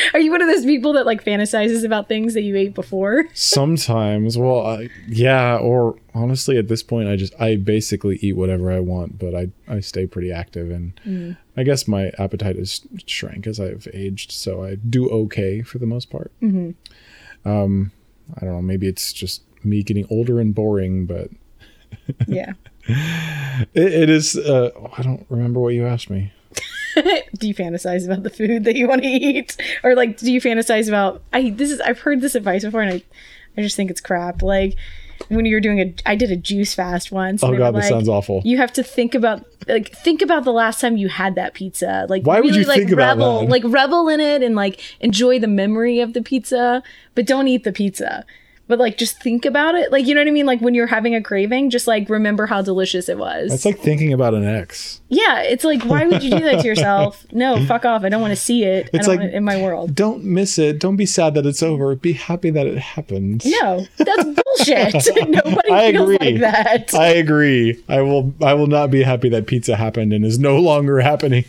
are 0.14 0.20
you 0.20 0.30
one 0.30 0.42
of 0.42 0.48
those 0.48 0.64
people 0.64 0.92
that 0.94 1.06
like 1.06 1.24
fantasizes 1.24 1.84
about 1.84 2.08
things 2.08 2.34
that 2.34 2.42
you 2.42 2.56
ate 2.56 2.74
before 2.74 3.24
Sometimes, 3.34 4.36
well, 4.38 4.66
I, 4.66 4.88
yeah, 5.08 5.56
or 5.56 5.96
honestly, 6.14 6.56
at 6.58 6.68
this 6.68 6.82
point, 6.82 7.08
I 7.08 7.16
just 7.16 7.32
I 7.40 7.56
basically 7.56 8.16
eat 8.22 8.34
whatever 8.34 8.70
I 8.72 8.80
want, 8.80 9.18
but 9.18 9.34
I 9.34 9.48
I 9.68 9.80
stay 9.80 10.06
pretty 10.06 10.32
active, 10.32 10.70
and 10.70 10.92
Mm. 11.06 11.36
I 11.56 11.62
guess 11.62 11.86
my 11.88 12.10
appetite 12.18 12.56
has 12.56 12.80
shrank 13.06 13.46
as 13.46 13.58
I've 13.60 13.88
aged, 13.92 14.32
so 14.32 14.62
I 14.64 14.74
do 14.76 15.08
okay 15.10 15.62
for 15.62 15.78
the 15.78 15.86
most 15.86 16.10
part. 16.10 16.32
Mm-hmm. 16.42 16.70
Um, 17.48 17.92
I 18.36 18.40
don't 18.44 18.54
know, 18.54 18.62
maybe 18.62 18.86
it's 18.86 19.12
just 19.12 19.42
me 19.64 19.82
getting 19.82 20.06
older 20.10 20.40
and 20.40 20.54
boring, 20.54 21.06
but 21.06 21.30
yeah 22.26 22.52
it, 22.88 23.68
it 23.74 24.10
is. 24.10 24.36
Uh, 24.36 24.70
I 24.96 25.02
don't 25.02 25.26
remember 25.28 25.60
what 25.60 25.74
you 25.74 25.86
asked 25.86 26.10
me. 26.10 26.32
do 27.38 27.46
you 27.46 27.54
fantasize 27.54 28.04
about 28.04 28.22
the 28.22 28.30
food 28.30 28.64
that 28.64 28.74
you 28.74 28.88
want 28.88 29.02
to 29.02 29.08
eat 29.08 29.56
or 29.84 29.94
like 29.94 30.16
do 30.18 30.32
you 30.32 30.40
fantasize 30.40 30.88
about 30.88 31.22
i 31.32 31.50
this 31.50 31.70
is 31.70 31.80
i've 31.82 32.00
heard 32.00 32.20
this 32.20 32.34
advice 32.34 32.64
before 32.64 32.82
and 32.82 32.94
i 32.94 33.02
i 33.56 33.62
just 33.62 33.76
think 33.76 33.90
it's 33.90 34.00
crap 34.00 34.42
like 34.42 34.76
when 35.28 35.46
you're 35.46 35.60
doing 35.60 35.80
a 35.80 35.94
I 36.06 36.14
did 36.14 36.30
a 36.30 36.36
juice 36.36 36.74
fast 36.74 37.12
once. 37.12 37.42
Oh 37.42 37.56
god, 37.56 37.74
this 37.74 37.84
like, 37.84 37.90
sounds 37.90 38.08
awful. 38.08 38.42
You 38.44 38.56
have 38.56 38.72
to 38.74 38.82
think 38.82 39.14
about 39.14 39.44
like 39.68 39.94
think 39.94 40.22
about 40.22 40.44
the 40.44 40.52
last 40.52 40.80
time 40.80 40.96
you 40.96 41.08
had 41.08 41.34
that 41.34 41.54
pizza. 41.54 42.06
Like 42.08 42.24
Why 42.24 42.40
would 42.40 42.54
you 42.54 42.64
like, 42.64 42.78
think 42.78 42.92
about 42.92 43.18
that? 43.18 43.48
Like 43.48 43.62
revel 43.66 44.08
in 44.08 44.20
it 44.20 44.42
and 44.42 44.54
like 44.54 44.80
enjoy 45.00 45.38
the 45.38 45.48
memory 45.48 46.00
of 46.00 46.14
the 46.14 46.22
pizza, 46.22 46.82
but 47.14 47.26
don't 47.26 47.48
eat 47.48 47.64
the 47.64 47.72
pizza. 47.72 48.24
But 48.70 48.78
like 48.78 48.96
just 48.96 49.20
think 49.20 49.44
about 49.44 49.74
it. 49.74 49.90
Like 49.90 50.06
you 50.06 50.14
know 50.14 50.20
what 50.20 50.28
I 50.28 50.30
mean? 50.30 50.46
Like 50.46 50.60
when 50.60 50.74
you're 50.74 50.86
having 50.86 51.14
a 51.14 51.20
craving, 51.20 51.70
just 51.70 51.86
like 51.88 52.08
remember 52.08 52.46
how 52.46 52.62
delicious 52.62 53.08
it 53.08 53.18
was. 53.18 53.52
It's 53.52 53.64
like 53.64 53.80
thinking 53.80 54.12
about 54.12 54.32
an 54.32 54.44
ex. 54.44 55.00
yeah, 55.08 55.42
it's 55.42 55.64
like 55.64 55.82
why 55.82 56.06
would 56.06 56.22
you 56.22 56.30
do 56.30 56.38
that 56.38 56.60
to 56.62 56.66
yourself? 56.66 57.26
No, 57.32 57.64
fuck 57.66 57.84
off. 57.84 58.04
I 58.04 58.08
don't 58.10 58.20
want 58.20 58.30
to 58.32 58.36
see 58.36 58.62
it. 58.64 58.88
It's 58.92 58.94
I 58.94 58.98
don't 58.98 59.08
like- 59.08 59.18
want 59.20 59.32
it 59.32 59.36
in 59.36 59.44
my 59.44 59.60
world. 59.60 59.94
Don't 59.94 60.22
miss 60.24 60.56
it. 60.58 60.78
Don't 60.78 60.94
be 60.96 61.04
sad 61.06 61.34
that 61.34 61.46
it's 61.46 61.62
over. 61.62 61.94
Be 61.96 62.12
happy 62.12 62.50
that 62.50 62.66
it 62.66 62.78
happened. 62.78 63.42
No, 63.44 63.86
that's 63.98 64.24
bullshit. 64.58 64.94
Nobody 65.28 65.70
I 65.72 65.90
feels 65.92 66.10
agree. 66.14 66.30
like 66.32 66.40
that. 66.40 66.94
I 66.94 67.08
agree. 67.08 67.82
I 67.88 68.02
will. 68.02 68.32
I 68.40 68.54
will 68.54 68.68
not 68.68 68.90
be 68.92 69.02
happy 69.02 69.28
that 69.30 69.46
pizza 69.48 69.74
happened 69.74 70.12
and 70.12 70.24
is 70.24 70.38
no 70.38 70.58
longer 70.60 71.00
happening. 71.00 71.44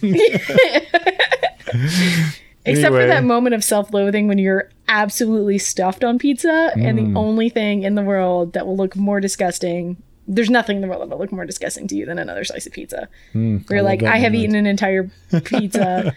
Except 2.63 2.93
for 2.93 3.07
that 3.07 3.23
moment 3.23 3.55
of 3.55 3.63
self-loathing 3.63 4.27
when 4.27 4.37
you're 4.37 4.69
absolutely 4.91 5.57
stuffed 5.57 6.03
on 6.03 6.19
pizza, 6.19 6.71
and 6.75 6.99
Mm. 6.99 7.13
the 7.13 7.19
only 7.19 7.49
thing 7.49 7.83
in 7.83 7.95
the 7.95 8.01
world 8.03 8.53
that 8.53 8.67
will 8.67 8.75
look 8.75 8.95
more 8.95 9.19
disgusting. 9.19 9.97
There's 10.27 10.49
nothing 10.49 10.75
in 10.77 10.81
the 10.81 10.87
world 10.87 11.01
that 11.01 11.09
will 11.09 11.17
look 11.17 11.31
more 11.31 11.45
disgusting 11.45 11.87
to 11.87 11.95
you 11.95 12.05
than 12.05 12.19
another 12.19 12.43
slice 12.43 12.67
of 12.67 12.73
pizza. 12.73 13.07
Where 13.33 13.41
you're 13.41 13.59
Mm, 13.79 13.83
like, 13.83 14.03
I 14.03 14.17
have 14.17 14.35
eaten 14.35 14.55
an 14.55 14.67
entire 14.67 15.09
pizza. 15.45 16.13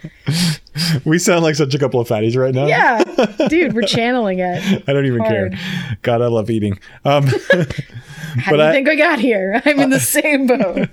we 1.04 1.18
sound 1.18 1.42
like 1.44 1.54
such 1.54 1.74
a 1.74 1.78
couple 1.78 2.00
of 2.00 2.08
fatties 2.08 2.36
right 2.36 2.54
now. 2.54 2.66
yeah, 2.66 3.02
dude, 3.48 3.72
we're 3.74 3.82
channeling 3.82 4.38
it. 4.40 4.84
I 4.88 4.92
don't 4.92 5.06
even 5.06 5.20
Hard. 5.20 5.52
care. 5.52 5.96
God, 6.02 6.22
I 6.22 6.26
love 6.26 6.50
eating. 6.50 6.78
Um, 7.04 7.26
How 8.36 8.50
But 8.50 8.56
do 8.56 8.62
you 8.64 8.68
I- 8.68 8.72
think 8.72 8.88
I 8.88 8.94
got 8.96 9.20
here? 9.20 9.62
I'm 9.64 9.78
in 9.78 9.90
the 9.90 10.00
same 10.00 10.48
boat. 10.48 10.88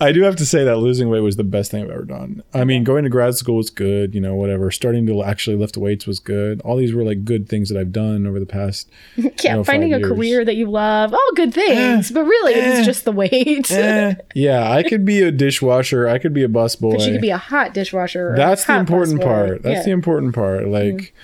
I 0.00 0.10
do 0.10 0.22
have 0.22 0.34
to 0.36 0.46
say 0.46 0.64
that 0.64 0.78
losing 0.78 1.08
weight 1.08 1.20
was 1.20 1.36
the 1.36 1.44
best 1.44 1.70
thing 1.70 1.84
I've 1.84 1.90
ever 1.90 2.02
done. 2.04 2.42
I 2.52 2.64
mean, 2.64 2.82
going 2.82 3.04
to 3.04 3.10
grad 3.10 3.36
school 3.36 3.56
was 3.56 3.70
good, 3.70 4.12
you 4.12 4.20
know, 4.20 4.34
whatever. 4.34 4.72
Starting 4.72 5.06
to 5.06 5.22
actually 5.22 5.54
lift 5.56 5.76
weights 5.76 6.04
was 6.06 6.18
good. 6.18 6.60
All 6.62 6.76
these 6.76 6.92
were 6.92 7.04
like 7.04 7.24
good 7.24 7.48
things 7.48 7.68
that 7.68 7.78
I've 7.78 7.92
done 7.92 8.26
over 8.26 8.40
the 8.40 8.46
past. 8.46 8.88
Yeah, 9.16 9.54
know, 9.56 9.64
finding 9.64 9.94
a 9.94 10.00
career 10.00 10.44
that 10.44 10.56
you 10.56 10.68
love, 10.68 11.14
all 11.14 11.30
good 11.36 11.54
things, 11.54 12.10
but 12.10 12.24
really 12.24 12.54
eh, 12.54 12.78
it's 12.78 12.86
just 12.86 13.04
the 13.04 13.12
weight. 13.12 13.70
Eh, 13.70 14.14
yeah, 14.34 14.70
I 14.72 14.82
could 14.82 15.04
be 15.04 15.22
a 15.22 15.30
dishwasher. 15.30 16.08
I 16.08 16.18
could 16.18 16.34
be 16.34 16.42
a 16.42 16.48
busboy. 16.48 16.92
But 16.96 17.06
you 17.06 17.12
could 17.12 17.20
be 17.20 17.30
a 17.30 17.38
hot 17.38 17.72
dishwasher. 17.72 18.34
That's 18.36 18.64
a 18.64 18.66
the 18.66 18.72
hot 18.72 18.86
important 19.22 19.48
part. 19.50 19.62
That's 19.62 19.76
Yeah. 19.78 19.82
the 19.84 19.90
important 19.90 20.34
part. 20.34 20.68
Like, 20.68 21.14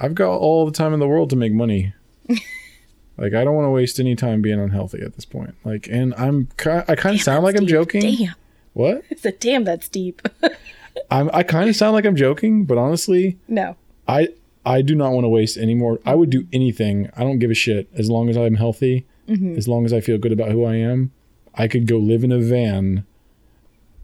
I've 0.00 0.14
got 0.14 0.36
all 0.38 0.66
the 0.66 0.72
time 0.72 0.92
in 0.92 1.00
the 1.00 1.08
world 1.08 1.30
to 1.30 1.36
make 1.36 1.52
money. 1.52 1.92
like, 2.28 3.32
I 3.34 3.44
don't 3.44 3.54
want 3.54 3.66
to 3.66 3.70
waste 3.70 4.00
any 4.00 4.16
time 4.16 4.42
being 4.42 4.58
unhealthy 4.60 5.00
at 5.02 5.14
this 5.14 5.24
point. 5.24 5.54
Like, 5.64 5.88
and 5.90 6.14
I'm, 6.14 6.48
I 6.88 6.94
kind 6.96 7.16
of 7.16 7.22
sound 7.22 7.44
like 7.44 7.56
I'm 7.56 7.62
Deep. 7.66 7.70
joking. 7.70 8.00
Damn, 8.16 8.34
What? 8.72 9.02
it's 9.10 9.24
a 9.24 9.32
damn 9.32 9.64
that's 9.64 9.88
deep. 9.88 10.20
I'm, 11.10 11.28
I 11.32 11.42
kind 11.42 11.68
of 11.68 11.76
sound 11.76 11.94
like 11.94 12.04
I'm 12.04 12.16
joking, 12.16 12.64
but 12.64 12.78
honestly, 12.78 13.38
no, 13.48 13.76
I, 14.06 14.28
I 14.64 14.80
do 14.82 14.94
not 14.94 15.12
want 15.12 15.24
to 15.24 15.28
waste 15.28 15.56
any 15.56 15.74
more. 15.74 15.98
I 16.06 16.14
would 16.14 16.30
do 16.30 16.46
anything. 16.52 17.10
I 17.16 17.24
don't 17.24 17.38
give 17.40 17.50
a 17.50 17.54
shit 17.54 17.88
as 17.94 18.08
long 18.10 18.28
as 18.28 18.36
I'm 18.36 18.54
healthy, 18.54 19.04
mm-hmm. 19.28 19.56
as 19.56 19.66
long 19.68 19.84
as 19.84 19.92
I 19.92 20.00
feel 20.00 20.18
good 20.18 20.32
about 20.32 20.50
who 20.52 20.64
I 20.64 20.76
am. 20.76 21.10
I 21.54 21.66
could 21.68 21.86
go 21.86 21.98
live 21.98 22.22
in 22.24 22.32
a 22.32 22.38
van 22.38 23.04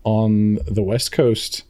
on 0.05 0.57
the 0.67 0.83
West 0.83 1.13
Coast. 1.13 1.63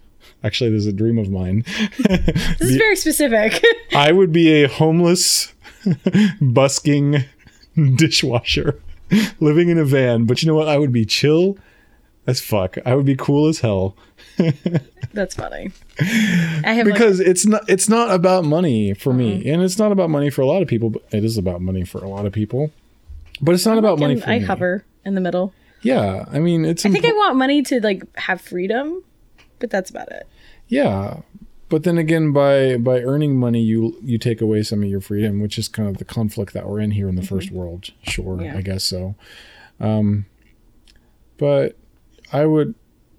Actually, 0.42 0.70
this 0.70 0.80
is 0.80 0.86
a 0.86 0.92
dream 0.92 1.18
of 1.18 1.30
mine. 1.30 1.64
this 1.98 2.60
is 2.60 2.76
very 2.76 2.96
specific. 2.96 3.62
I 3.94 4.12
would 4.12 4.32
be 4.32 4.62
a 4.62 4.68
homeless, 4.68 5.52
busking 6.40 7.24
dishwasher 7.96 8.80
living 9.40 9.68
in 9.68 9.78
a 9.78 9.84
van. 9.84 10.24
But 10.24 10.42
you 10.42 10.48
know 10.48 10.54
what? 10.54 10.68
I 10.68 10.78
would 10.78 10.92
be 10.92 11.04
chill 11.04 11.58
as 12.26 12.40
fuck. 12.40 12.78
I 12.86 12.94
would 12.94 13.06
be 13.06 13.16
cool 13.16 13.48
as 13.48 13.60
hell 13.60 13.96
that's 15.12 15.34
funny. 15.34 15.70
I 15.98 16.72
have 16.72 16.86
like, 16.86 16.94
because 16.94 17.20
it's 17.20 17.46
not 17.46 17.68
it's 17.68 17.88
not 17.88 18.10
about 18.10 18.44
money 18.44 18.94
for 18.94 19.12
me, 19.12 19.40
mm-hmm. 19.40 19.48
and 19.48 19.62
it's 19.62 19.78
not 19.78 19.92
about 19.92 20.10
money 20.10 20.30
for 20.30 20.42
a 20.42 20.46
lot 20.46 20.62
of 20.62 20.68
people. 20.68 20.90
But 20.90 21.02
it 21.10 21.24
is 21.24 21.36
about 21.36 21.60
money 21.60 21.84
for 21.84 22.02
a 22.02 22.08
lot 22.08 22.26
of 22.26 22.32
people. 22.32 22.70
But 23.40 23.54
it's 23.54 23.66
not 23.66 23.78
about 23.78 23.98
money 23.98 24.14
and 24.14 24.22
for 24.22 24.30
I 24.30 24.38
me. 24.38 24.44
hover 24.44 24.84
in 25.04 25.14
the 25.14 25.20
middle. 25.20 25.52
Yeah, 25.82 26.26
I 26.30 26.38
mean 26.38 26.64
it's. 26.64 26.84
I 26.84 26.90
think 26.90 27.04
I 27.04 27.12
want 27.12 27.36
money 27.36 27.62
to 27.62 27.80
like 27.80 28.02
have 28.16 28.40
freedom, 28.40 29.02
but 29.60 29.70
that's 29.70 29.90
about 29.90 30.10
it. 30.10 30.26
Yeah. 30.68 31.20
But 31.68 31.84
then 31.84 31.98
again, 31.98 32.32
by 32.32 32.76
by 32.78 33.00
earning 33.00 33.36
money, 33.38 33.62
you 33.62 33.96
you 34.02 34.18
take 34.18 34.40
away 34.40 34.62
some 34.64 34.82
of 34.82 34.88
your 34.88 35.00
freedom, 35.00 35.40
which 35.40 35.56
is 35.56 35.68
kind 35.68 35.88
of 35.88 35.98
the 35.98 36.04
conflict 36.04 36.52
that 36.52 36.68
we're 36.68 36.80
in 36.80 36.90
here 36.90 37.08
in 37.08 37.14
the 37.14 37.22
first 37.22 37.52
world. 37.52 37.90
Sure, 38.02 38.42
Yeah. 38.42 38.56
I 38.56 38.62
guess 38.62 38.82
so. 38.82 39.14
Um, 39.78 40.26
but 41.38 41.76
I 42.32 42.44
would, 42.46 42.74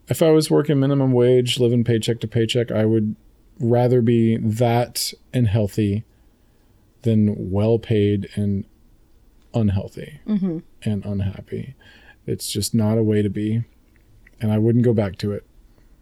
if 0.09 0.21
I 0.21 0.31
was 0.31 0.51
working 0.51 0.79
minimum 0.79 1.11
wage, 1.13 1.59
living 1.59 1.83
paycheck 1.85 2.19
to 2.19 2.27
paycheck, 2.27 2.71
I 2.71 2.83
would 2.85 3.15
rather 3.59 4.01
be 4.01 4.37
that 4.37 5.13
and 5.33 5.47
healthy 5.47 6.03
than 7.03 7.51
well 7.51 7.79
paid 7.79 8.29
and 8.35 8.65
unhealthy 9.53 10.19
and 10.25 11.05
unhappy. 11.05 11.75
It's 12.27 12.51
just 12.51 12.75
not 12.75 12.97
a 12.97 13.03
way 13.03 13.21
to 13.21 13.29
be, 13.29 13.63
and 14.39 14.51
I 14.51 14.57
wouldn't 14.59 14.83
go 14.85 14.93
back 14.93 15.17
to 15.19 15.31
it. 15.31 15.45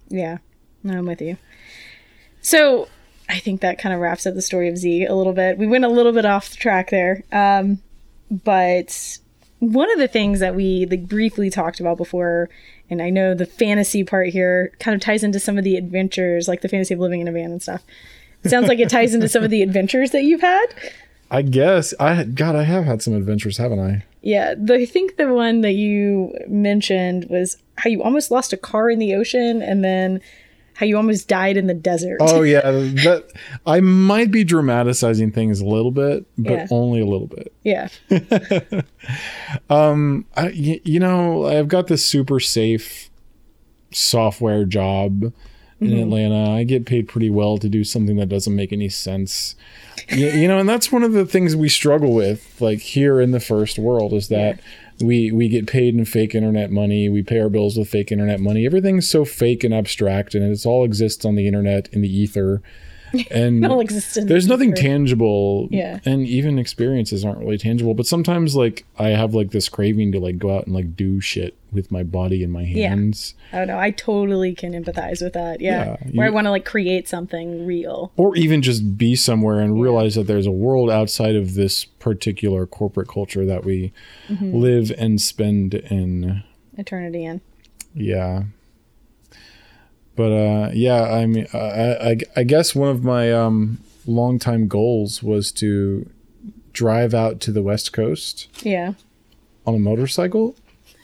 Yeah, 0.10 0.38
no, 0.84 0.98
I'm 0.98 1.06
with 1.06 1.22
you. 1.22 1.38
So 2.41 2.88
I 3.28 3.39
think 3.39 3.62
that 3.62 3.78
kind 3.78 3.93
of 3.93 4.02
wraps 4.02 4.26
up 4.26 4.34
the 4.34 4.41
story 4.41 4.69
of 4.69 4.78
Z 4.78 5.06
a 5.06 5.15
little 5.15 5.34
bit. 5.34 5.58
We 5.58 5.67
went 5.67 5.86
a 5.86 5.89
little 5.89 6.12
bit 6.12 6.26
off 6.26 6.50
the 6.50 6.58
track 6.58 6.89
there, 6.89 7.24
um, 7.32 7.82
but 8.30 9.19
one 9.60 9.91
of 9.91 10.00
the 10.00 10.08
things 10.08 10.39
that 10.39 10.56
we 10.56 10.86
like 10.86 11.08
briefly 11.08 11.50
talked 11.50 11.80
about 11.80 11.98
before, 11.98 12.50
and 12.89 13.02
I 13.02 13.10
know 13.10 13.34
the 13.34 13.45
fantasy 13.45 14.04
part 14.04 14.30
here 14.30 14.72
kind 14.80 14.95
of 14.95 15.02
ties 15.02 15.24
into 15.24 15.39
some 15.39 15.58
of 15.58 15.63
the 15.63 15.76
adventures, 15.76 16.48
like 16.48 16.62
the 16.62 16.69
fantasy 16.69 16.93
of 16.93 17.00
living 17.00 17.22
in 17.22 17.28
a 17.28 17.32
van 17.32 17.52
and 17.52 17.62
stuff. 17.62 17.84
Sounds 18.45 18.69
like 18.69 18.80
it 18.80 18.89
ties 18.89 19.13
into 19.13 19.28
some 19.28 19.43
of 19.43 19.50
the 19.50 19.62
adventures 19.62 20.12
that 20.12 20.24
you've 20.24 20.41
had. 20.41 20.67
I 21.30 21.41
guess 21.41 21.93
I 22.00 22.24
God, 22.24 22.56
I 22.56 22.63
have 22.63 22.86
had 22.86 23.02
some 23.02 23.13
adventures, 23.13 23.58
haven't 23.58 23.80
I? 23.80 24.06
Yeah, 24.21 24.53
the, 24.58 24.75
I 24.75 24.86
think 24.86 25.17
the 25.17 25.34
one 25.34 25.62
that 25.62 25.73
you 25.73 26.34
mentioned 26.47 27.25
was 27.29 27.58
how 27.77 27.89
you 27.89 28.03
almost 28.03 28.32
lost 28.32 28.51
a 28.53 28.58
car 28.58 28.89
in 28.89 28.99
the 28.99 29.15
ocean, 29.15 29.62
and 29.62 29.84
then 29.84 30.21
how 30.79 30.86
you 30.86 30.95
almost 30.95 31.27
died 31.27 31.58
in 31.58 31.67
the 31.67 31.73
desert. 31.73 32.17
Oh 32.21 32.41
yeah, 32.43 32.62
that 32.62 33.32
I 33.65 33.79
might 33.82 34.32
be 34.32 34.43
dramatizing 34.43 35.32
things 35.32 35.60
a 35.60 35.65
little 35.65 35.91
bit, 35.91 36.25
but 36.38 36.51
Yeah. 36.53 36.67
only 36.71 37.01
a 37.01 37.05
little 37.05 37.27
bit. 37.27 37.53
yeah, 37.63 37.89
um, 39.69 40.25
I, 40.36 40.45
y- 40.45 40.82
you 40.84 40.99
know, 40.99 41.45
I've 41.45 41.67
got 41.67 41.88
this 41.88 42.05
super 42.05 42.39
safe 42.39 43.10
software 43.91 44.65
job 44.65 45.34
in 45.82 45.88
mm-hmm. 45.88 45.99
Atlanta. 45.99 46.51
I 46.51 46.63
get 46.63 46.86
paid 46.86 47.08
pretty 47.08 47.29
well 47.29 47.58
to 47.58 47.69
do 47.69 47.84
something 47.84 48.17
that 48.17 48.29
doesn't 48.29 48.55
make 48.55 48.71
any 48.71 48.89
sense. 48.89 49.55
You, 50.12 50.28
you 50.30 50.48
know, 50.48 50.60
and 50.60 50.67
that's 50.67 50.91
one 50.91 51.04
of 51.04 51.13
the 51.13 51.26
things 51.26 51.56
we 51.56 51.69
struggle 51.69 52.13
with, 52.13 52.60
like 52.62 52.80
here 52.80 53.19
in 53.19 53.32
the 53.32 53.39
first 53.39 53.78
world, 53.78 54.13
is 54.13 54.28
that 54.30 54.60
we 55.02 55.32
we 55.32 55.50
get 55.50 55.67
paid 55.67 55.95
in 55.95 56.06
fake 56.06 56.36
internet 56.36 56.72
money. 56.72 57.10
We 57.10 57.24
pay 57.24 57.39
our 57.39 57.50
bills 57.50 57.78
with 57.78 57.89
fake 57.89 58.12
internet 58.12 58.39
money. 58.39 58.65
Everything's 58.65 59.10
so 59.10 59.26
fake 59.26 59.63
and 59.63 59.74
abstract, 59.74 60.36
and 60.36 60.43
it's 60.43 60.65
all 60.65 60.84
exists 60.84 61.26
on 61.26 61.36
the 61.36 61.48
internet 61.48 61.88
in 61.91 62.02
the 62.02 62.13
ether. 62.13 62.62
And 63.32 63.63
there's 63.63 64.48
nothing 64.48 64.74
tangible. 64.74 65.67
tangible 65.67 65.67
Yeah. 65.72 66.00
and 66.06 66.26
even 66.28 66.60
experiences 66.60 67.24
aren't 67.26 67.39
really 67.39 67.58
tangible 67.58 67.93
but 67.93 68.06
sometimes 68.06 68.56
like 68.56 68.86
i 68.98 69.10
have 69.10 69.34
like 69.34 69.52
this 69.52 69.69
craving 69.69 70.12
to 70.13 70.19
like 70.19 70.38
go 70.38 70.56
out 70.56 70.65
and 70.65 70.76
like 70.76 70.95
do 70.95 71.19
shit 71.22 71.56
with 71.72 71.91
my 71.91 72.04
body 72.04 72.43
and 72.43 72.52
my 72.52 72.65
hands 72.65 73.36
Oh 73.54 73.63
no, 73.65 73.80
I 73.80 73.89
totally 73.91 74.54
can 74.54 74.74
empathize 74.74 75.22
with 75.24 75.34
that. 75.34 75.60
Yeah, 75.62 75.98
Yeah, 76.06 76.12
where 76.13 76.28
I 76.28 76.30
want 76.30 76.45
to 76.45 76.52
like 76.52 76.65
create 76.65 77.08
something 77.08 77.65
real. 77.65 78.12
or 78.15 78.36
even 78.36 78.62
just 78.62 78.95
be 78.98 79.15
somewhere 79.15 79.60
and 79.60 79.82
realize 79.82 80.13
that 80.15 80.28
there's 80.28 80.45
a 80.45 80.52
world 80.52 80.89
outside 80.91 81.36
of 81.36 81.56
this 81.56 81.86
particular 81.86 82.65
corporate 82.67 83.08
culture 83.08 83.45
that 83.45 83.63
we 83.65 83.91
Mm-hmm. 84.30 84.56
live 84.56 84.91
and 84.98 85.19
spend 85.22 85.74
in 85.74 86.43
Eternity 86.78 87.26
in. 87.26 87.41
yeah 87.95 88.43
but 90.19 90.32
uh 90.45 90.69
yeah 90.73 91.03
i 91.19 91.25
mean 91.25 91.45
i 91.53 91.58
i, 92.10 92.17
I 92.41 92.43
guess 92.43 92.75
one 92.75 92.89
of 92.89 93.03
my 93.03 93.32
um 93.32 93.79
longtime 94.05 94.67
goals 94.67 95.23
was 95.23 95.51
to 95.53 96.10
drive 96.73 97.13
out 97.13 97.39
to 97.45 97.51
the 97.51 97.62
west 97.69 97.93
coast 97.93 98.47
Yeah. 98.63 98.93
on 99.65 99.75
a 99.75 99.79
motorcycle 99.79 100.55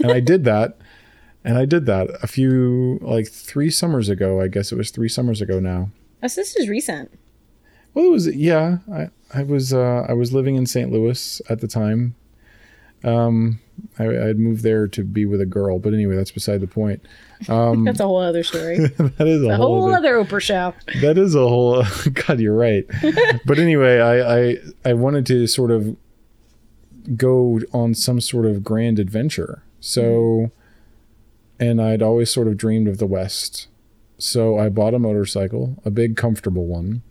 and 0.02 0.12
i 0.12 0.20
did 0.20 0.44
that 0.44 0.78
and 1.46 1.58
i 1.58 1.66
did 1.66 1.86
that 1.86 2.08
a 2.22 2.28
few 2.28 3.00
like 3.02 3.28
three 3.52 3.70
summers 3.70 4.10
ago 4.10 4.42
i 4.42 4.48
guess 4.48 4.72
it 4.74 4.78
was 4.78 4.90
three 4.92 5.10
summers 5.10 5.40
ago 5.42 5.60
now 5.60 5.82
Oh, 6.24 6.28
so 6.28 6.42
this 6.42 6.56
is 6.56 6.68
recent. 6.68 7.08
well 7.94 8.06
it 8.06 8.12
was 8.12 8.26
yeah 8.36 8.80
i 8.92 9.10
i 9.34 9.44
was 9.44 9.74
uh 9.74 10.06
i 10.10 10.14
was 10.14 10.34
living 10.34 10.56
in 10.60 10.66
st 10.66 10.92
louis 10.92 11.42
at 11.50 11.60
the 11.62 11.68
time 11.68 12.16
um 13.06 13.60
i 14.00 14.06
i'd 14.06 14.40
moved 14.40 14.64
there 14.64 14.88
to 14.88 15.04
be 15.04 15.26
with 15.26 15.40
a 15.40 15.46
girl 15.46 15.80
but 15.80 15.94
anyway 15.94 16.16
that's 16.16 16.32
beside 16.32 16.60
the 16.62 16.68
point 16.68 17.02
That's 17.86 18.00
a 18.00 18.06
whole 18.06 18.20
other 18.22 18.44
story. 18.44 18.78
that 18.98 19.28
is 19.28 19.44
a, 19.44 19.50
a 19.50 19.56
whole, 19.58 19.82
whole 19.82 19.94
other, 19.94 20.16
Oprah 20.24 20.40
show. 20.40 20.74
that 21.02 21.18
is 21.18 21.36
a 21.36 21.48
whole 21.48 21.84
god 22.14 22.40
you're 22.40 22.56
right 22.56 22.86
but 23.46 23.60
anyway 23.60 24.00
I, 24.00 24.38
I 24.40 24.58
i 24.86 24.94
wanted 24.94 25.26
to 25.28 25.46
sort 25.48 25.72
of 25.72 25.98
go 27.16 27.60
on 27.74 27.94
some 27.94 28.20
sort 28.20 28.46
of 28.46 28.64
grand 28.64 29.00
adventure. 29.00 29.64
So, 29.80 30.52
and 31.60 31.82
I'd 31.82 32.02
always 32.02 32.32
sort 32.32 32.48
of 32.48 32.58
dreamed 32.58 32.88
of 32.88 32.98
the 32.98 33.06
West. 33.06 33.68
So 34.18 34.58
I 34.58 34.70
bought 34.70 34.94
a 34.94 35.00
motorcycle, 35.00 35.76
a 35.86 35.92
big, 35.92 36.18
comfortable 36.18 36.66
one. 36.66 37.04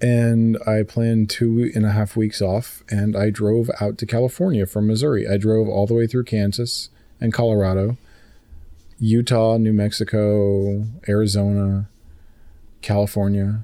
And 0.00 0.58
I 0.66 0.82
planned 0.82 1.30
two 1.30 1.70
and 1.74 1.86
a 1.86 1.92
half 1.92 2.16
weeks 2.16 2.42
off, 2.42 2.82
and 2.90 3.16
I 3.16 3.30
drove 3.30 3.70
out 3.80 3.96
to 3.98 4.06
California 4.06 4.66
from 4.66 4.86
Missouri. 4.86 5.26
I 5.26 5.38
drove 5.38 5.68
all 5.68 5.86
the 5.86 5.94
way 5.94 6.06
through 6.06 6.24
Kansas 6.24 6.90
and 7.18 7.32
Colorado, 7.32 7.96
Utah, 8.98 9.56
New 9.56 9.72
Mexico, 9.72 10.84
Arizona, 11.08 11.88
California, 12.82 13.60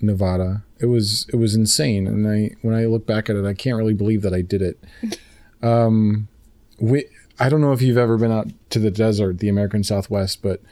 Nevada. 0.00 0.62
It 0.78 0.86
was 0.86 1.26
it 1.32 1.36
was 1.36 1.54
insane, 1.54 2.06
and 2.06 2.28
I 2.28 2.54
when 2.62 2.74
I 2.74 2.86
look 2.86 3.06
back 3.06 3.28
at 3.28 3.36
it, 3.36 3.44
I 3.44 3.54
can't 3.54 3.76
really 3.76 3.94
believe 3.94 4.22
that 4.22 4.34
I 4.34 4.42
did 4.42 4.62
it. 4.62 4.78
Um, 5.62 6.28
we 6.78 7.04
I 7.38 7.50
don't 7.50 7.60
know 7.60 7.72
if 7.72 7.82
you've 7.82 7.98
ever 7.98 8.16
been 8.16 8.32
out 8.32 8.48
to 8.70 8.78
the 8.78 8.90
desert, 8.90 9.40
the 9.40 9.50
American 9.50 9.84
Southwest, 9.84 10.40
but 10.40 10.62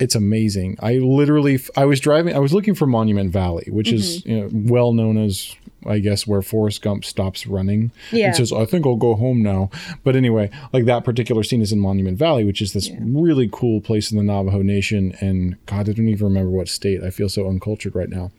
it's 0.00 0.14
amazing. 0.14 0.78
I 0.80 0.94
literally 0.94 1.60
I 1.76 1.84
was 1.84 2.00
driving. 2.00 2.34
I 2.34 2.38
was 2.38 2.52
looking 2.52 2.74
for 2.74 2.86
Monument 2.86 3.30
Valley, 3.32 3.68
which 3.68 3.92
is 3.92 4.22
mm-hmm. 4.22 4.30
you 4.30 4.40
know, 4.40 4.48
well 4.72 4.92
known 4.92 5.18
as 5.18 5.54
I 5.86 5.98
guess 5.98 6.26
where 6.26 6.42
Forrest 6.42 6.82
Gump 6.82 7.04
stops 7.04 7.46
running 7.46 7.90
Yeah. 8.10 8.28
and 8.28 8.36
says, 8.36 8.52
"I 8.52 8.64
think 8.64 8.86
I'll 8.86 8.96
go 8.96 9.14
home 9.14 9.42
now." 9.42 9.70
But 10.02 10.16
anyway, 10.16 10.50
like 10.72 10.86
that 10.86 11.04
particular 11.04 11.42
scene 11.42 11.62
is 11.62 11.72
in 11.72 11.80
Monument 11.80 12.18
Valley, 12.18 12.44
which 12.44 12.62
is 12.62 12.72
this 12.72 12.90
really 12.98 13.48
cool 13.52 13.80
place 13.80 14.10
in 14.10 14.16
the 14.16 14.24
Navajo 14.24 14.62
Nation. 14.62 15.14
And 15.20 15.64
God, 15.66 15.88
I 15.88 15.92
don't 15.92 16.08
even 16.08 16.26
remember 16.26 16.50
what 16.50 16.68
state. 16.68 17.02
I 17.02 17.10
feel 17.10 17.28
so 17.28 17.46
uncultured 17.46 17.94
right 17.94 18.08
now. 18.10 18.30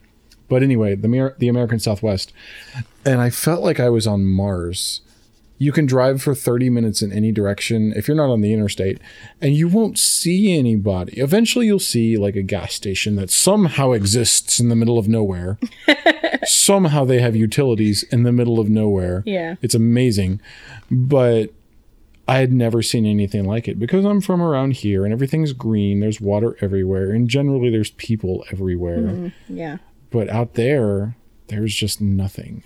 But 0.50 0.64
anyway, 0.64 0.96
the 0.96 1.36
the 1.38 1.48
American 1.48 1.80
Southwest, 1.80 2.34
and 3.06 3.22
I 3.22 3.30
felt 3.30 3.64
like 3.64 3.80
I 3.80 3.90
was 3.90 4.08
on 4.08 4.26
Mars. 4.26 5.02
You 5.62 5.72
can 5.72 5.86
drive 5.86 6.24
for 6.24 6.34
30 6.34 6.72
minutes 6.72 7.04
in 7.04 7.14
any 7.14 7.32
direction 7.32 7.94
if 7.96 8.08
you're 8.08 8.18
not 8.18 8.32
on 8.32 8.42
the 8.42 8.52
interstate, 8.52 8.98
and 9.40 9.54
you 9.54 9.68
won't 9.68 10.00
see 10.00 10.58
anybody. 10.58 11.20
Eventually, 11.20 11.68
you'll 11.68 11.78
see 11.78 12.18
like 12.18 12.36
a 12.36 12.42
gas 12.42 12.74
station 12.74 13.16
that 13.18 13.30
somehow 13.30 13.92
exists 13.92 14.60
in 14.60 14.70
the 14.70 14.76
middle 14.76 14.98
of 14.98 15.08
nowhere. 15.08 15.60
somehow 16.46 17.06
they 17.06 17.22
have 17.22 17.36
utilities 17.36 18.02
in 18.02 18.24
the 18.24 18.32
middle 18.32 18.60
of 18.60 18.70
nowhere. 18.70 19.22
Yeah. 19.28 19.58
It's 19.62 19.76
amazing. 19.76 20.42
But 20.90 21.52
I 22.28 22.40
had 22.40 22.52
never 22.52 22.82
seen 22.82 23.06
anything 23.06 23.46
like 23.46 23.68
it 23.68 23.78
because 23.78 24.04
I'm 24.04 24.20
from 24.20 24.42
around 24.42 24.74
here 24.74 25.06
and 25.06 25.14
everything's 25.14 25.54
green. 25.54 26.00
There's 26.00 26.20
water 26.20 26.58
everywhere, 26.62 27.12
and 27.12 27.30
generally 27.30 27.70
there's 27.70 27.92
people 27.92 28.44
everywhere 28.52 28.98
mm-hmm. 28.98 29.58
Yeah. 29.58 29.78
but 30.10 30.28
out 30.28 30.56
there 30.56 31.18
there's 31.50 31.76
just 31.76 32.02
nothing 32.02 32.64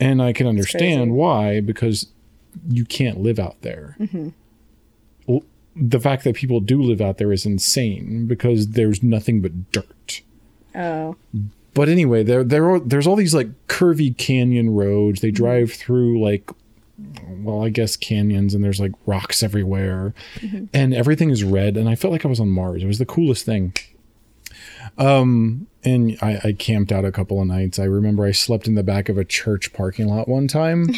and 0.00 0.22
i 0.22 0.32
can 0.32 0.46
understand 0.46 1.12
why 1.12 1.60
because 1.60 2.08
you 2.68 2.84
can't 2.84 3.20
live 3.20 3.38
out 3.38 3.60
there. 3.62 3.96
Mm-hmm. 4.00 4.28
L- 5.28 5.44
the 5.76 6.00
fact 6.00 6.24
that 6.24 6.34
people 6.34 6.60
do 6.60 6.82
live 6.82 7.00
out 7.00 7.18
there 7.18 7.32
is 7.32 7.46
insane 7.46 8.26
because 8.26 8.68
there's 8.68 9.02
nothing 9.02 9.40
but 9.40 9.72
dirt. 9.72 10.22
Oh. 10.72 11.16
but 11.74 11.88
anyway 11.88 12.22
there 12.22 12.44
there 12.44 12.70
are, 12.70 12.78
there's 12.78 13.04
all 13.04 13.16
these 13.16 13.34
like 13.34 13.48
curvy 13.66 14.16
canyon 14.16 14.70
roads. 14.70 15.20
They 15.20 15.28
mm-hmm. 15.28 15.36
drive 15.36 15.72
through 15.72 16.22
like 16.22 16.50
well 17.30 17.64
i 17.64 17.70
guess 17.70 17.96
canyons 17.96 18.52
and 18.52 18.62
there's 18.62 18.80
like 18.80 18.92
rocks 19.06 19.42
everywhere. 19.42 20.14
Mm-hmm. 20.36 20.66
And 20.72 20.94
everything 20.94 21.30
is 21.30 21.42
red 21.42 21.76
and 21.76 21.88
i 21.88 21.94
felt 21.94 22.12
like 22.12 22.24
i 22.24 22.28
was 22.28 22.40
on 22.40 22.50
mars. 22.50 22.82
It 22.82 22.86
was 22.86 22.98
the 22.98 23.06
coolest 23.06 23.44
thing 23.44 23.72
um 24.98 25.66
and 25.82 26.16
I, 26.20 26.40
I 26.44 26.52
camped 26.52 26.92
out 26.92 27.04
a 27.04 27.12
couple 27.12 27.40
of 27.40 27.46
nights 27.46 27.78
i 27.78 27.84
remember 27.84 28.24
i 28.24 28.32
slept 28.32 28.66
in 28.68 28.74
the 28.74 28.82
back 28.82 29.08
of 29.08 29.16
a 29.18 29.24
church 29.24 29.72
parking 29.72 30.06
lot 30.08 30.28
one 30.28 30.46
time 30.48 30.88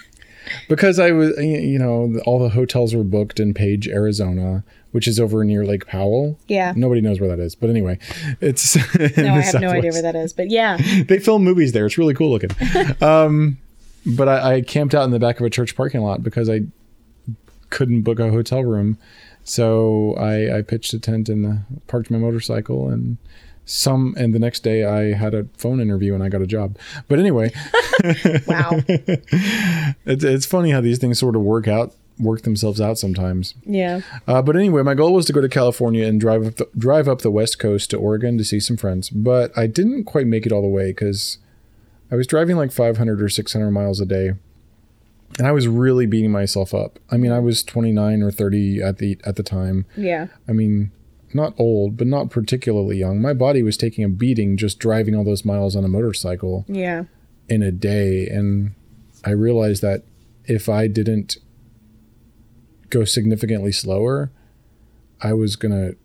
because 0.68 0.98
i 0.98 1.10
was 1.10 1.36
you 1.38 1.78
know 1.78 2.18
all 2.26 2.38
the 2.38 2.50
hotels 2.50 2.94
were 2.94 3.04
booked 3.04 3.40
in 3.40 3.54
page 3.54 3.88
arizona 3.88 4.64
which 4.92 5.06
is 5.06 5.20
over 5.20 5.44
near 5.44 5.64
lake 5.64 5.86
powell 5.86 6.38
Yeah. 6.48 6.72
nobody 6.76 7.00
knows 7.00 7.20
where 7.20 7.28
that 7.28 7.38
is 7.42 7.54
but 7.54 7.70
anyway 7.70 7.98
it's 8.40 8.76
No, 9.16 9.34
I 9.34 9.40
have 9.40 9.60
no 9.60 9.70
idea 9.70 9.92
where 9.92 10.02
that 10.02 10.16
is, 10.16 10.32
but 10.32 10.50
yeah. 10.50 10.76
they 11.08 11.18
film 11.18 11.44
movies 11.44 11.72
there. 11.72 11.86
It's 11.86 11.96
really 11.98 12.14
cool 12.14 12.30
looking. 12.30 12.50
um, 13.00 13.58
but 14.06 14.28
I, 14.28 14.54
I 14.56 14.60
camped 14.62 14.94
out 14.94 15.04
in 15.04 15.10
the 15.10 15.18
back 15.18 15.38
of 15.40 15.46
a 15.46 15.50
church 15.50 15.76
parking 15.76 16.00
lot 16.00 16.22
because 16.22 16.48
I 16.50 16.62
couldn't 17.70 18.02
book 18.02 18.18
a 18.18 18.30
hotel 18.30 18.64
room. 18.64 18.98
So 19.44 20.14
I, 20.16 20.58
I 20.58 20.62
pitched 20.62 20.92
a 20.94 20.98
tent 20.98 21.28
and 21.28 21.46
uh, 21.46 21.56
parked 21.86 22.10
my 22.10 22.18
motorcycle 22.18 22.88
and 22.88 23.16
some. 23.64 24.14
And 24.16 24.34
the 24.34 24.38
next 24.38 24.60
day 24.60 24.84
I 24.84 25.14
had 25.16 25.34
a 25.34 25.46
phone 25.56 25.80
interview 25.80 26.14
and 26.14 26.22
I 26.22 26.28
got 26.28 26.42
a 26.42 26.46
job. 26.46 26.76
But 27.08 27.18
anyway, 27.18 27.52
Wow. 28.46 28.80
it's, 28.88 30.24
it's 30.24 30.46
funny 30.46 30.70
how 30.70 30.80
these 30.80 30.98
things 30.98 31.18
sort 31.18 31.36
of 31.36 31.42
work 31.42 31.68
out, 31.68 31.94
work 32.18 32.42
themselves 32.42 32.80
out 32.80 32.98
sometimes. 32.98 33.54
Yeah. 33.64 34.00
Uh, 34.26 34.42
but 34.42 34.56
anyway, 34.56 34.82
my 34.82 34.94
goal 34.94 35.14
was 35.14 35.26
to 35.26 35.32
go 35.32 35.40
to 35.40 35.48
California 35.48 36.06
and 36.06 36.20
drive 36.20 36.46
up 36.46 36.56
the, 36.56 36.68
drive 36.76 37.08
up 37.08 37.22
the 37.22 37.30
west 37.30 37.58
coast 37.58 37.90
to 37.90 37.96
Oregon 37.96 38.38
to 38.38 38.44
see 38.44 38.60
some 38.60 38.76
friends. 38.76 39.10
But 39.10 39.56
I 39.56 39.66
didn't 39.66 40.04
quite 40.04 40.26
make 40.26 40.46
it 40.46 40.52
all 40.52 40.62
the 40.62 40.68
way 40.68 40.90
because 40.90 41.38
I 42.10 42.16
was 42.16 42.26
driving 42.26 42.56
like 42.56 42.72
500 42.72 43.22
or 43.22 43.28
600 43.28 43.70
miles 43.70 44.00
a 44.00 44.06
day, 44.06 44.32
and 45.40 45.48
I 45.48 45.52
was 45.52 45.66
really 45.66 46.04
beating 46.04 46.30
myself 46.30 46.74
up. 46.74 46.98
I 47.10 47.16
mean, 47.16 47.32
I 47.32 47.38
was 47.38 47.62
29 47.62 48.22
or 48.22 48.30
30 48.30 48.82
at 48.82 48.98
the 48.98 49.16
at 49.24 49.36
the 49.36 49.42
time. 49.42 49.86
Yeah. 49.96 50.26
I 50.46 50.52
mean, 50.52 50.90
not 51.32 51.54
old, 51.58 51.96
but 51.96 52.06
not 52.06 52.28
particularly 52.28 52.98
young. 52.98 53.22
My 53.22 53.32
body 53.32 53.62
was 53.62 53.78
taking 53.78 54.04
a 54.04 54.08
beating 54.10 54.58
just 54.58 54.78
driving 54.78 55.14
all 55.16 55.24
those 55.24 55.44
miles 55.46 55.74
on 55.76 55.82
a 55.84 55.88
motorcycle 55.88 56.66
Yeah. 56.68 57.04
in 57.48 57.62
a 57.62 57.72
day 57.72 58.28
and 58.28 58.72
i 59.24 59.30
realized 59.30 59.80
that 59.82 60.02
if 60.46 60.68
i 60.68 60.86
didn't 60.86 61.36
go 62.90 63.04
significantly 63.04 63.72
slower 63.72 64.30
i 65.20 65.32
was 65.32 65.56
going 65.56 65.72
to 65.72 65.96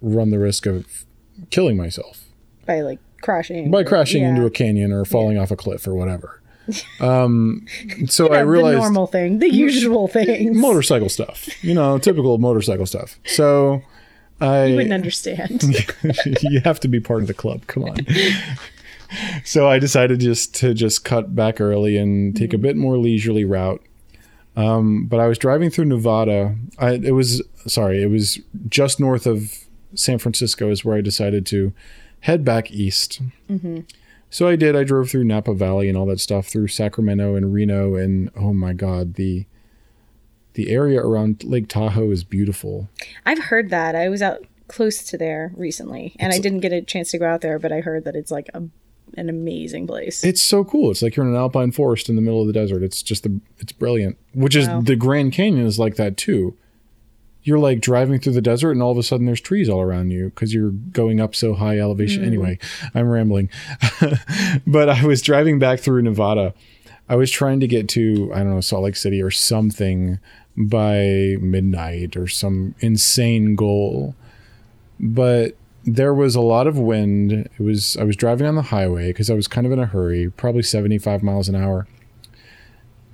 run 0.00 0.30
the 0.30 0.38
risk 0.38 0.66
of 0.66 1.04
killing 1.50 1.76
myself 1.76 2.24
By 2.66 2.80
like 2.82 2.98
crashing. 3.22 3.70
by 3.70 3.82
crashing 3.82 4.22
yeah. 4.22 4.30
into 4.30 4.44
a 4.46 4.50
canyon 4.50 4.92
or 4.92 5.04
falling 5.04 5.38
off 5.38 5.50
a 5.50 5.56
cliff 5.56 5.86
or 5.86 5.94
whatever 5.94 6.37
um 7.00 7.64
so 8.06 8.28
i 8.28 8.40
realized 8.40 8.76
the 8.76 8.82
normal 8.82 9.06
thing, 9.06 9.38
the 9.38 9.52
usual 9.52 10.08
things. 10.08 10.56
motorcycle 10.56 11.08
stuff 11.08 11.48
you 11.64 11.74
know 11.74 11.98
typical 11.98 12.38
motorcycle 12.38 12.86
stuff 12.86 13.18
so 13.24 13.82
i 14.40 14.66
You 14.66 14.76
wouldn't 14.76 14.92
understand. 14.94 15.62
you 16.42 16.60
have 16.64 16.78
to 16.80 16.88
be 16.88 17.00
part 17.00 17.22
of 17.22 17.26
the 17.26 17.34
club. 17.34 17.66
Come 17.66 17.84
on. 17.84 17.96
so 19.44 19.68
I 19.68 19.78
decided 19.80 20.20
just 20.20 20.54
to 20.56 20.74
just 20.74 21.04
cut 21.04 21.34
back 21.34 21.60
early 21.60 21.96
and 21.96 22.36
take 22.36 22.52
a 22.52 22.58
bit 22.58 22.76
more 22.76 22.98
leisurely 22.98 23.44
route. 23.44 23.82
Um, 24.56 25.06
but 25.06 25.18
I 25.18 25.26
was 25.26 25.38
driving 25.38 25.70
through 25.70 25.86
Nevada. 25.86 26.54
I, 26.78 26.92
it 26.92 27.14
was 27.14 27.42
sorry, 27.66 28.02
it 28.02 28.10
was 28.10 28.38
just 28.68 29.00
north 29.00 29.26
of 29.26 29.64
San 29.94 30.18
Francisco 30.18 30.70
is 30.70 30.84
where 30.84 30.96
I 30.96 31.00
decided 31.00 31.44
to 31.46 31.72
head 32.20 32.44
back 32.44 32.70
east. 32.70 33.20
So 34.30 34.48
I 34.48 34.56
did. 34.56 34.76
I 34.76 34.84
drove 34.84 35.10
through 35.10 35.24
Napa 35.24 35.54
Valley 35.54 35.88
and 35.88 35.96
all 35.96 36.06
that 36.06 36.20
stuff 36.20 36.46
through 36.46 36.68
Sacramento 36.68 37.34
and 37.34 37.52
Reno, 37.52 37.94
and 37.94 38.30
oh 38.36 38.52
my 38.52 38.72
God, 38.72 39.14
the 39.14 39.46
the 40.54 40.70
area 40.70 41.00
around 41.00 41.44
Lake 41.44 41.68
Tahoe 41.68 42.10
is 42.10 42.24
beautiful. 42.24 42.88
I've 43.24 43.38
heard 43.38 43.70
that. 43.70 43.94
I 43.94 44.08
was 44.08 44.20
out 44.20 44.44
close 44.66 45.02
to 45.04 45.18
there 45.18 45.52
recently, 45.56 46.14
and 46.18 46.32
I 46.32 46.38
didn't 46.38 46.60
get 46.60 46.72
a 46.72 46.82
chance 46.82 47.10
to 47.12 47.18
go 47.18 47.26
out 47.26 47.40
there, 47.40 47.58
but 47.58 47.72
I 47.72 47.80
heard 47.80 48.04
that 48.04 48.16
it's 48.16 48.30
like 48.30 48.50
a, 48.54 48.64
an 49.16 49.28
amazing 49.28 49.86
place. 49.86 50.22
It's 50.24 50.42
so 50.42 50.64
cool. 50.64 50.90
It's 50.90 51.00
like 51.00 51.16
you're 51.16 51.24
in 51.24 51.32
an 51.32 51.38
alpine 51.38 51.72
forest 51.72 52.08
in 52.08 52.16
the 52.16 52.22
middle 52.22 52.40
of 52.40 52.46
the 52.46 52.52
desert. 52.52 52.82
It's 52.82 53.02
just 53.02 53.22
the 53.22 53.40
it's 53.58 53.72
brilliant. 53.72 54.18
Which 54.34 54.56
is 54.56 54.68
the 54.82 54.96
Grand 54.96 55.32
Canyon 55.32 55.66
is 55.66 55.78
like 55.78 55.96
that 55.96 56.16
too. 56.16 56.56
You're 57.48 57.58
like 57.58 57.80
driving 57.80 58.20
through 58.20 58.34
the 58.34 58.42
desert 58.42 58.72
and 58.72 58.82
all 58.82 58.92
of 58.92 58.98
a 58.98 59.02
sudden 59.02 59.24
there's 59.24 59.40
trees 59.40 59.70
all 59.70 59.80
around 59.80 60.10
you 60.10 60.26
because 60.26 60.52
you're 60.52 60.70
going 60.70 61.18
up 61.18 61.34
so 61.34 61.54
high 61.54 61.78
elevation. 61.78 62.22
Mm. 62.22 62.26
Anyway, 62.26 62.58
I'm 62.94 63.08
rambling. 63.08 63.48
but 64.66 64.90
I 64.90 65.06
was 65.06 65.22
driving 65.22 65.58
back 65.58 65.80
through 65.80 66.02
Nevada. 66.02 66.52
I 67.08 67.16
was 67.16 67.30
trying 67.30 67.60
to 67.60 67.66
get 67.66 67.88
to 67.90 68.30
I 68.34 68.40
don't 68.40 68.50
know 68.50 68.60
Salt 68.60 68.84
Lake 68.84 68.96
City 68.96 69.22
or 69.22 69.30
something 69.30 70.18
by 70.58 71.36
midnight 71.40 72.18
or 72.18 72.28
some 72.28 72.74
insane 72.80 73.56
goal. 73.56 74.14
But 75.00 75.56
there 75.84 76.12
was 76.12 76.34
a 76.34 76.42
lot 76.42 76.66
of 76.66 76.78
wind. 76.78 77.32
It 77.32 77.60
was 77.60 77.96
I 77.96 78.04
was 78.04 78.14
driving 78.14 78.46
on 78.46 78.56
the 78.56 78.62
highway 78.62 79.08
because 79.08 79.30
I 79.30 79.34
was 79.34 79.48
kind 79.48 79.66
of 79.66 79.72
in 79.72 79.78
a 79.78 79.86
hurry, 79.86 80.28
probably 80.28 80.62
75 80.62 81.22
miles 81.22 81.48
an 81.48 81.54
hour. 81.54 81.86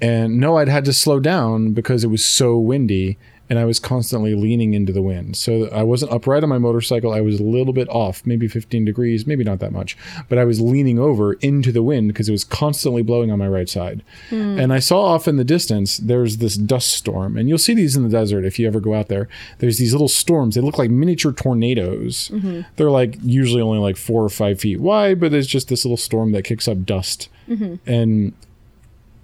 And 0.00 0.38
no, 0.38 0.58
I'd 0.58 0.68
had 0.68 0.84
to 0.86 0.92
slow 0.92 1.20
down 1.20 1.72
because 1.72 2.02
it 2.02 2.08
was 2.08 2.26
so 2.26 2.58
windy 2.58 3.16
and 3.50 3.58
I 3.58 3.64
was 3.64 3.78
constantly 3.78 4.34
leaning 4.34 4.74
into 4.74 4.92
the 4.92 5.02
wind. 5.02 5.36
So 5.36 5.68
I 5.68 5.82
wasn't 5.82 6.12
upright 6.12 6.42
on 6.42 6.48
my 6.48 6.58
motorcycle. 6.58 7.12
I 7.12 7.20
was 7.20 7.40
a 7.40 7.42
little 7.42 7.72
bit 7.72 7.88
off, 7.88 8.24
maybe 8.24 8.48
15 8.48 8.84
degrees, 8.84 9.26
maybe 9.26 9.44
not 9.44 9.58
that 9.58 9.72
much, 9.72 9.96
but 10.28 10.38
I 10.38 10.44
was 10.44 10.60
leaning 10.60 10.98
over 10.98 11.34
into 11.34 11.70
the 11.70 11.82
wind 11.82 12.08
because 12.08 12.28
it 12.28 12.32
was 12.32 12.44
constantly 12.44 13.02
blowing 13.02 13.30
on 13.30 13.38
my 13.38 13.48
right 13.48 13.68
side. 13.68 14.02
Hmm. 14.30 14.58
And 14.58 14.72
I 14.72 14.78
saw 14.78 15.02
off 15.02 15.28
in 15.28 15.36
the 15.36 15.44
distance 15.44 15.98
there's 15.98 16.38
this 16.38 16.56
dust 16.56 16.90
storm, 16.90 17.36
and 17.36 17.48
you'll 17.48 17.58
see 17.58 17.74
these 17.74 17.96
in 17.96 18.02
the 18.02 18.08
desert 18.08 18.44
if 18.44 18.58
you 18.58 18.66
ever 18.66 18.80
go 18.80 18.94
out 18.94 19.08
there. 19.08 19.28
There's 19.58 19.78
these 19.78 19.92
little 19.92 20.08
storms. 20.08 20.54
They 20.54 20.60
look 20.60 20.78
like 20.78 20.90
miniature 20.90 21.32
tornadoes. 21.32 22.30
Mm-hmm. 22.32 22.62
They're 22.76 22.90
like 22.90 23.18
usually 23.22 23.60
only 23.60 23.78
like 23.78 23.96
four 23.96 24.24
or 24.24 24.30
five 24.30 24.60
feet 24.60 24.80
wide, 24.80 25.20
but 25.20 25.30
there's 25.30 25.46
just 25.46 25.68
this 25.68 25.84
little 25.84 25.96
storm 25.96 26.32
that 26.32 26.44
kicks 26.44 26.66
up 26.66 26.84
dust. 26.84 27.28
Mm-hmm. 27.48 27.88
And 27.88 28.32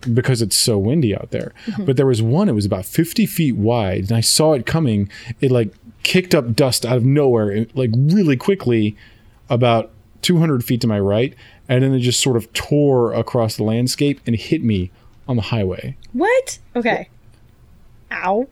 because 0.00 0.42
it's 0.42 0.56
so 0.56 0.78
windy 0.78 1.14
out 1.14 1.30
there. 1.30 1.52
Mm-hmm. 1.66 1.84
But 1.84 1.96
there 1.96 2.06
was 2.06 2.22
one, 2.22 2.48
it 2.48 2.54
was 2.54 2.66
about 2.66 2.84
50 2.84 3.26
feet 3.26 3.56
wide, 3.56 4.04
and 4.08 4.12
I 4.12 4.20
saw 4.20 4.52
it 4.52 4.66
coming. 4.66 5.08
It 5.40 5.50
like 5.50 5.72
kicked 6.02 6.34
up 6.34 6.54
dust 6.54 6.86
out 6.86 6.96
of 6.96 7.04
nowhere, 7.04 7.50
and, 7.50 7.74
like 7.76 7.90
really 7.94 8.36
quickly, 8.36 8.96
about 9.48 9.90
200 10.22 10.64
feet 10.64 10.80
to 10.82 10.86
my 10.86 11.00
right, 11.00 11.34
and 11.68 11.82
then 11.82 11.94
it 11.94 12.00
just 12.00 12.20
sort 12.20 12.36
of 12.36 12.52
tore 12.52 13.12
across 13.12 13.56
the 13.56 13.64
landscape 13.64 14.20
and 14.26 14.36
hit 14.36 14.62
me 14.62 14.90
on 15.28 15.36
the 15.36 15.42
highway. 15.42 15.96
What? 16.12 16.58
Okay. 16.74 17.08
Ow. 18.12 18.48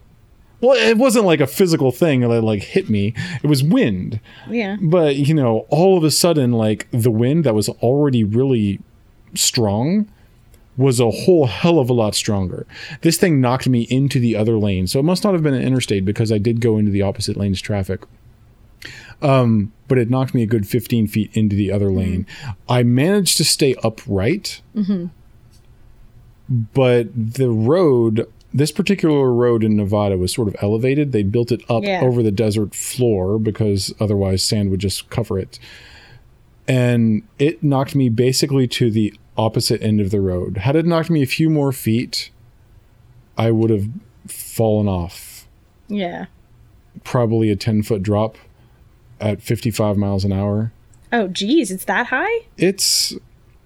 Well, 0.60 0.76
it 0.76 0.96
wasn't 0.96 1.24
like 1.24 1.40
a 1.40 1.46
physical 1.46 1.92
thing 1.92 2.20
that 2.20 2.42
like 2.42 2.62
hit 2.62 2.88
me. 2.88 3.14
It 3.42 3.46
was 3.46 3.62
wind. 3.62 4.20
Yeah. 4.48 4.76
But, 4.80 5.16
you 5.16 5.34
know, 5.34 5.66
all 5.68 5.96
of 5.96 6.04
a 6.04 6.10
sudden, 6.10 6.52
like 6.52 6.88
the 6.90 7.10
wind 7.10 7.44
that 7.44 7.54
was 7.54 7.68
already 7.68 8.24
really 8.24 8.80
strong 9.34 10.08
was 10.78 10.98
a 11.00 11.10
whole 11.10 11.46
hell 11.46 11.78
of 11.78 11.90
a 11.90 11.92
lot 11.92 12.14
stronger. 12.14 12.66
This 13.02 13.18
thing 13.18 13.40
knocked 13.40 13.68
me 13.68 13.82
into 13.90 14.18
the 14.18 14.34
other 14.36 14.56
lane. 14.58 14.86
So 14.86 14.98
it 15.00 15.02
must 15.02 15.24
not 15.24 15.34
have 15.34 15.42
been 15.42 15.52
an 15.54 15.62
interstate 15.62 16.04
because 16.06 16.32
I 16.32 16.38
did 16.38 16.60
go 16.62 16.78
into 16.78 16.90
the 16.90 17.02
opposite 17.02 17.36
lane's 17.36 17.60
traffic. 17.60 18.04
Um, 19.20 19.72
but 19.88 19.98
it 19.98 20.08
knocked 20.08 20.32
me 20.34 20.42
a 20.44 20.46
good 20.46 20.66
15 20.68 21.08
feet 21.08 21.30
into 21.36 21.56
the 21.56 21.72
other 21.72 21.90
lane. 21.90 22.24
I 22.68 22.84
managed 22.84 23.36
to 23.38 23.44
stay 23.44 23.74
upright. 23.82 24.62
But 26.48 27.08
the 27.14 27.50
road, 27.50 28.26
this 28.54 28.72
particular 28.72 29.32
road 29.32 29.62
in 29.62 29.76
Nevada 29.76 30.16
was 30.16 30.32
sort 30.32 30.48
of 30.48 30.56
elevated. 30.62 31.12
They 31.12 31.22
built 31.22 31.52
it 31.52 31.60
up 31.68 31.82
Yeah. 31.82 32.00
over 32.02 32.22
the 32.22 32.30
desert 32.30 32.74
floor 32.74 33.38
because 33.38 33.92
otherwise 34.00 34.42
sand 34.42 34.70
would 34.70 34.80
just 34.80 35.10
cover 35.10 35.38
it. 35.38 35.58
And 36.66 37.22
it 37.38 37.62
knocked 37.62 37.94
me 37.94 38.08
basically 38.08 38.66
to 38.68 38.90
the 38.90 39.12
opposite 39.38 39.80
end 39.82 40.00
of 40.00 40.10
the 40.10 40.20
road. 40.20 40.58
Had 40.58 40.76
it 40.76 40.84
knocked 40.84 41.08
me 41.10 41.22
a 41.22 41.26
few 41.26 41.48
more 41.48 41.72
feet, 41.72 42.30
I 43.38 43.50
would 43.50 43.70
have 43.70 43.88
fallen 44.26 44.88
off. 44.88 45.46
Yeah. 45.88 46.26
Probably 47.04 47.50
a 47.50 47.56
10 47.56 47.82
foot 47.84 48.02
drop 48.02 48.36
at 49.20 49.40
55 49.40 49.96
miles 49.96 50.24
an 50.24 50.32
hour. 50.32 50.72
Oh, 51.12 51.28
geez, 51.28 51.70
it's 51.70 51.84
that 51.86 52.08
high? 52.08 52.40
It's, 52.58 53.14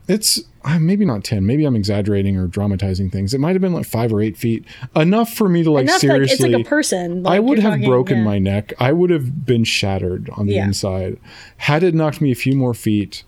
it's 0.07 0.41
uh, 0.65 0.79
maybe 0.79 1.05
not 1.05 1.25
10. 1.25 1.45
Maybe 1.45 1.65
I'm 1.65 1.75
exaggerating 1.75 2.37
or 2.37 2.47
dramatizing 2.47 3.11
things. 3.11 3.35
It 3.35 3.41
might 3.41 3.53
have 3.55 3.61
been 3.63 3.73
like 3.73 3.87
five 3.87 4.13
or 4.13 4.21
eight 4.21 4.37
feet. 4.37 4.65
Enough 4.95 5.33
for 5.33 5.49
me 5.49 5.65
to 5.65 5.71
like 5.73 5.85
Enough 5.85 6.01
seriously. 6.01 6.51
like 6.51 6.51
it's 6.51 6.59
like 6.59 6.67
a 6.67 6.69
person. 6.69 7.23
Like, 7.25 7.37
I 7.37 7.41
would 7.41 7.59
have 7.59 7.73
talking- 7.73 7.89
broken 7.89 8.19
yeah. 8.19 8.25
my 8.25 8.39
neck. 8.39 8.73
I 8.79 8.93
would 8.93 9.11
have 9.11 9.45
been 9.45 9.65
shattered 9.65 10.31
on 10.37 10.47
the 10.47 10.55
Yeah. 10.55 10.67
inside. 10.67 11.19
Had 11.57 11.83
it 11.83 11.95
knocked 11.95 12.21
me 12.21 12.31
a 12.31 12.37
few 12.37 12.55
more 12.55 12.75
feet, 12.75 13.25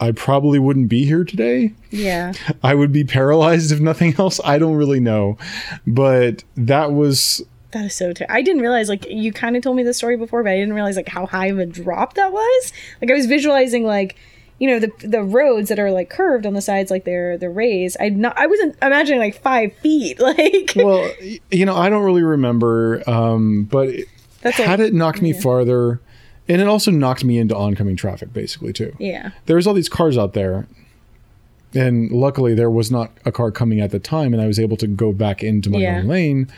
I 0.00 0.12
probably 0.12 0.58
wouldn't 0.58 0.88
be 0.88 1.04
here 1.04 1.24
today. 1.24 1.72
Yeah. 1.90 2.32
I 2.62 2.74
would 2.74 2.90
be 2.92 3.04
paralyzed 3.04 3.70
if 3.72 3.80
nothing 3.80 4.14
else. 4.18 4.40
I 4.44 4.58
don't 4.58 4.74
really 4.76 5.00
know. 5.00 5.36
But 5.86 6.42
that 6.56 6.92
was 6.92 7.42
That 7.72 7.84
is 7.86 7.94
so. 7.94 8.12
Ter- 8.12 8.26
I 8.28 8.42
didn't 8.42 8.62
realize 8.62 8.88
like 8.88 9.06
you 9.08 9.32
kind 9.32 9.56
of 9.56 9.62
told 9.62 9.76
me 9.76 9.82
this 9.82 9.98
story 9.98 10.16
before, 10.16 10.42
but 10.42 10.52
I 10.52 10.56
didn't 10.56 10.74
realize 10.74 10.96
like 10.96 11.08
how 11.08 11.26
high 11.26 11.46
of 11.48 11.58
a 11.58 11.66
drop 11.66 12.14
that 12.14 12.32
was. 12.32 12.72
Like 13.02 13.10
I 13.10 13.14
was 13.14 13.26
visualizing 13.26 13.84
like 13.84 14.16
you 14.58 14.68
know 14.68 14.78
the 14.78 14.90
the 15.06 15.22
roads 15.22 15.68
that 15.70 15.78
are 15.78 15.90
like 15.90 16.10
curved 16.10 16.44
on 16.46 16.52
the 16.54 16.60
sides, 16.60 16.90
like 16.90 17.04
they're 17.04 17.38
they're 17.38 17.50
raised. 17.50 17.96
I 18.00 18.08
not 18.10 18.36
I 18.38 18.46
wasn't 18.46 18.76
imagining 18.82 19.20
like 19.20 19.40
five 19.40 19.72
feet. 19.76 20.18
Like 20.20 20.72
well, 20.76 21.10
you 21.50 21.64
know, 21.66 21.76
I 21.76 21.88
don't 21.88 22.04
really 22.04 22.22
remember. 22.22 23.02
Um, 23.08 23.64
but 23.64 23.88
it- 23.88 24.08
a- 24.44 24.50
had 24.52 24.80
it 24.80 24.94
knocked 24.94 25.20
me 25.22 25.32
farther, 25.34 26.00
and 26.50 26.60
it 26.60 26.68
also 26.68 26.90
knocked 26.90 27.24
me 27.24 27.38
into 27.38 27.56
oncoming 27.56 27.96
traffic, 27.96 28.32
basically 28.34 28.72
too. 28.74 28.94
yeah, 28.98 29.30
There's 29.46 29.66
all 29.66 29.72
these 29.74 29.88
cars 29.88 30.18
out 30.18 30.34
there, 30.34 30.66
and 31.74 32.10
luckily 32.10 32.54
there 32.54 32.70
was 32.70 32.90
not 32.90 33.12
a 33.24 33.32
car 33.32 33.50
coming 33.50 33.80
at 33.80 33.90
the 33.92 33.98
time, 34.00 34.32
and 34.34 34.42
I 34.42 34.46
was 34.46 34.58
able 34.58 34.76
to 34.78 34.86
go 34.86 35.12
back 35.12 35.42
into 35.42 35.70
my 35.70 35.78
Yeah. 35.78 35.98
own 36.00 36.06
lane. 36.08 36.48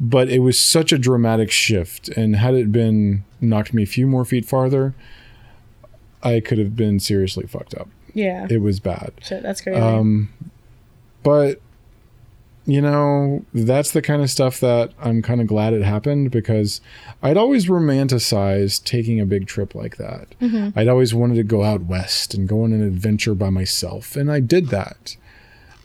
But 0.00 0.28
it 0.28 0.38
was 0.40 0.56
such 0.56 0.92
a 0.92 0.98
dramatic 0.98 1.50
shift, 1.50 2.08
and 2.10 2.36
had 2.36 2.54
it 2.54 2.70
been 2.70 3.24
knocked 3.40 3.74
me 3.74 3.82
a 3.82 3.86
few 3.86 4.06
more 4.06 4.24
feet 4.24 4.44
farther, 4.44 4.94
I 6.22 6.38
could 6.40 6.58
have 6.58 6.76
been 6.76 7.00
seriously 7.00 7.46
fucked 7.48 7.74
up. 7.74 7.88
yeah. 8.14 8.46
It 8.50 8.58
was 8.62 8.78
bad. 8.80 9.12
Shit, 9.22 9.42
that's 9.42 9.60
crazy. 9.60 9.80
Um, 9.80 10.28
but 11.24 11.60
you 12.68 12.82
know, 12.82 13.46
that's 13.54 13.92
the 13.92 14.02
kind 14.02 14.20
of 14.20 14.28
stuff 14.28 14.60
that 14.60 14.92
I'm 15.00 15.22
kind 15.22 15.40
of 15.40 15.46
glad 15.46 15.72
it 15.72 15.82
happened 15.82 16.30
because 16.30 16.82
I'd 17.22 17.38
always 17.38 17.66
romanticized 17.66 18.84
taking 18.84 19.18
a 19.18 19.24
big 19.24 19.46
trip 19.46 19.74
like 19.74 19.96
that. 19.96 20.34
Mm-hmm. 20.38 20.78
I'd 20.78 20.86
always 20.86 21.14
wanted 21.14 21.36
to 21.36 21.44
go 21.44 21.64
out 21.64 21.84
west 21.84 22.34
and 22.34 22.46
go 22.46 22.64
on 22.64 22.74
an 22.74 22.82
adventure 22.82 23.34
by 23.34 23.48
myself, 23.48 24.16
and 24.16 24.30
I 24.30 24.40
did 24.40 24.68
that. 24.68 25.16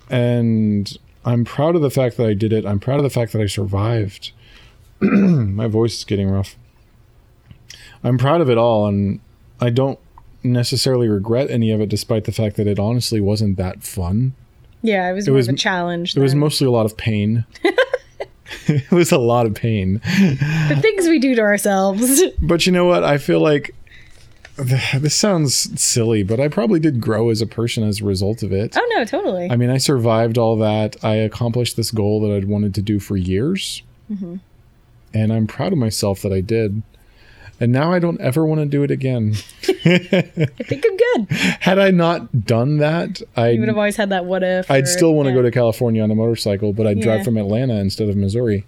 And 0.10 0.98
I'm 1.24 1.46
proud 1.46 1.78
of 1.78 1.82
the 1.82 1.90
fact 1.90 2.18
that 2.18 2.28
I 2.28 2.34
did 2.34 2.52
it. 2.52 2.66
I'm 2.66 2.82
proud 2.82 2.98
of 2.98 3.04
the 3.04 3.10
fact 3.10 3.32
that 3.32 3.42
I 3.42 3.46
survived. 3.46 4.34
My 5.00 5.68
voice 5.68 6.00
is 6.00 6.04
getting 6.04 6.30
rough. 6.30 6.58
I'm 8.04 8.18
proud 8.18 8.42
of 8.42 8.50
it 8.50 8.58
all, 8.58 8.88
and 8.88 9.22
I 9.62 9.70
don't 9.70 10.00
necessarily 10.44 11.08
regret 11.08 11.50
any 11.50 11.72
of 11.72 11.80
it, 11.80 11.88
despite 11.88 12.26
the 12.26 12.34
fact 12.34 12.58
that 12.58 12.68
it 12.68 12.78
honestly 12.78 13.22
wasn't 13.22 13.56
that 13.56 13.84
fun. 13.84 14.34
Yeah, 14.84 15.10
it 15.10 15.14
was 15.14 15.28
it 15.28 15.32
was- 15.32 15.48
of 15.48 15.56
a 15.56 15.58
challenge. 15.58 16.16
It 16.16 16.20
was 16.20 16.36
mostly 16.36 16.68
a 16.68 16.72
lot 16.72 16.86
of 16.86 16.96
pain. 16.98 17.46
it 18.68 18.92
was 18.92 19.12
a 19.12 19.18
lot 19.18 19.46
of 19.48 19.56
pain. 19.56 19.96
the 20.04 20.78
things 20.82 21.08
we 21.08 21.18
do 21.20 21.34
to 21.36 21.42
ourselves. 21.42 22.22
But 22.42 22.66
you 22.66 22.72
know 22.72 22.86
what? 22.86 23.04
I 23.04 23.18
feel 23.18 23.40
like 23.40 23.74
this 24.58 25.16
sounds 25.16 25.82
silly, 25.82 26.22
but 26.24 26.40
I 26.40 26.48
probably 26.48 26.80
did 26.80 27.02
grow 27.02 27.30
as 27.30 27.42
a 27.42 27.48
person 27.48 27.84
as 27.84 28.02
a 28.02 28.06
result 28.06 28.44
of 28.44 28.52
it. 28.52 28.78
oh 28.78 28.88
no, 28.96 29.04
totally. 29.06 29.50
I 29.50 29.56
mean, 29.56 29.70
I 29.72 29.78
survived 29.80 30.38
all 30.38 30.56
that. 30.58 30.96
I 31.04 31.16
accomplished 31.16 31.76
this 31.76 31.90
goal 31.90 32.22
that 32.22 32.36
I'd 32.36 32.46
wanted 32.46 32.76
to 32.76 32.82
do 32.84 33.00
for 33.00 33.18
years. 33.18 33.82
Mm-hmm. 34.12 34.36
And 35.16 35.34
I'm 35.34 35.48
proud 35.48 35.72
of 35.74 35.80
myself 35.80 36.22
that 36.22 36.32
I 36.32 36.42
did. 36.42 36.84
And 37.64 37.72
now 37.72 37.94
I 37.94 38.00
don't 38.00 38.20
ever 38.20 38.46
want 38.46 38.60
to 38.60 38.66
do 38.66 38.84
it 38.84 38.92
again. 38.92 39.36
I 39.64 39.72
think 40.64 40.86
I'm 40.86 40.98
good. 40.98 41.32
Had 41.62 41.80
I 41.80 41.92
not 41.92 42.46
done 42.46 42.78
that, 42.80 43.22
I 43.38 43.56
would 43.58 43.70
have 43.70 43.78
always 43.78 43.96
had 43.96 44.10
that 44.10 44.26
what 44.26 44.44
if. 44.44 44.70
I'd 44.70 44.84
or- 44.84 44.88
still 44.88 45.14
want 45.14 45.28
to 45.30 45.34
go 45.34 45.42
to 45.42 45.50
California 45.50 46.04
on 46.04 46.12
a 46.12 46.16
motorcycle, 46.16 46.74
but 46.74 46.86
I'd 46.88 46.98
Yeah. 46.98 47.04
drive 47.06 47.24
from 47.24 47.38
Atlanta 47.38 47.76
instead 47.76 48.10
of 48.10 48.18
Missouri, 48.18 48.66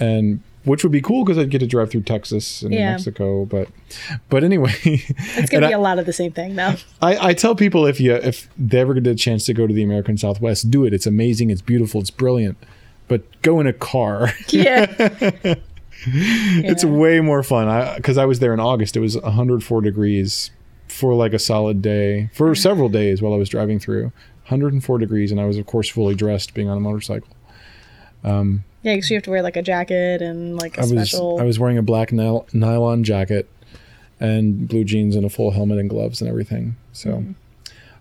and 0.00 0.40
which 0.64 0.82
would 0.84 0.92
be 0.92 1.02
cool 1.02 1.22
because 1.22 1.36
I'd 1.36 1.50
get 1.50 1.58
to 1.58 1.66
drive 1.66 1.90
through 1.90 2.04
Texas 2.04 2.62
and 2.62 2.70
New 2.70 2.78
Mexico. 2.78 3.44
But 3.44 3.68
but 4.30 4.42
anyway, 4.42 4.72
It's 4.84 5.50
gonna 5.50 5.66
be 5.68 5.74
I- 5.74 5.76
a 5.76 5.80
lot 5.80 5.98
of 5.98 6.06
the 6.06 6.12
same 6.14 6.32
thing 6.32 6.56
though. 6.56 6.76
I, 7.02 7.28
I 7.28 7.34
tell 7.34 7.54
people 7.54 7.84
if 7.86 8.00
you 8.00 8.14
if 8.14 8.48
they 8.56 8.80
ever 8.80 8.94
get 8.94 9.06
a 9.06 9.14
chance 9.14 9.44
to 9.44 9.52
go 9.52 9.66
to 9.66 9.74
the 9.74 9.82
American 9.82 10.16
Southwest, 10.16 10.70
do 10.70 10.86
it. 10.86 10.94
It's 10.94 11.06
amazing. 11.06 11.50
It's 11.50 11.60
beautiful. 11.60 12.00
It's 12.00 12.10
brilliant. 12.10 12.56
But 13.06 13.22
go 13.42 13.60
in 13.60 13.66
a 13.66 13.74
car. 13.74 14.30
Yeah. 14.48 15.56
it's 16.64 16.84
way 16.84 17.20
more 17.20 17.42
fun. 17.42 17.68
I 17.68 17.96
because 17.96 18.18
I 18.18 18.24
was 18.24 18.38
there 18.40 18.52
in 18.54 18.60
August. 18.60 18.96
It 18.96 19.00
was 19.00 19.16
104 19.16 19.80
degrees 19.80 20.50
for 20.88 21.14
like 21.14 21.32
a 21.32 21.38
solid 21.38 21.82
day 21.82 22.30
for 22.34 22.54
several 22.54 22.88
days 22.88 23.20
while 23.22 23.32
I 23.34 23.36
was 23.36 23.48
driving 23.48 23.78
through. 23.78 24.12
104 24.48 24.98
degrees, 24.98 25.30
and 25.32 25.40
I 25.40 25.46
was 25.46 25.56
of 25.58 25.66
course 25.66 25.88
fully 25.88 26.14
dressed, 26.14 26.52
being 26.54 26.68
on 26.68 26.76
a 26.76 26.80
motorcycle. 26.80 27.28
Yeah, 28.22 28.94
because 28.96 29.08
you 29.10 29.16
have 29.16 29.24
to 29.24 29.30
wear 29.30 29.42
like 29.42 29.56
a 29.56 29.62
jacket 29.62 30.20
and 30.20 30.56
like 30.60 30.76
a 30.76 30.80
I 30.80 30.82
was 30.82 30.90
special. 30.90 31.40
I 31.40 31.44
was 31.44 31.58
wearing 31.58 31.78
a 31.78 31.82
black 31.82 32.10
nyl- 32.10 32.52
nylon 32.52 33.02
jacket 33.02 33.48
and 34.20 34.68
blue 34.68 34.84
jeans 34.84 35.16
and 35.16 35.24
a 35.24 35.30
full 35.30 35.52
helmet 35.52 35.78
and 35.78 35.88
gloves 35.88 36.20
and 36.20 36.28
everything. 36.28 36.76
So 36.92 37.10
Mm-hmm. 37.10 37.32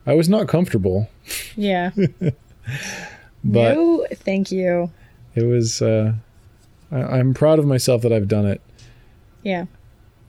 I 0.05 0.13
was 0.15 0.27
not 0.27 0.49
comfortable, 0.49 1.09
yeah. 1.55 1.91
but 3.43 3.73
no, 3.75 4.05
thank 4.11 4.51
you. 4.51 4.91
it 5.35 5.43
was. 5.43 5.81
Uh, 5.81 6.13
I, 6.93 7.17
I'm 7.17 7.33
proud 7.33 7.59
of 7.59 7.65
myself 7.65 8.01
that 8.03 8.13
I've 8.13 8.27
done 8.27 8.45
it. 8.45 8.61
Yeah. 9.41 9.65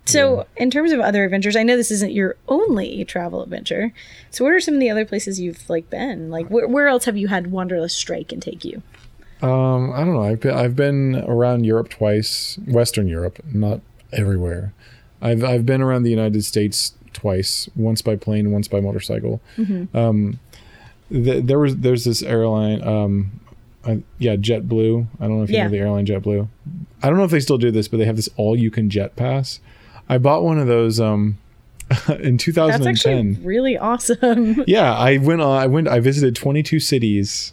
So, 0.07 0.47
in 0.59 0.71
terms 0.71 0.93
of 0.93 1.01
other 1.01 1.25
adventures, 1.25 1.57
I 1.57 1.63
know 1.63 1.79
this 1.79 1.91
isn't 1.91 2.13
your 2.13 2.37
only 2.47 3.05
travel 3.07 3.43
adventure. 3.43 3.93
So, 4.31 4.45
what 4.45 4.53
are 4.53 4.61
some 4.61 4.75
of 4.75 4.81
the 4.81 4.91
other 4.91 5.07
places 5.07 5.41
you've 5.41 5.69
like 5.71 5.89
been? 5.89 6.31
Like, 6.31 6.49
where, 6.49 6.69
where 6.69 6.89
else 6.89 7.07
have 7.07 7.17
you 7.17 7.29
had 7.29 7.51
Wanderlust 7.51 7.97
strike 7.97 8.31
and 8.31 8.43
take 8.43 8.67
you? 8.67 8.83
Um, 9.41 9.93
I 9.93 10.01
don't 10.01 10.13
know. 10.15 10.23
I've 10.23 10.41
been, 10.41 10.55
I've 10.55 10.77
been 10.77 11.25
around 11.27 11.65
Europe 11.65 11.89
twice, 11.89 12.59
Western 12.67 13.09
Europe, 13.09 13.41
not 13.51 13.81
everywhere. 14.13 14.75
I've 15.23 15.43
I've 15.43 15.65
been 15.65 15.81
around 15.81 16.03
the 16.03 16.11
United 16.11 16.45
States 16.45 16.95
twice, 17.15 17.69
once 17.75 18.03
by 18.03 18.17
plane, 18.17 18.53
once 18.53 18.69
by 18.69 18.81
motorcycle. 18.81 19.41
Um, 19.95 20.39
th- 21.11 21.45
there 21.45 21.59
was 21.59 21.77
there's 21.79 22.05
this 22.05 22.23
airline, 22.23 22.87
um, 22.87 23.41
I, 23.87 24.03
yeah, 24.19 24.37
JetBlue. 24.37 25.07
I 25.21 25.27
don't 25.27 25.39
know 25.39 25.43
if 25.45 25.51
you 25.51 25.57
Yeah. 25.57 25.65
know 25.65 25.71
the 25.71 25.79
airline 25.79 26.07
JetBlue. 26.07 26.49
I 27.03 27.09
don't 27.09 27.19
know 27.19 27.25
if 27.25 27.31
they 27.31 27.41
still 27.41 27.59
do 27.59 27.71
this, 27.71 27.89
but 27.89 27.99
they 27.99 28.05
have 28.07 28.17
this 28.17 28.29
all 28.37 28.57
you 28.57 28.71
can 28.71 28.89
jet 28.91 29.15
pass. 29.17 29.61
I 30.09 30.19
bought 30.19 30.43
one 30.43 30.59
of 30.59 30.67
those 30.67 31.01
um, 31.01 31.39
in 32.21 32.39
2010. 32.39 32.67
That's 32.67 32.87
actually 32.87 33.33
really 33.47 33.77
awesome. 33.79 34.65
Yeah, 34.67 34.95
I 34.95 35.19
went 35.19 35.41
on. 35.43 35.59
I 35.59 35.67
went. 35.67 35.89
I 35.89 36.01
visited 36.01 36.35
22 36.37 36.81
cities 36.81 37.53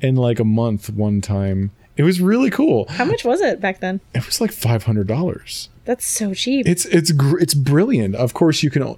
in 0.00 0.16
like 0.16 0.38
a 0.40 0.44
month 0.44 0.90
one 0.90 1.20
time. 1.20 1.70
It 1.96 2.04
was 2.04 2.20
really 2.20 2.50
cool. 2.50 2.86
How 2.88 3.04
much 3.04 3.24
was 3.24 3.40
it 3.40 3.60
back 3.60 3.80
then? 3.80 4.00
It 4.14 4.24
was 4.24 4.40
like 4.40 4.52
five 4.52 4.84
hundred 4.84 5.08
dollars. 5.08 5.68
That's 5.84 6.06
so 6.06 6.32
cheap. 6.32 6.66
It's 6.68 6.84
it's 6.86 7.10
gr- 7.12 7.38
it's 7.40 7.54
brilliant. 7.54 8.14
Of 8.14 8.34
course, 8.34 8.62
you 8.62 8.70
can. 8.70 8.94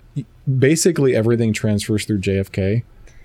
Basically, 0.59 1.15
everything 1.17 1.53
transfers 1.53 2.05
through 2.05 2.21
JFK. 2.21 2.83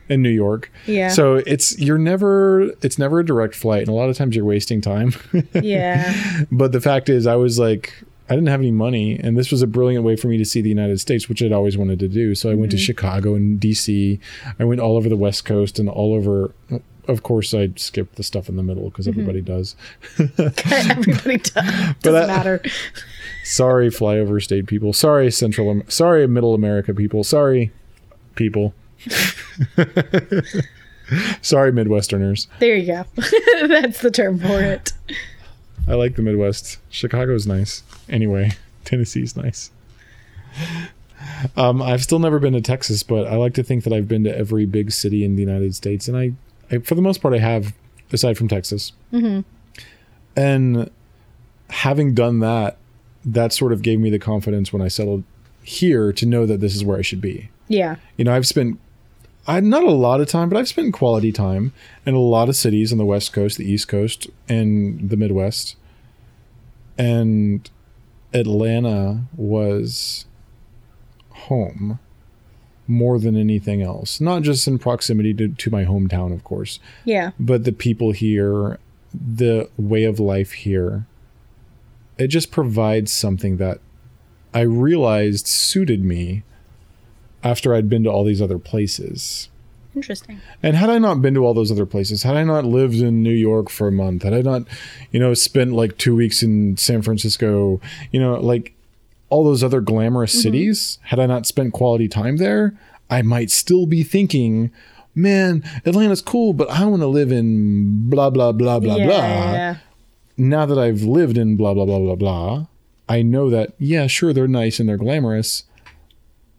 In 0.10 0.22
New 0.22 0.30
York. 0.30 0.72
Yeah. 0.86 1.10
So 1.10 1.36
it's 1.36 1.78
you're 1.80 1.98
never 1.98 2.72
it's 2.82 2.98
never 2.98 3.20
a 3.20 3.26
direct 3.26 3.56
flight, 3.56 3.82
and 3.82 3.90
a 3.90 3.94
lot 3.94 4.10
of 4.10 4.18
times 4.18 4.36
you're 4.36 4.46
wasting 4.46 4.82
time. 4.82 5.14
Yeah. 5.54 6.44
but 6.52 6.72
the 6.72 6.82
fact 6.82 7.10
is, 7.10 7.26
I 7.26 7.36
was 7.36 7.58
like, 7.58 7.94
I 8.30 8.34
didn't 8.34 8.50
have 8.50 8.60
any 8.60 8.72
money, 8.72 9.20
and 9.20 9.38
this 9.38 9.52
was 9.52 9.62
a 9.62 9.68
brilliant 9.68 10.04
way 10.04 10.16
for 10.16 10.28
me 10.28 10.38
to 10.38 10.46
see 10.46 10.62
the 10.62 10.70
United 10.70 11.00
States, 11.00 11.30
which 11.30 11.42
I'd 11.42 11.52
always 11.52 11.78
wanted 11.78 12.00
to 12.00 12.08
do. 12.08 12.36
So 12.36 12.50
I 12.50 12.56
went 12.56 12.72
to 12.72 12.78
mm-hmm. 12.78 12.84
Chicago 12.84 13.36
and 13.36 13.60
DC. 13.60 14.20
I 14.60 14.64
went 14.64 14.82
all 14.82 14.98
over 14.98 15.10
the 15.10 15.18
West 15.18 15.46
Coast 15.46 15.80
and 15.80 15.88
all 15.88 16.14
over. 16.14 16.54
Of 17.08 17.24
course, 17.24 17.54
I 17.54 17.72
skipped 17.76 18.16
the 18.16 18.24
stuff 18.24 18.50
in 18.50 18.56
the 18.56 18.64
middle 18.64 18.90
because 18.90 19.08
mm-hmm. 19.08 19.20
everybody 19.20 19.42
does. 19.42 19.76
Everybody 20.18 21.38
does. 21.38 21.96
Doesn't 22.02 22.28
matter. 22.28 22.62
Sorry, 23.44 23.90
flyover 23.90 24.42
state 24.44 24.66
people. 24.66 24.92
Sorry, 24.92 25.30
Central. 25.32 25.84
Sorry, 25.88 26.28
Middle 26.28 26.56
America 26.56 26.94
people. 26.94 27.24
Sorry, 27.24 27.72
people. 28.36 28.74
Sorry, 31.42 31.72
Midwesterners. 31.72 32.48
There 32.60 32.76
you 32.76 32.88
go. 32.88 33.06
That's 33.68 34.02
the 34.02 34.12
term 34.12 34.40
for 34.40 34.60
it. 34.60 34.94
I 35.88 35.94
like 35.94 36.16
the 36.16 36.22
Midwest. 36.22 36.80
Chicago's 36.90 37.46
nice. 37.46 37.84
Anyway, 38.10 38.54
Tennessee's 38.86 39.38
nice. 39.38 39.72
Um, 41.56 41.82
I've 41.82 42.04
still 42.04 42.20
never 42.20 42.40
been 42.40 42.54
to 42.54 42.62
Texas, 42.62 43.04
but 43.04 43.28
I 43.28 43.36
like 43.36 43.54
to 43.56 43.64
think 43.64 43.84
that 43.84 43.94
I've 43.94 44.08
been 44.08 44.24
to 44.24 44.36
every 44.36 44.66
big 44.66 44.92
city 44.92 45.24
in 45.24 45.36
the 45.36 45.42
United 45.42 45.76
States, 45.76 46.08
and 46.08 46.18
I, 46.18 46.32
I 46.72 46.80
for 46.80 46.96
the 46.96 47.02
most 47.02 47.22
part, 47.22 47.34
I 47.34 47.40
have, 47.40 47.74
aside 48.12 48.38
from 48.38 48.48
Texas. 48.48 48.94
Mm-hmm. 49.14 49.42
And 50.36 50.90
having 51.70 52.14
done 52.14 52.40
that, 52.40 52.78
that 53.24 53.54
sort 53.54 53.74
of 53.74 53.82
gave 53.82 54.00
me 54.00 54.10
the 54.10 54.20
confidence 54.20 54.74
when 54.74 54.82
I 54.82 54.88
settled 54.88 55.24
here 55.64 56.12
to 56.14 56.26
know 56.26 56.46
that 56.46 56.60
this 56.60 56.76
is 56.76 56.84
where 56.84 56.98
I 56.98 57.02
should 57.02 57.22
be. 57.22 57.50
Yeah. 57.68 57.96
You 58.18 58.26
know, 58.26 58.36
I've 58.36 58.48
spent 58.48 58.80
I 59.48 59.60
not 59.60 59.84
a 59.84 59.92
lot 59.92 60.22
of 60.22 60.28
time, 60.28 60.50
but 60.50 60.58
I've 60.58 60.68
spent 60.68 60.94
quality 60.94 61.32
time 61.32 61.72
in 62.06 62.16
a 62.16 62.20
lot 62.20 62.50
of 62.50 62.56
cities 62.56 62.92
on 62.92 62.98
the 62.98 63.06
West 63.06 63.32
Coast, 63.34 63.58
the 63.58 63.70
East 63.70 63.88
Coast, 63.88 64.28
and 64.50 65.10
the 65.10 65.18
Midwest. 65.18 65.76
And 66.98 67.70
Atlanta 68.34 69.26
was 69.36 70.26
home 71.30 72.00
more 72.88 73.20
than 73.20 73.36
anything 73.36 73.82
else. 73.82 74.22
Not 74.22 74.44
just 74.44 74.68
in 74.68 74.80
proximity 74.80 75.34
to, 75.36 75.48
to 75.50 75.70
my 75.70 75.86
hometown, 75.86 76.34
of 76.34 76.44
course, 76.44 76.80
Yeah. 77.04 77.32
but 77.40 77.64
the 77.66 77.72
people 77.72 78.12
here, 78.12 78.80
the 79.14 79.70
way 79.78 80.04
of 80.04 80.20
life 80.20 80.52
here, 80.54 81.06
it 82.18 82.28
just 82.28 82.52
provides 82.52 83.12
something 83.12 83.58
that 83.58 83.80
I 84.54 84.62
realized 84.62 85.48
suited 85.48 86.04
me 86.04 86.44
after 87.46 87.76
I'd 87.76 87.88
been 87.88 88.04
to 88.04 88.10
all 88.10 88.26
these 88.26 88.42
other 88.42 88.58
places. 88.58 89.50
Interesting. 89.96 90.42
And 90.62 90.76
had 90.76 90.90
I 90.90 90.98
not 90.98 91.22
been 91.22 91.36
to 91.36 91.46
all 91.46 91.54
those 91.54 91.72
other 91.72 91.86
places, 91.86 92.24
had 92.24 92.36
I 92.36 92.44
not 92.44 92.66
lived 92.66 92.96
in 92.96 93.24
New 93.24 93.30
York 93.30 93.70
for 93.70 93.88
a 93.88 93.92
month, 93.92 94.24
had 94.24 94.34
I 94.34 94.42
not, 94.42 94.64
you 95.12 95.20
know, 95.20 95.34
spent 95.34 95.72
like 95.72 95.98
two 95.98 96.16
weeks 96.16 96.44
in 96.44 96.76
San 96.76 97.02
Francisco, 97.02 97.80
you 98.12 98.20
know, 98.20 98.34
like 98.34 98.74
all 99.30 99.46
those 99.46 99.64
other 99.64 99.80
glamorous 99.80 100.34
mm-hmm. 100.34 100.42
cities, 100.42 101.00
had 101.04 101.20
I 101.20 101.28
not 101.28 101.46
spent 101.46 101.72
quality 101.72 102.10
time 102.10 102.38
there, 102.38 102.78
I 103.10 103.22
might 103.22 103.52
still 103.52 103.86
be 103.86 104.04
thinking, 104.04 104.72
man, 105.14 105.64
Atlanta's 105.86 106.22
cool, 106.22 106.52
but 106.52 106.70
I 106.70 106.84
want 106.86 107.04
to 107.04 107.08
live 107.08 107.32
in 107.32 108.10
blah, 108.10 108.32
blah, 108.32 108.52
blah, 108.52 108.80
blah, 108.80 108.98
yeah, 108.98 109.06
blah. 109.06 109.16
yeah. 109.16 109.78
Now 110.36 110.66
that 110.66 110.80
I've 110.80 111.04
lived 111.04 111.38
in 111.38 111.56
blah, 111.56 111.74
blah, 111.74 111.86
blah, 111.86 112.00
blah, 112.00 112.16
blah, 112.16 112.66
I 113.08 113.22
know 113.22 113.50
that, 113.52 113.76
yeah, 113.78 114.08
sure, 114.08 114.34
they're 114.34 114.48
nice 114.48 114.80
and 114.80 114.90
they're 114.90 114.98
glamorous, 114.98 115.64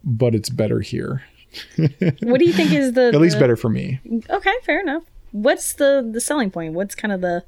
but 0.06 0.34
it's 0.34 0.48
better 0.48 0.80
here. 0.80 1.24
What 1.76 2.38
do 2.38 2.44
you 2.46 2.52
think 2.52 2.72
is 2.72 2.92
the 2.92 3.08
At 3.14 3.20
least 3.20 3.36
the- 3.36 3.40
better 3.40 3.56
for 3.56 3.68
me. 3.68 4.00
Okay, 4.30 4.54
fair 4.62 4.80
enough. 4.80 5.02
What's 5.32 5.72
the 5.74 6.08
the 6.10 6.20
selling 6.20 6.50
point? 6.50 6.72
What's 6.74 6.94
kind 6.94 7.12
of 7.12 7.20
the 7.20 7.44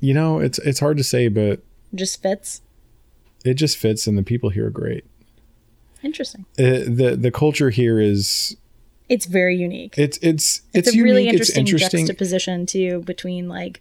You 0.00 0.12
know, 0.14 0.38
it's 0.38 0.58
it's 0.58 0.80
hard 0.80 0.96
to 0.98 1.04
say, 1.04 1.28
but 1.28 1.62
just 1.94 2.22
fits? 2.22 2.60
it 3.44 3.54
just 3.54 3.76
fits 3.76 4.06
and 4.06 4.16
the 4.16 4.22
people 4.22 4.48
here 4.48 4.66
are 4.66 4.70
great 4.70 5.04
Interesting. 6.02 6.46
uh, 6.58 6.80
the 6.88 7.14
the 7.20 7.30
culture 7.30 7.68
here 7.70 8.00
is 8.00 8.56
It's 9.10 9.26
very 9.26 9.54
unique. 9.56 9.94
it's 9.98 10.16
it's 10.22 10.62
It's, 10.72 10.88
it's, 10.88 10.96
a 10.96 11.02
really 11.02 11.24
unique 11.26 11.40
it's 11.40 11.50
interesting, 11.50 11.60
interesting 11.60 12.06
juxtaposition 12.06 12.66
too 12.66 13.02
between 13.04 13.48
like 13.48 13.80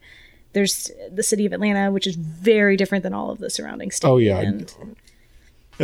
there's 0.51 0.91
the 1.11 1.24
city 1.24 1.45
of 1.47 1.53
Atlanta, 1.53 1.91
which 1.91 2.05
is 2.05 2.15
very 2.15 2.76
different 2.78 3.03
than 3.03 3.13
all 3.13 3.32
of 3.32 3.39
the 3.39 3.49
surrounding 3.49 3.89
states. 3.89 4.05
Oh, 4.05 4.17
yeah. 4.17 4.39
and 4.39 4.71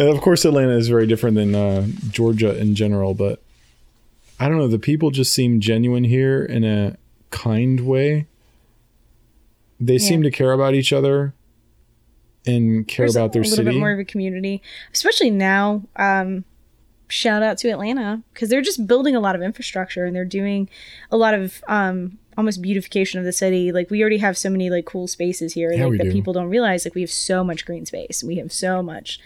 of 0.08 0.22
course 0.22 0.46
atlanta 0.46 0.76
is 0.76 0.88
very 0.88 1.06
different 1.08 1.36
than 1.36 1.56
uh, 1.56 1.86
georgia 2.10 2.58
in 2.58 2.76
general 2.76 3.14
but 3.14 3.42
i 4.40 4.48
don't 4.48 4.58
know 4.58 4.68
the 4.68 4.80
people 4.80 5.12
just 5.12 5.34
seem 5.34 5.60
genuine 5.60 6.04
here 6.04 6.44
in 6.44 6.64
a 6.64 6.96
kind 7.30 7.82
way 7.82 8.26
they 9.80 9.98
seem 9.98 10.24
to 10.24 10.32
care 10.32 10.52
about 10.52 10.74
each 10.74 10.92
other 10.92 11.34
and 12.46 12.88
care 12.88 13.06
there's 13.06 13.16
about 13.16 13.34
their 13.34 13.44
city. 13.44 13.56
a 13.56 13.58
little 13.58 13.74
bit 13.74 13.80
more 13.80 13.92
of 13.92 14.00
a 14.00 14.06
community, 14.06 14.62
especially 14.94 15.30
now. 15.30 15.84
Um, 15.96 16.44
shout 17.08 17.42
out 17.42 17.58
to 17.58 17.70
Atlanta 17.70 18.22
because 18.34 18.50
they're 18.50 18.62
just 18.62 18.86
building 18.86 19.16
a 19.16 19.20
lot 19.20 19.36
of 19.36 19.42
infrastructure 19.42 20.06
and 20.06 20.16
they're 20.16 20.26
doing 20.26 20.70
a 21.12 21.18
lot 21.18 21.34
of 21.34 21.64
um, 21.68 22.18
almost 22.38 22.62
beautification 22.62 23.20
of 23.20 23.26
the 23.26 23.32
city. 23.32 23.72
Like 23.72 23.90
we 23.90 24.02
already 24.02 24.18
have 24.18 24.38
so 24.38 24.50
many 24.50 24.70
like 24.70 24.86
cool 24.86 25.08
spaces 25.08 25.54
here 25.54 25.72
Yeah, 25.72 25.86
like, 25.86 25.98
that 25.98 26.04
do. 26.06 26.12
people 26.12 26.34
don't 26.34 26.50
realize. 26.50 26.86
Like 26.86 26.96
we 26.96 27.02
have 27.02 27.12
so 27.12 27.44
much 27.44 27.66
green 27.66 27.86
space. 27.86 28.24
We 28.24 28.36
have 28.38 28.52
so 28.52 28.84
much 28.84 29.20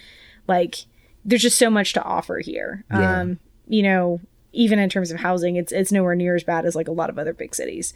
like 0.47 0.85
there's 1.25 1.41
just 1.41 1.57
so 1.57 1.69
much 1.69 1.93
to 1.93 2.03
offer 2.03 2.39
here. 2.39 2.83
Yeah. 2.91 3.21
Um, 3.21 3.39
you 3.67 3.83
know, 3.83 4.19
even 4.51 4.79
in 4.79 4.89
terms 4.89 5.11
of 5.11 5.19
housing, 5.19 5.55
it's 5.55 5.71
it's 5.71 5.91
nowhere 5.91 6.15
near 6.15 6.35
as 6.35 6.43
bad 6.43 6.65
as 6.65 6.75
like 6.75 6.87
a 6.87 6.91
lot 6.91 7.09
of 7.09 7.17
other 7.17 7.33
big 7.33 7.55
cities. 7.55 7.93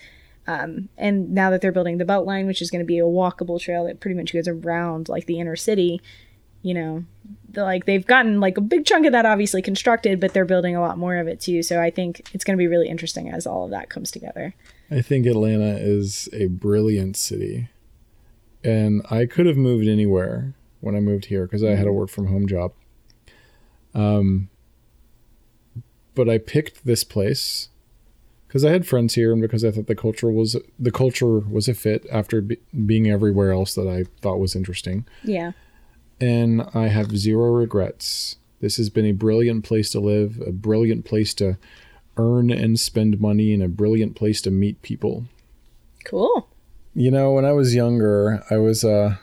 Um, 0.47 0.87
and 0.97 1.31
now 1.31 1.49
that 1.49 1.61
they're 1.61 1.73
building 1.73 1.97
the 1.97 2.05
Beltline, 2.05 2.47
which 2.47 2.61
is 2.61 2.71
going 2.71 2.79
to 2.79 2.85
be 2.85 2.99
a 2.99 3.03
walkable 3.03 3.59
trail 3.59 3.85
that 3.85 3.99
pretty 3.99 4.15
much 4.15 4.31
goes 4.31 4.47
around 4.47 5.09
like 5.09 5.25
the 5.25 5.39
inner 5.39 5.57
city, 5.57 6.01
you 6.61 6.73
know, 6.73 7.03
like 7.53 7.85
they've 7.85 8.05
gotten 8.05 8.39
like 8.39 8.57
a 8.57 8.61
big 8.61 8.85
chunk 8.85 9.05
of 9.05 9.11
that 9.11 9.25
obviously 9.25 9.61
constructed, 9.61 10.21
but 10.21 10.33
they're 10.33 10.45
building 10.45 10.75
a 10.75 10.81
lot 10.81 10.97
more 10.97 11.17
of 11.17 11.27
it 11.27 11.41
too. 11.41 11.61
So 11.61 11.81
I 11.81 11.89
think 11.89 12.29
it's 12.33 12.45
going 12.45 12.57
to 12.57 12.61
be 12.61 12.67
really 12.67 12.87
interesting 12.87 13.29
as 13.29 13.45
all 13.45 13.65
of 13.65 13.71
that 13.71 13.89
comes 13.89 14.09
together. 14.09 14.55
I 14.89 15.01
think 15.01 15.25
Atlanta 15.25 15.77
is 15.77 16.29
a 16.31 16.47
brilliant 16.47 17.17
city. 17.17 17.67
And 18.63 19.05
I 19.11 19.25
could 19.25 19.45
have 19.45 19.57
moved 19.57 19.87
anywhere 19.87 20.53
when 20.81 20.95
I 20.95 20.99
moved 20.99 21.25
here 21.25 21.45
because 21.45 21.63
I 21.63 21.71
had 21.71 21.87
a 21.87 21.93
work 21.93 22.09
from 22.09 22.27
home 22.27 22.47
job. 22.47 22.73
Um, 23.93 24.49
but 26.15 26.29
I 26.29 26.37
picked 26.37 26.85
this 26.85 27.03
place 27.03 27.69
because 28.47 28.63
I 28.63 28.71
had 28.71 28.87
friends 28.87 29.15
here 29.15 29.31
and 29.31 29.41
because 29.41 29.63
I 29.63 29.71
thought 29.71 29.87
the 29.87 29.95
culture 29.95 30.31
was 30.31 30.55
the 30.79 30.91
culture 30.91 31.39
was 31.39 31.67
a 31.67 31.73
fit 31.73 32.05
after 32.11 32.41
be, 32.41 32.57
being 32.85 33.09
everywhere 33.09 33.51
else 33.51 33.75
that 33.75 33.87
I 33.87 34.05
thought 34.21 34.39
was 34.39 34.55
interesting. 34.55 35.05
Yeah. 35.23 35.51
And 36.19 36.67
I 36.73 36.87
have 36.87 37.17
zero 37.17 37.51
regrets. 37.51 38.37
This 38.59 38.77
has 38.77 38.89
been 38.89 39.05
a 39.05 39.11
brilliant 39.11 39.63
place 39.63 39.91
to 39.91 39.99
live, 39.99 40.41
a 40.45 40.51
brilliant 40.51 41.05
place 41.05 41.33
to 41.35 41.57
earn 42.17 42.49
and 42.49 42.79
spend 42.79 43.21
money, 43.21 43.53
and 43.53 43.61
a 43.61 43.67
brilliant 43.67 44.15
place 44.15 44.41
to 44.41 44.49
meet 44.49 44.81
people. 44.81 45.25
Cool. 46.03 46.49
You 46.95 47.11
know, 47.11 47.33
when 47.33 47.45
I 47.45 47.51
was 47.51 47.75
younger, 47.75 48.43
I 48.49 48.57
was 48.57 48.83
uh 48.83 49.17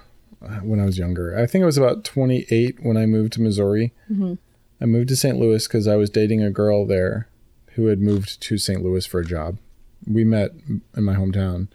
when 0.62 0.80
I 0.80 0.84
was 0.84 0.98
younger, 0.98 1.38
I 1.38 1.46
think 1.46 1.62
I 1.62 1.66
was 1.66 1.78
about 1.78 2.04
28 2.04 2.82
when 2.82 2.96
I 2.96 3.06
moved 3.06 3.32
to 3.34 3.40
Missouri. 3.40 3.92
Mm-hmm. 4.10 4.34
I 4.80 4.86
moved 4.86 5.08
to 5.08 5.16
St. 5.16 5.38
Louis 5.38 5.66
because 5.66 5.86
I 5.86 5.96
was 5.96 6.10
dating 6.10 6.42
a 6.42 6.50
girl 6.50 6.86
there 6.86 7.28
who 7.72 7.86
had 7.86 8.00
moved 8.00 8.40
to 8.42 8.58
St. 8.58 8.82
Louis 8.82 9.06
for 9.06 9.20
a 9.20 9.24
job. 9.24 9.58
We 10.06 10.24
met 10.24 10.50
in 10.96 11.04
my 11.04 11.14
hometown. 11.14 11.68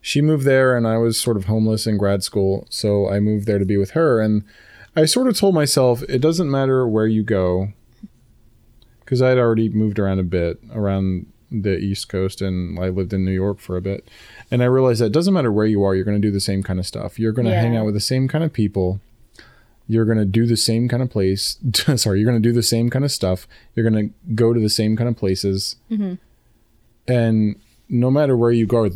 She 0.00 0.20
moved 0.20 0.44
there, 0.44 0.76
and 0.76 0.86
I 0.86 0.98
was 0.98 1.18
sort 1.18 1.36
of 1.36 1.46
homeless 1.46 1.86
in 1.86 1.96
grad 1.96 2.22
school, 2.22 2.66
so 2.70 3.08
I 3.08 3.20
moved 3.20 3.46
there 3.46 3.58
to 3.58 3.64
be 3.64 3.76
with 3.76 3.92
her. 3.92 4.20
And 4.20 4.44
I 4.94 5.06
sort 5.06 5.28
of 5.28 5.36
told 5.36 5.54
myself, 5.54 6.02
it 6.08 6.20
doesn't 6.20 6.50
matter 6.50 6.86
where 6.86 7.06
you 7.06 7.22
go, 7.22 7.72
because 9.00 9.22
I 9.22 9.30
had 9.30 9.38
already 9.38 9.68
moved 9.68 9.98
around 9.98 10.18
a 10.18 10.24
bit 10.24 10.60
around 10.72 11.26
the 11.50 11.78
East 11.78 12.08
Coast, 12.08 12.42
and 12.42 12.78
I 12.78 12.88
lived 12.88 13.12
in 13.12 13.24
New 13.24 13.32
York 13.32 13.58
for 13.58 13.76
a 13.76 13.82
bit. 13.82 14.08
And 14.50 14.62
I 14.62 14.66
realized 14.66 15.00
that 15.00 15.06
it 15.06 15.12
doesn't 15.12 15.34
matter 15.34 15.52
where 15.52 15.66
you 15.66 15.82
are, 15.82 15.94
you're 15.94 16.04
going 16.04 16.20
to 16.20 16.26
do 16.26 16.32
the 16.32 16.40
same 16.40 16.62
kind 16.62 16.78
of 16.78 16.86
stuff. 16.86 17.18
You're 17.18 17.32
going 17.32 17.46
to 17.46 17.54
hang 17.54 17.76
out 17.76 17.84
with 17.84 17.94
the 17.94 18.00
same 18.00 18.28
kind 18.28 18.44
of 18.44 18.52
people. 18.52 19.00
You're 19.88 20.04
going 20.04 20.18
to 20.18 20.24
do 20.24 20.46
the 20.46 20.56
same 20.56 20.88
kind 20.88 21.02
of 21.02 21.10
place. 21.10 21.58
Sorry, 21.96 22.20
you're 22.20 22.30
going 22.30 22.42
to 22.42 22.48
do 22.48 22.54
the 22.54 22.62
same 22.62 22.90
kind 22.90 23.04
of 23.04 23.12
stuff. 23.12 23.46
You're 23.74 23.88
going 23.88 24.08
to 24.08 24.34
go 24.34 24.52
to 24.52 24.60
the 24.60 24.70
same 24.70 24.96
kind 24.96 25.08
of 25.08 25.16
places. 25.16 25.76
Mm-hmm. 25.90 26.14
And 27.06 27.56
no 27.88 28.10
matter 28.10 28.36
where 28.36 28.50
you 28.50 28.66
go, 28.66 28.88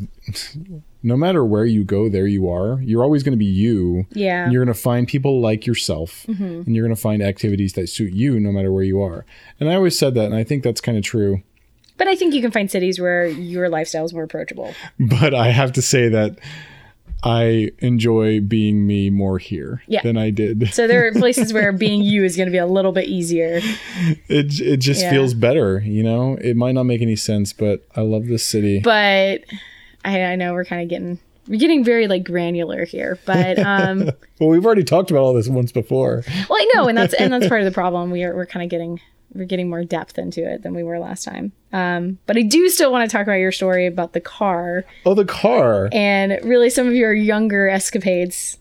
no 1.03 1.17
matter 1.17 1.45
where 1.45 1.65
you 1.65 1.85
go, 1.85 2.09
there 2.09 2.27
you 2.27 2.49
are. 2.49 2.81
You're 2.81 3.03
always 3.03 3.23
going 3.23 3.33
to 3.33 3.39
be 3.39 3.45
you. 3.45 4.07
Yeah. 4.13 4.45
And 4.45 4.53
you're 4.53 4.65
going 4.65 4.75
to 4.75 4.81
find 4.81 5.07
people 5.07 5.41
like 5.41 5.67
yourself. 5.67 6.25
Mm-hmm. 6.29 6.63
And 6.67 6.75
you're 6.75 6.85
going 6.85 6.97
to 6.97 7.01
find 7.01 7.23
activities 7.23 7.75
that 7.75 7.89
suit 7.89 8.13
you 8.13 8.41
no 8.41 8.51
matter 8.51 8.73
where 8.73 8.85
you 8.85 9.01
are. 9.03 9.25
And 9.61 9.69
I 9.69 9.75
always 9.75 9.99
said 9.99 10.15
that. 10.15 10.27
And 10.27 10.35
I 10.35 10.45
think 10.45 10.63
that's 10.63 10.81
kind 10.81 10.97
of 10.97 11.05
true. 11.05 11.43
But 11.99 12.09
I 12.09 12.17
think 12.17 12.33
you 12.35 12.41
can 12.41 12.51
find 12.51 12.71
cities 12.71 12.99
where 13.01 13.27
your 13.27 13.69
lifestyle 13.69 14.05
is 14.07 14.15
more 14.15 14.23
approachable. 14.23 14.73
but 14.99 15.35
I 15.35 15.51
have 15.51 15.73
to 15.75 15.83
say 15.83 16.09
that 16.09 16.39
I 17.25 17.71
enjoy 17.81 18.41
being 18.41 18.87
me 18.87 19.11
more 19.11 19.39
here 19.39 19.83
Yeah. 19.89 20.03
than 20.03 20.17
I 20.17 20.31
did. 20.31 20.69
So 20.73 20.87
there 20.87 21.07
are 21.09 21.13
places 21.25 21.53
where 21.53 21.73
being 21.73 22.03
you 22.03 22.23
is 22.25 22.37
going 22.37 22.47
to 22.47 22.53
be 22.53 22.59
a 22.59 22.67
little 22.67 22.93
bit 22.93 23.09
easier. 23.09 23.61
It 24.29 24.61
it 24.61 24.77
just 24.79 25.03
Yeah. 25.03 25.11
feels 25.11 25.35
better, 25.35 25.81
you 25.85 26.05
know. 26.05 26.39
It 26.41 26.57
might 26.57 26.73
not 26.73 26.85
make 26.85 27.03
any 27.03 27.17
sense, 27.17 27.53
but 27.53 27.85
I 27.97 28.03
love 28.03 28.27
this 28.27 28.45
city. 28.47 28.79
But 28.79 29.43
I, 30.05 30.23
I 30.23 30.37
know 30.37 30.53
we're 30.55 30.65
kind 30.65 30.81
of 30.83 30.89
getting 30.89 31.19
we're 31.49 31.59
getting 31.59 31.83
very 31.85 32.07
like 32.07 32.25
granular 32.25 32.85
here. 32.85 33.19
But 33.25 33.59
um, 33.59 34.05
well, 34.41 34.49
we've 34.49 34.65
already 34.67 34.85
talked 34.85 35.11
about 35.11 35.21
all 35.23 35.35
this 35.35 35.49
once 35.49 35.73
before. 35.73 36.25
well, 36.49 36.59
I 36.61 36.71
know, 36.75 36.89
and 36.89 36.97
that's 36.97 37.15
and 37.15 37.33
that's 37.33 37.49
part 37.49 37.61
of 37.61 37.65
the 37.65 37.73
problem. 37.73 38.11
We 38.11 38.23
are 38.25 38.35
we're 38.35 38.47
kind 38.47 38.63
of 38.63 38.71
getting 38.71 39.01
we're 39.35 39.45
getting 39.45 39.69
more 39.69 39.85
depth 39.85 40.19
into 40.19 40.43
it 40.51 40.63
than 40.63 40.75
we 40.75 40.83
were 40.83 40.99
last 40.99 41.25
time. 41.25 41.53
Um, 41.73 42.19
but 42.27 42.37
I 42.39 42.43
do 42.43 42.69
still 42.71 42.91
want 42.91 43.09
to 43.09 43.15
talk 43.15 43.25
about 43.27 43.35
your 43.35 43.53
story 43.53 43.87
about 43.87 44.15
the 44.15 44.21
car 44.21 44.85
Oh, 45.05 45.13
the 45.15 45.27
car. 45.27 45.91
and 45.93 46.39
really 46.43 46.71
some 46.71 46.87
of 46.89 46.95
your 46.95 47.13
younger 47.13 47.69
escapades. 47.69 48.57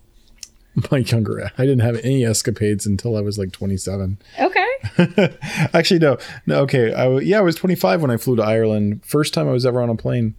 My 0.91 0.99
younger, 0.99 1.49
I 1.57 1.63
didn't 1.63 1.79
have 1.79 1.95
any 2.03 2.23
escapades 2.23 2.85
until 2.85 3.17
I 3.17 3.21
was 3.21 3.39
like 3.39 3.51
27. 3.51 4.19
Okay. 4.39 4.67
Actually, 5.73 5.99
no, 6.01 6.17
no. 6.45 6.59
Okay, 6.63 6.93
I 6.93 7.17
yeah, 7.19 7.39
I 7.39 7.41
was 7.41 7.55
25 7.55 8.01
when 8.01 8.11
I 8.11 8.17
flew 8.17 8.35
to 8.35 8.43
Ireland. 8.43 9.03
First 9.03 9.33
time 9.33 9.47
I 9.47 9.51
was 9.53 9.65
ever 9.65 9.81
on 9.81 9.89
a 9.89 9.95
plane. 9.95 10.35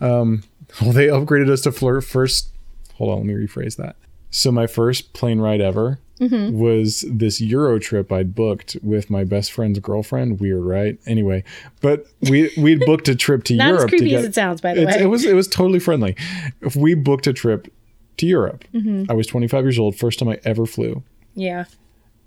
Um, 0.00 0.42
well, 0.80 0.92
they 0.92 1.06
upgraded 1.06 1.50
us 1.50 1.62
to 1.62 1.72
flirt 1.72 2.04
first. 2.04 2.50
Hold 2.94 3.10
on, 3.10 3.16
let 3.18 3.26
me 3.26 3.34
rephrase 3.34 3.76
that. 3.76 3.96
So 4.30 4.52
my 4.52 4.66
first 4.66 5.12
plane 5.12 5.40
ride 5.40 5.60
ever 5.60 5.98
mm-hmm. 6.20 6.56
was 6.56 7.04
this 7.08 7.40
Euro 7.40 7.78
trip 7.78 8.12
I'd 8.12 8.34
booked 8.34 8.76
with 8.82 9.10
my 9.10 9.24
best 9.24 9.50
friend's 9.52 9.78
girlfriend. 9.78 10.40
Weird, 10.40 10.64
right? 10.64 10.98
Anyway, 11.06 11.42
but 11.80 12.06
we 12.28 12.52
we'd 12.56 12.80
booked 12.80 13.08
a 13.08 13.16
trip 13.16 13.44
to 13.44 13.56
Not 13.56 13.68
Europe. 13.68 13.84
as 13.84 13.88
creepy 13.88 14.10
get, 14.10 14.20
as 14.20 14.26
it 14.26 14.34
sounds, 14.34 14.60
by 14.60 14.74
the 14.74 14.82
it's- 14.82 14.96
way. 14.96 15.02
It 15.02 15.06
was 15.06 15.24
it 15.24 15.34
was 15.34 15.48
totally 15.48 15.80
friendly. 15.80 16.16
If 16.60 16.76
we 16.76 16.94
booked 16.94 17.26
a 17.26 17.32
trip 17.32 17.72
to 18.18 18.26
Europe, 18.26 18.64
mm-hmm. 18.72 19.10
I 19.10 19.14
was 19.14 19.26
25 19.26 19.64
years 19.64 19.78
old, 19.78 19.96
first 19.96 20.18
time 20.18 20.28
I 20.28 20.38
ever 20.44 20.66
flew 20.66 21.02
yeah. 21.34 21.64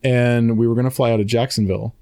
and 0.03 0.57
we 0.57 0.67
were 0.67 0.73
going 0.73 0.85
to 0.85 0.91
fly 0.91 1.11
out 1.11 1.19
of 1.19 1.27
Jacksonville. 1.27 1.93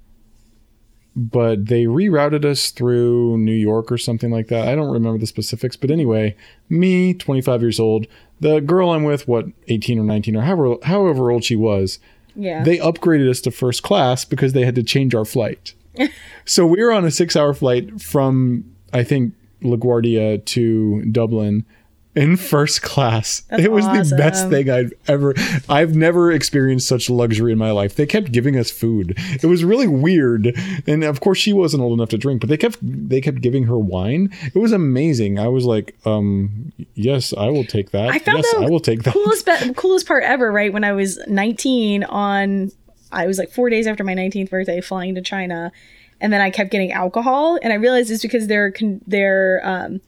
But 1.16 1.66
they 1.66 1.84
rerouted 1.86 2.45
us 2.45 2.72
through 2.72 3.38
New 3.38 3.51
York 3.51 3.91
or 3.91 3.97
something 3.97 4.32
like 4.32 4.47
that. 4.47 4.68
I 4.70 4.76
don't 4.76 4.91
remember 4.91 5.20
the 5.20 5.28
specifics, 5.28 5.76
but 5.76 5.91
anyway, 5.91 6.38
me, 6.70 7.14
25 7.14 7.62
years 7.62 7.80
old, 7.82 8.07
the 8.39 8.62
girl 8.62 8.91
I'm 8.91 9.03
with, 9.03 9.28
what, 9.28 9.45
18 9.68 9.99
or 9.99 10.03
19 10.03 10.38
or 10.38 10.41
however 10.43 10.76
however 10.84 11.30
old 11.30 11.43
she 11.43 11.57
was, 11.57 11.99
Yeah. 12.34 12.64
they 12.64 12.78
upgraded 12.78 13.30
us 13.30 13.41
to 13.41 13.51
first 13.51 13.84
class 13.84 14.24
because 14.24 14.53
they 14.53 14.64
had 14.64 14.76
to 14.76 14.84
change 14.84 15.14
our 15.14 15.26
flight. 15.26 15.74
so 16.45 16.66
we 16.66 16.82
were 16.82 16.93
on 16.93 17.03
a 17.03 17.09
6-hour 17.09 17.53
flight 17.55 18.01
from 18.01 18.64
I 18.93 19.03
think 19.03 19.34
LaGuardia 19.62 20.43
to 20.45 21.03
Dublin 21.12 21.66
in 22.14 22.36
first 22.36 22.82
class. 22.82 23.43
it 23.51 23.72
was 23.72 23.86
the 23.86 24.16
best 24.18 24.49
thing 24.49 24.70
I've 24.70 24.91
ever 25.07 25.34
I've 25.70 25.95
never 25.95 26.32
experienced 26.32 26.88
such 26.88 27.09
luxury 27.09 27.53
in 27.53 27.57
my 27.57 27.72
life. 27.72 27.95
They 27.95 28.05
kept 28.05 28.32
giving 28.32 28.57
us 28.57 28.70
food. 28.70 29.14
It 29.41 29.45
was 29.45 29.64
really 29.64 29.88
weird. 29.88 30.53
And 30.88 31.03
of 31.03 31.22
course 31.22 31.38
she 31.38 31.53
wasn't 31.53 31.84
old 31.84 31.97
enough 31.97 32.09
to 32.09 32.18
drink, 32.18 32.41
but 32.41 32.49
they 32.49 32.57
kept 32.57 32.78
they 32.82 33.22
kept 33.22 33.41
giving 33.41 33.64
her 33.64 33.78
wine. 33.78 34.30
It 34.53 34.59
was 34.59 34.72
amazing. 34.74 35.39
I 35.39 35.47
was 35.47 35.66
like, 35.66 35.95
um 36.05 36.74
yes, 36.95 37.34
I 37.38 37.49
will 37.49 37.64
take 37.66 37.91
that. 37.91 38.09
I 38.09 38.20
found 38.20 38.39
yes, 38.39 38.53
I 38.57 38.70
will 38.70 38.82
take 38.82 39.03
that. 39.03 39.14
coolest 39.14 39.45
be- 39.45 39.74
coolest 39.76 40.05
part 40.07 40.24
ever, 40.24 40.51
right? 40.51 40.74
When 40.74 40.84
I 40.84 40.91
was 40.91 41.18
19 41.28 42.03
on 42.03 42.72
I 43.14 43.28
was 43.28 43.38
like 43.38 43.51
4 43.51 43.70
days 43.70 43.88
after 43.88 44.03
my 44.03 44.16
19th 44.16 44.49
birthday 44.49 44.82
flying 44.82 45.16
to 45.16 45.22
China 45.22 45.72
and 46.20 46.32
then 46.32 46.41
I 46.41 46.49
kept 46.49 46.72
getting 46.72 46.91
alcohol 46.91 47.57
and 47.62 47.72
I 47.74 47.78
realized 47.78 48.12
it's 48.12 48.22
because 48.22 48.47
they're 48.47 48.72
con- 48.72 49.01
they're 49.07 49.62
um 49.64 50.01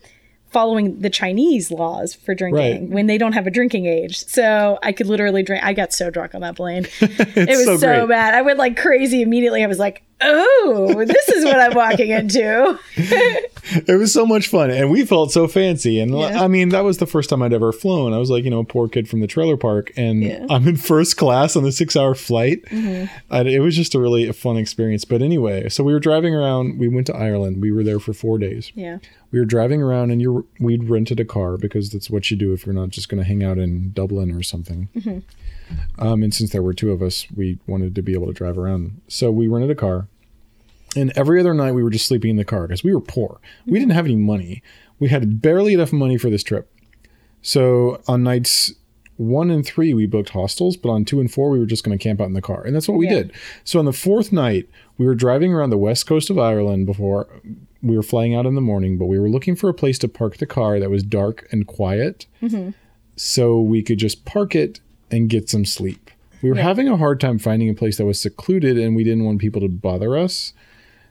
following 0.53 0.99
the 0.99 1.09
Chinese 1.09 1.71
laws 1.71 2.13
for 2.13 2.33
drinking 2.35 2.53
Right. 2.81 2.81
when 2.89 3.07
they 3.07 3.17
don't 3.17 3.33
have 3.33 3.47
a 3.47 3.51
drinking 3.51 3.85
age. 3.87 4.17
So 4.17 4.79
I 4.83 4.91
could 4.91 5.07
literally 5.07 5.43
drink 5.43 5.63
I 5.63 5.73
got 5.73 5.91
so 5.91 6.09
drunk 6.09 6.33
on 6.35 6.41
that 6.41 6.55
plane. 6.55 6.87
it 7.01 7.49
was 7.49 7.65
so 7.65 7.77
so, 7.77 8.07
bad. 8.07 8.33
I 8.33 8.41
went 8.43 8.59
like 8.59 8.77
crazy 8.77 9.21
immediately. 9.21 9.63
I 9.63 9.67
was 9.67 9.79
like, 9.79 10.03
"Oh, 10.21 11.03
this 11.05 11.29
is 11.29 11.43
what 11.43 11.59
I'm 11.59 11.73
walking 11.75 12.09
into." 12.09 12.79
It 13.87 13.97
was 13.97 14.11
so 14.13 14.25
much 14.25 14.49
fun, 14.49 14.69
and 14.71 14.91
we 14.91 15.05
felt 15.05 15.31
so 15.31 15.47
fancy. 15.47 15.97
And 16.01 16.11
Yeah. 16.15 16.43
I 16.43 16.49
mean, 16.49 16.69
that 16.69 16.83
was 16.83 16.97
the 16.97 17.05
first 17.07 17.29
time 17.29 17.41
I'd 17.41 17.53
ever 17.53 17.71
flown. 17.71 18.11
I 18.13 18.17
was 18.17 18.29
like, 18.29 18.43
you 18.43 18.49
know, 18.49 18.59
a 18.59 18.65
poor 18.65 18.89
kid 18.89 19.07
from 19.07 19.21
the 19.21 19.25
trailer 19.25 19.55
park, 19.55 19.93
and 19.95 20.21
Yeah. 20.21 20.39
Mm-hmm. 20.39 20.51
I'm 20.51 20.67
in 20.67 20.75
first 20.75 21.15
class 21.15 21.55
on 21.55 21.63
the 21.63 21.71
six-hour 21.71 22.13
flight. 22.15 22.61
And 22.71 23.47
it 23.47 23.61
was 23.61 23.75
just 23.77 23.95
a 23.95 24.01
really 24.01 24.29
fun 24.33 24.57
experience. 24.57 25.05
But 25.05 25.21
anyway, 25.21 25.69
so 25.69 25.81
we 25.81 25.93
were 25.93 26.01
driving 26.01 26.35
around. 26.35 26.77
We 26.77 26.89
went 26.89 27.07
to 27.07 27.15
Ireland. 27.15 27.61
We 27.61 27.71
were 27.71 27.83
there 27.85 27.99
for 28.01 28.11
four 28.13 28.37
days. 28.37 28.71
Yeah. 28.75 28.97
We 29.33 29.39
were 29.39 29.45
driving 29.45 29.81
around, 29.81 30.11
and 30.11 30.21
you 30.21 30.47
we'd 30.59 30.85
rented 30.89 31.19
a 31.19 31.25
car 31.25 31.57
because 31.57 31.89
that's 31.89 32.09
what 32.09 32.29
you 32.31 32.37
do 32.37 32.53
if 32.53 32.65
you're 32.65 32.75
not 32.75 32.89
just 32.89 33.09
going 33.09 33.21
to 33.21 33.27
hang 33.27 33.43
out 33.43 33.57
in 33.57 33.91
Dublin 33.91 34.31
or 34.31 34.43
something. 34.43 34.87
Um, 35.97 36.21
and 36.23 36.33
since 36.33 36.51
there 36.51 36.61
were 36.61 36.73
two 36.73 36.91
of 36.91 37.01
us, 37.01 37.25
we 37.35 37.57
wanted 37.67 37.95
to 37.95 38.01
be 38.03 38.13
able 38.13 38.27
to 38.27 38.33
drive 38.33 38.57
around. 38.59 39.01
So 39.07 39.31
we 39.31 39.47
rented 39.47 39.71
a 39.71 39.75
car. 39.75 40.07
And 40.95 41.11
every 41.15 41.39
other 41.39 41.55
night 41.55 41.71
we 41.71 41.81
were 41.81 41.89
just 41.89 42.05
sleeping 42.05 42.29
in 42.29 42.35
the 42.35 42.45
car 42.45 42.67
because 42.67 42.83
we 42.83 42.93
were 42.93 43.01
poor. 43.01 43.41
We 43.65 43.79
didn't 43.79 43.93
have 43.93 44.05
any 44.05 44.15
money. 44.15 44.61
We 44.99 45.09
had 45.09 45.41
barely 45.41 45.73
enough 45.73 45.91
money 45.91 46.19
for 46.19 46.29
this 46.29 46.43
trip. 46.43 46.71
So 47.41 48.01
on 48.07 48.21
nights 48.21 48.71
one 49.17 49.49
and 49.49 49.65
three, 49.65 49.93
we 49.95 50.05
booked 50.05 50.29
hostels, 50.29 50.77
but 50.77 50.89
on 50.89 51.05
two 51.05 51.19
and 51.19 51.31
four, 51.31 51.49
we 51.49 51.57
were 51.57 51.65
just 51.65 51.83
going 51.83 51.97
to 51.97 52.03
camp 52.03 52.21
out 52.21 52.27
in 52.27 52.33
the 52.33 52.41
car. 52.41 52.63
And 52.63 52.75
that's 52.75 52.87
what 52.87 52.97
we 52.99 53.07
Yeah. 53.07 53.15
did. 53.15 53.31
So 53.63 53.79
on 53.79 53.85
the 53.85 53.93
fourth 53.93 54.31
night, 54.31 54.69
we 54.99 55.07
were 55.07 55.15
driving 55.15 55.51
around 55.51 55.71
the 55.71 55.77
west 55.79 56.05
coast 56.05 56.29
of 56.29 56.37
Ireland 56.37 56.85
before 56.85 57.27
we 57.83 57.95
were 57.95 58.03
flying 58.03 58.33
out 58.33 58.45
in 58.45 58.55
the 58.55 58.61
morning, 58.61 58.97
but 58.97 59.05
we 59.05 59.19
were 59.19 59.29
looking 59.29 59.55
for 59.55 59.69
a 59.69 59.73
place 59.73 59.99
to 59.99 60.07
park 60.07 60.37
the 60.37 60.45
car 60.45 60.79
that 60.79 60.89
was 60.89 61.03
dark 61.03 61.47
and 61.51 61.67
quiet 61.67 62.25
mm-hmm. 62.41 62.71
so 63.15 63.59
we 63.59 63.83
could 63.83 63.99
just 63.99 64.25
park 64.25 64.55
it 64.55 64.79
and 65.11 65.29
get 65.29 65.49
some 65.49 65.65
sleep. 65.65 66.09
We 66.41 66.49
were 66.49 66.55
having 66.55 66.89
a 66.89 66.97
hard 66.97 67.19
time 67.19 67.39
finding 67.39 67.69
a 67.69 67.73
place 67.73 67.97
that 67.97 68.05
was 68.05 68.19
secluded 68.19 68.77
and 68.77 68.95
we 68.95 69.03
didn't 69.03 69.25
want 69.25 69.39
people 69.39 69.61
to 69.61 69.69
bother 69.69 70.17
us. 70.17 70.53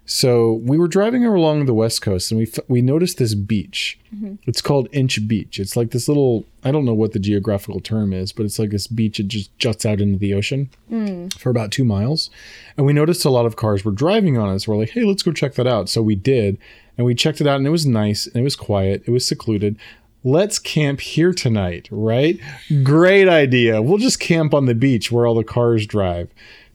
So 0.04 0.54
we 0.64 0.78
were 0.78 0.88
driving 0.88 1.24
along 1.24 1.66
the 1.66 1.74
west 1.74 2.02
coast 2.02 2.32
and 2.32 2.38
we 2.38 2.46
f- 2.46 2.68
we 2.68 2.82
noticed 2.82 3.18
this 3.18 3.34
beach. 3.34 3.98
Mm-hmm. 4.14 4.34
It's 4.46 4.60
called 4.60 4.88
Inch 4.90 5.26
Beach. 5.28 5.60
It's 5.60 5.76
like 5.76 5.92
this 5.92 6.08
little 6.08 6.44
I 6.64 6.72
don't 6.72 6.84
know 6.84 6.94
what 6.94 7.12
the 7.12 7.18
geographical 7.20 7.80
term 7.80 8.12
is, 8.12 8.32
but 8.32 8.44
it's 8.44 8.58
like 8.58 8.70
this 8.70 8.88
beach 8.88 9.18
that 9.18 9.28
just 9.28 9.56
juts 9.58 9.86
out 9.86 10.00
into 10.00 10.18
the 10.18 10.34
ocean 10.34 10.70
mm. 10.90 11.32
for 11.38 11.50
about 11.50 11.70
2 11.70 11.84
miles. 11.84 12.30
And 12.76 12.84
we 12.84 12.92
noticed 12.92 13.24
a 13.24 13.30
lot 13.30 13.46
of 13.46 13.56
cars 13.56 13.84
were 13.84 13.92
driving 13.92 14.36
on 14.36 14.48
us. 14.48 14.66
We're 14.66 14.76
like, 14.76 14.90
"Hey, 14.90 15.04
let's 15.04 15.22
go 15.22 15.32
check 15.32 15.54
that 15.54 15.66
out." 15.68 15.88
So 15.88 16.02
we 16.02 16.16
did, 16.16 16.58
and 16.96 17.06
we 17.06 17.14
checked 17.14 17.40
it 17.40 17.46
out 17.46 17.56
and 17.56 17.66
it 17.66 17.70
was 17.70 17.86
nice 17.86 18.26
and 18.26 18.36
it 18.36 18.42
was 18.42 18.56
quiet. 18.56 19.02
It 19.06 19.10
was 19.10 19.26
secluded. 19.26 19.78
Let's 20.24 20.58
camp 20.58 21.00
here 21.00 21.32
tonight, 21.32 21.88
right? 21.90 22.38
Great 22.84 23.28
idea. 23.28 23.82
We'll 23.82 23.98
just 23.98 24.20
camp 24.20 24.54
on 24.54 24.66
the 24.66 24.74
beach 24.74 25.10
where 25.10 25.26
all 25.26 25.34
the 25.34 25.42
cars 25.42 25.84
drive. 25.86 26.28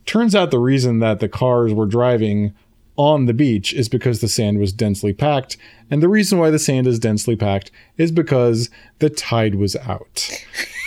Turns 0.06 0.36
out 0.36 0.52
the 0.52 0.60
reason 0.60 1.00
that 1.00 1.20
the 1.20 1.30
cars 1.30 1.74
were 1.74 1.86
driving 1.86 2.54
on 2.98 3.26
the 3.26 3.34
beach 3.34 3.74
is 3.74 3.88
because 3.88 4.22
the 4.22 4.28
sand 4.28 4.60
was 4.60 4.74
densely 4.74 5.14
packed. 5.14 5.58
And 5.90 6.02
the 6.02 6.10
reason 6.10 6.40
why 6.40 6.50
the 6.50 6.60
sand 6.60 6.88
is 6.88 7.00
densely 7.00 7.36
packed 7.36 7.72
is 7.98 8.12
because 8.12 8.70
the 9.00 9.10
tide 9.10 9.56
was 9.56 9.76
out. 9.76 10.30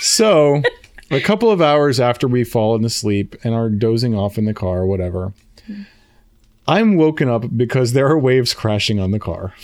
So, 0.01 0.63
a 1.11 1.21
couple 1.21 1.51
of 1.51 1.61
hours 1.61 2.01
after 2.01 2.29
we've 2.29 2.49
fallen 2.49 2.85
asleep 2.85 3.37
and 3.45 3.55
are 3.55 3.71
dozing 3.71 4.15
off 4.15 4.39
in 4.39 4.45
the 4.45 4.55
car 4.55 4.79
or 4.79 4.87
whatever, 4.87 5.33
I'm 6.67 6.97
woken 6.97 7.29
up 7.29 7.45
because 7.57 7.93
there 7.93 8.07
are 8.07 8.19
waves 8.19 8.55
crashing 8.55 9.01
on 9.01 9.11
the 9.11 9.19
car. 9.19 9.55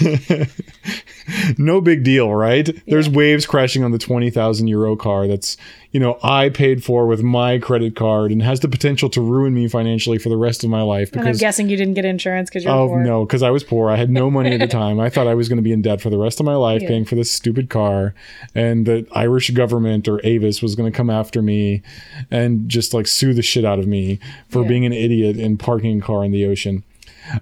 no 1.58 1.80
big 1.80 2.02
deal, 2.02 2.34
right? 2.34 2.70
There's 2.86 3.08
waves 3.08 3.46
crashing 3.46 3.84
on 3.84 3.92
the 3.92 3.98
20,000 3.98 4.66
euro 4.66 4.96
car 4.96 5.28
that's, 5.28 5.56
you 5.92 5.98
know, 5.98 6.18
I 6.22 6.50
paid 6.50 6.84
for 6.84 7.06
with 7.06 7.22
my 7.22 7.58
credit 7.58 7.96
card 7.96 8.30
and 8.30 8.40
has 8.42 8.60
the 8.60 8.68
potential 8.68 9.10
to 9.10 9.20
ruin 9.20 9.54
me 9.54 9.66
financially 9.66 10.18
for 10.18 10.28
the 10.28 10.36
rest 10.36 10.62
of 10.62 10.70
my 10.70 10.82
life 10.82 11.10
And 11.10 11.20
I'm 11.20 11.26
because 11.26 11.40
guessing 11.40 11.68
you 11.68 11.76
didn't 11.76 11.94
get 11.94 12.04
insurance 12.04 12.48
because 12.48 12.62
you're 12.62 12.72
Oh 12.72 12.86
poor. 12.88 13.02
no, 13.02 13.24
because 13.24 13.42
I 13.42 13.50
was 13.50 13.64
poor. 13.64 13.90
I 13.90 13.96
had 13.96 14.08
no 14.08 14.30
money 14.30 14.52
at 14.52 14.60
the 14.60 14.66
time. 14.82 15.00
I 15.00 15.10
thought 15.10 15.26
I 15.26 15.34
was 15.34 15.48
going 15.48 15.56
to 15.56 15.62
be 15.62 15.72
in 15.72 15.82
debt 15.82 16.00
for 16.00 16.08
the 16.08 16.16
rest 16.18 16.38
of 16.38 16.46
my 16.46 16.54
life, 16.54 16.80
Yeah. 16.82 16.88
paying 16.88 17.04
for 17.04 17.16
this 17.16 17.30
stupid 17.30 17.70
car, 17.70 18.14
and 18.54 18.86
the 18.86 19.04
Irish 19.12 19.50
government 19.50 20.06
or 20.06 20.20
Avis 20.24 20.62
was 20.62 20.76
going 20.76 20.90
to 20.92 20.96
come 20.96 21.10
after 21.10 21.42
me 21.42 21.82
and 22.30 22.68
just 22.68 22.94
like 22.94 23.06
sue 23.08 23.34
the 23.34 23.42
shit 23.42 23.64
out 23.64 23.78
of 23.80 23.86
me 23.88 24.20
for 24.48 24.62
Yeah. 24.62 24.68
being 24.68 24.86
an 24.86 24.92
idiot 24.92 25.36
and 25.38 25.58
parking 25.58 25.98
a 25.98 26.02
car 26.04 26.24
in 26.24 26.30
the 26.30 26.44
ocean. 26.46 26.84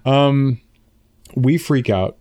Um, 0.05 0.59
we 1.35 1.57
freak 1.57 1.89
out. 1.89 2.17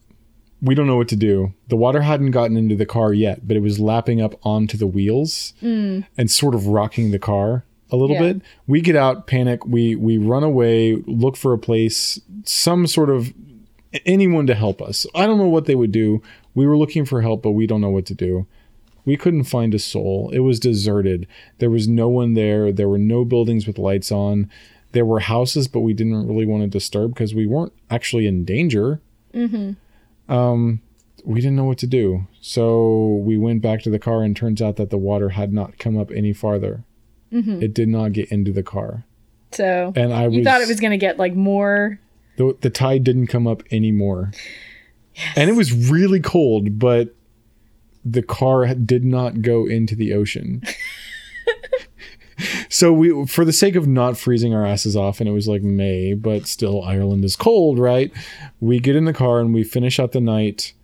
We 0.61 0.75
don't 0.75 0.87
know 0.87 0.97
what 0.97 1.09
to 1.09 1.17
do. 1.17 1.53
The 1.69 1.77
water 1.77 2.01
hadn't 2.03 2.33
gotten 2.33 2.57
into 2.57 2.75
the 2.75 2.87
car 2.87 3.13
yet, 3.13 3.47
but 3.47 3.57
it 3.57 3.61
was 3.61 3.79
lapping 3.79 4.21
up 4.21 4.35
onto 4.45 4.77
the 4.77 4.87
wheels 4.87 5.53
hmm. 5.61 6.01
and 6.17 6.31
sort 6.31 6.55
of 6.55 6.67
rocking 6.67 7.11
the 7.11 7.19
car 7.19 7.65
a 7.91 7.97
little 7.97 8.17
Yeah. 8.17 8.33
bit. 8.33 8.43
We 8.67 8.81
get 8.81 8.97
out, 8.97 9.27
panic. 9.27 9.65
We 9.67 9.95
we 9.95 10.19
run 10.19 10.43
away, 10.43 10.97
look 11.07 11.37
for 11.37 11.53
a 11.53 11.59
place, 11.59 12.21
some 12.45 12.87
sort 12.87 13.11
of 13.11 13.33
anyone 14.05 14.47
to 14.47 14.55
help 14.55 14.83
us. 14.83 15.07
I 15.15 15.27
don't 15.27 15.39
know 15.39 15.49
what 15.49 15.67
they 15.67 15.75
would 15.75 15.93
do. 15.93 16.23
We 16.55 16.67
were 16.67 16.77
looking 16.77 17.05
for 17.05 17.23
help, 17.23 17.43
but 17.43 17.53
we 17.53 17.67
don't 17.67 17.81
know 17.81 17.91
what 17.91 18.07
to 18.07 18.15
do. 18.15 18.47
We 19.05 19.17
couldn't 19.17 19.45
find 19.45 19.73
a 19.75 19.79
soul. 19.79 20.31
It 20.35 20.41
was 20.41 20.61
deserted. 20.61 21.27
There 21.59 21.71
was 21.71 21.89
no 21.89 22.09
one 22.09 22.35
there. 22.35 22.73
There 22.73 22.89
were 22.89 22.99
no 22.99 23.25
buildings 23.25 23.67
with 23.67 23.79
lights 23.79 24.13
on. 24.13 24.51
There 24.93 25.07
were 25.07 25.21
houses, 25.21 25.69
but 25.69 25.81
we 25.81 25.95
didn't 25.95 26.27
really 26.27 26.45
want 26.45 26.63
to 26.65 26.69
disturb 26.69 27.15
because 27.15 27.35
we 27.35 27.47
weren't 27.47 27.73
actually 27.91 28.27
in 28.27 28.45
danger. 28.45 29.01
Mm-hmm. 29.33 29.73
Um, 30.29 30.81
we 31.25 31.41
didn't 31.41 31.57
know 31.57 31.65
what 31.65 31.79
to 31.79 31.87
do. 31.87 32.27
So 32.41 33.21
we 33.25 33.37
went 33.37 33.61
back 33.63 33.83
to 33.83 33.91
the 33.91 33.99
car, 33.99 34.23
and 34.23 34.37
turns 34.37 34.63
out 34.63 34.77
that 34.77 34.91
the 34.91 34.99
water 34.99 35.31
had 35.31 35.53
not 35.53 35.79
come 35.79 35.99
up 35.99 36.11
any 36.11 36.33
farther. 36.33 36.85
It 37.31 37.75
did 37.75 37.89
not 37.89 38.13
get 38.15 38.31
into 38.33 38.53
the 38.53 38.63
car, 38.63 39.05
So 39.53 39.93
and 39.95 40.15
I 40.15 40.29
you 40.29 40.39
was 40.39 40.45
thought 40.47 40.63
it 40.63 40.69
was 40.69 40.81
going 40.81 40.93
to 40.93 40.97
get 40.97 41.19
like 41.19 41.35
more. 41.35 42.01
the, 42.39 42.57
the 42.63 42.71
tide 42.71 43.05
didn't 43.05 43.27
come 43.27 43.47
up 43.47 43.63
anymore. 43.71 44.33
And 45.37 45.51
it 45.51 45.53
was 45.53 45.91
really 45.91 46.21
cold, 46.21 46.79
but 46.79 47.15
the 48.03 48.23
car 48.23 48.73
did 48.75 49.05
not 49.05 49.43
go 49.43 49.67
into 49.67 49.95
the 49.95 50.15
ocean. 50.15 50.63
so 52.69 52.93
we 52.93 53.27
for 53.27 53.45
the 53.45 53.53
sake 53.53 53.75
of 53.75 53.87
not 53.87 54.17
freezing 54.17 54.55
our 54.55 54.67
asses 54.67 54.97
off 54.97 55.21
and 55.21 55.29
it 55.29 55.33
was 55.33 55.49
like 55.49 55.63
May, 55.63 56.15
but 56.15 56.47
still 56.47 56.83
Ireland 56.83 57.25
is 57.25 57.37
cold, 57.37 57.79
right? 57.79 58.13
We 58.61 58.79
get 58.79 58.97
in 58.97 59.05
the 59.05 59.13
car 59.13 59.41
and 59.41 59.55
we 59.55 59.65
finish 59.65 59.99
out 59.99 60.13
the 60.13 60.21
night 60.21 60.75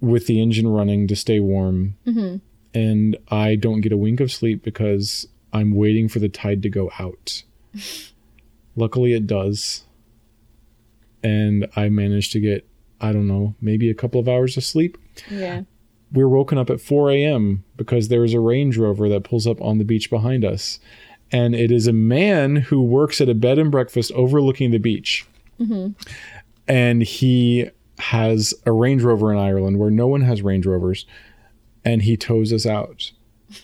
with 0.00 0.26
the 0.26 0.40
engine 0.40 0.68
running 0.68 1.08
to 1.08 1.16
stay 1.16 1.40
warm. 1.40 1.96
Mm-hmm. 2.06 2.36
And 2.78 3.16
I 3.28 3.54
don't 3.54 3.80
get 3.80 3.92
a 3.92 3.96
wink 3.96 4.20
of 4.20 4.32
sleep 4.32 4.62
because 4.62 5.28
I'm 5.52 5.74
waiting 5.74 6.08
for 6.08 6.18
the 6.18 6.28
tide 6.28 6.62
to 6.62 6.68
go 6.68 6.90
out. 6.98 7.42
Luckily 8.76 9.12
it 9.12 9.26
does 9.26 9.84
and 11.22 11.66
I 11.74 11.88
managed 11.88 12.32
to 12.32 12.40
get, 12.40 12.68
I 13.00 13.12
don't 13.12 13.26
know, 13.26 13.54
maybe 13.60 13.90
a 13.90 13.94
couple 13.94 14.20
of 14.20 14.28
hours 14.28 14.56
of 14.56 14.64
sleep. 14.64 14.98
Yeah. 15.30 15.62
We 16.14 16.24
were 16.24 16.30
woken 16.30 16.58
up 16.58 16.70
at 16.70 16.80
4 16.80 17.10
a.m. 17.10 17.64
because 17.76 18.08
there 18.08 18.24
is 18.24 18.32
a 18.32 18.40
Range 18.40 18.78
Rover 18.78 19.08
that 19.08 19.24
pulls 19.24 19.46
up 19.46 19.60
on 19.60 19.78
the 19.78 19.84
beach 19.84 20.08
behind 20.08 20.44
us. 20.44 20.78
And 21.32 21.54
it 21.54 21.72
is 21.72 21.86
a 21.86 21.92
man 21.92 22.56
who 22.56 22.82
works 22.82 23.20
at 23.20 23.28
a 23.28 23.34
bed 23.34 23.58
and 23.58 23.70
breakfast 23.70 24.12
overlooking 24.12 24.70
the 24.70 24.78
beach. 24.78 25.26
Mm-hmm. 25.60 25.92
And 26.68 27.02
he 27.02 27.70
has 27.98 28.54
a 28.64 28.72
Range 28.72 29.02
Rover 29.02 29.32
in 29.32 29.38
Ireland 29.38 29.78
where 29.78 29.90
no 29.90 30.06
one 30.06 30.22
has 30.22 30.42
Range 30.42 30.64
Rovers. 30.64 31.04
And 31.84 32.02
he 32.02 32.16
tows 32.16 32.52
us 32.52 32.64
out. 32.64 33.10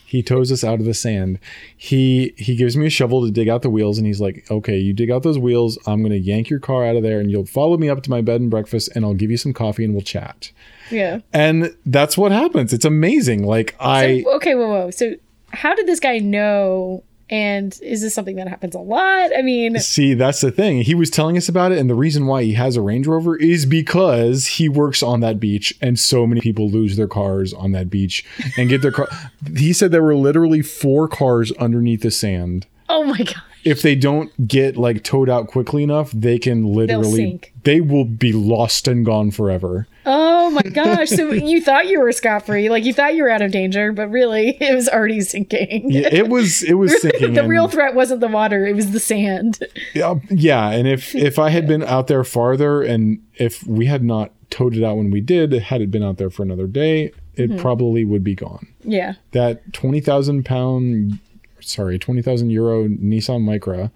He 0.05 0.23
tows 0.23 0.53
us 0.53 0.63
out 0.63 0.81
of 0.81 0.87
the 0.87 0.95
sand. 0.95 1.39
He 1.77 2.35
he 2.37 2.55
gives 2.55 2.77
me 2.77 2.87
a 2.87 2.91
shovel 2.91 3.25
to 3.25 3.31
dig 3.31 3.49
out 3.49 3.63
the 3.63 3.71
wheels, 3.71 3.99
and 3.99 4.07
he's 4.07 4.21
like, 4.21 4.49
"Okay, 4.51 4.79
you 4.79 4.93
dig 4.93 5.11
out 5.11 5.23
those 5.23 5.39
wheels. 5.39 5.79
I'm 5.87 6.03
gonna 6.03 6.17
yank 6.17 6.49
your 6.49 6.61
car 6.61 6.85
out 6.85 6.97
of 6.97 7.03
there, 7.03 7.19
and 7.19 7.31
you'll 7.31 7.47
follow 7.47 7.77
me 7.77 7.89
up 7.89 8.03
to 8.03 8.11
my 8.11 8.21
bed 8.21 8.41
and 8.41 8.51
breakfast, 8.51 8.91
and 8.95 9.05
I'll 9.05 9.15
give 9.15 9.31
you 9.31 9.37
some 9.37 9.53
coffee, 9.53 9.85
and 9.85 9.95
we'll 9.95 10.03
chat." 10.03 10.53
Yeah. 10.91 11.21
And 11.33 11.75
that's 11.87 12.19
what 12.19 12.33
happens. 12.33 12.73
It's 12.73 12.85
amazing. 12.85 13.45
Like 13.45 13.75
I, 13.81 14.23
So, 14.23 14.37
okay, 14.37 14.55
whoa, 14.55 14.69
whoa. 14.69 14.91
So, 14.91 15.15
how 15.53 15.75
did 15.75 15.87
this 15.87 16.01
guy 16.01 16.19
know? 16.19 17.03
And 17.33 17.79
is 17.81 18.03
this 18.03 18.13
something 18.13 18.35
that 18.37 18.49
happens 18.49 18.75
a 18.75 18.81
lot? 18.81 19.31
I 19.37 19.43
mean, 19.43 19.79
see, 19.79 20.15
that's 20.15 20.41
the 20.41 20.51
thing. 20.51 20.83
He 20.83 20.97
was 20.97 21.11
telling 21.11 21.37
us 21.37 21.49
about 21.49 21.71
it, 21.71 21.79
and 21.79 21.89
the 21.89 21.95
reason 21.95 22.27
why 22.27 22.43
he 22.43 22.55
has 22.55 22.75
a 22.77 22.81
Range 22.83 23.07
Rover 23.07 23.37
is 23.37 23.67
because 23.67 24.49
he 24.49 24.69
works 24.69 25.01
on 25.01 25.21
that 25.21 25.39
beach, 25.39 25.73
and 25.81 25.97
so 25.97 26.27
many 26.27 26.41
people 26.41 26.69
lose 26.69 26.97
their 26.97 27.07
cars 27.07 27.55
on 27.55 27.71
that 27.71 27.89
beach 27.89 28.25
and 28.57 28.69
get 28.69 28.83
their 28.83 28.91
car. 28.91 29.07
he 29.57 29.73
said 29.73 29.93
there 29.93 30.03
were 30.03 30.17
literally 30.17 30.61
four 30.61 31.07
cars 31.07 31.53
underneath 31.53 32.03
the 32.03 32.11
sand. 32.11 32.67
oh 32.89 33.05
my 33.05 33.19
god. 33.19 33.37
If 33.65 33.83
they 33.83 33.95
don't 33.95 34.49
get 34.49 34.77
like 34.77 35.05
towed 35.05 35.29
out 35.29 35.49
quickly 35.49 35.83
enough, 35.83 36.11
they 36.13 36.39
can 36.39 36.65
literally 36.65 37.41
they 37.65 37.81
will 37.81 38.05
be 38.05 38.33
lost 38.33 38.89
and 38.89 39.05
gone 39.05 39.31
forever. 39.31 39.87
Oh 40.07 40.51
my 40.51 40.63
gosh. 40.75 41.11
So 41.11 41.31
you 41.33 41.61
thought 41.61 41.87
you 41.89 42.01
were 42.01 42.11
scot 42.13 42.47
free, 42.47 42.71
like 42.71 42.85
you 42.85 42.93
thought 42.95 43.15
you 43.15 43.23
were 43.23 43.31
out 43.31 43.43
of 43.43 43.51
danger, 43.53 43.93
but 43.93 44.09
really 44.09 44.57
it 44.61 44.75
was 44.75 44.89
already 44.89 45.21
sinking. 45.21 45.91
Yeah, 45.91 46.09
it 46.11 46.29
was 46.29 46.63
it 46.63 46.75
was 46.75 47.01
sinking. 47.03 47.35
the 47.35 47.47
real 47.47 47.69
threat 47.69 47.95
wasn't 47.95 48.21
the 48.21 48.29
water, 48.29 48.67
it 48.67 48.75
was 48.75 48.93
the 48.93 49.01
sand. 49.01 49.59
yeah, 49.95 50.15
yeah, 50.31 50.71
and 50.71 50.89
if 50.89 51.15
if 51.15 51.39
I 51.39 51.51
had 51.51 51.67
been 51.67 51.83
out 51.83 52.07
there 52.07 52.25
farther, 52.25 52.83
and 52.83 53.23
if 53.37 53.67
we 53.67 53.87
had 53.87 54.03
not 54.03 54.33
towed 54.51 54.75
it 54.77 54.83
out 54.83 54.97
when 54.97 55.11
we 55.11 55.21
did, 55.21 55.53
had 55.53 55.81
it 55.81 55.91
been 55.91 56.03
out 56.03 56.17
there 56.19 56.31
for 56.31 56.43
another 56.43 56.67
day, 56.67 57.13
it 57.37 57.51
Mm-hmm. 57.51 57.59
probably 57.59 58.05
would 58.05 58.25
be 58.25 58.35
gone. 58.35 58.67
Yeah. 58.83 59.15
That 59.33 59.73
twenty 59.73 60.01
thousand 60.01 60.45
pound, 60.45 61.19
sorry, 61.63 61.99
twenty 61.99 62.23
thousand 62.23 62.51
euro 62.51 62.89
Nissan 62.89 63.43
Micra 63.43 63.91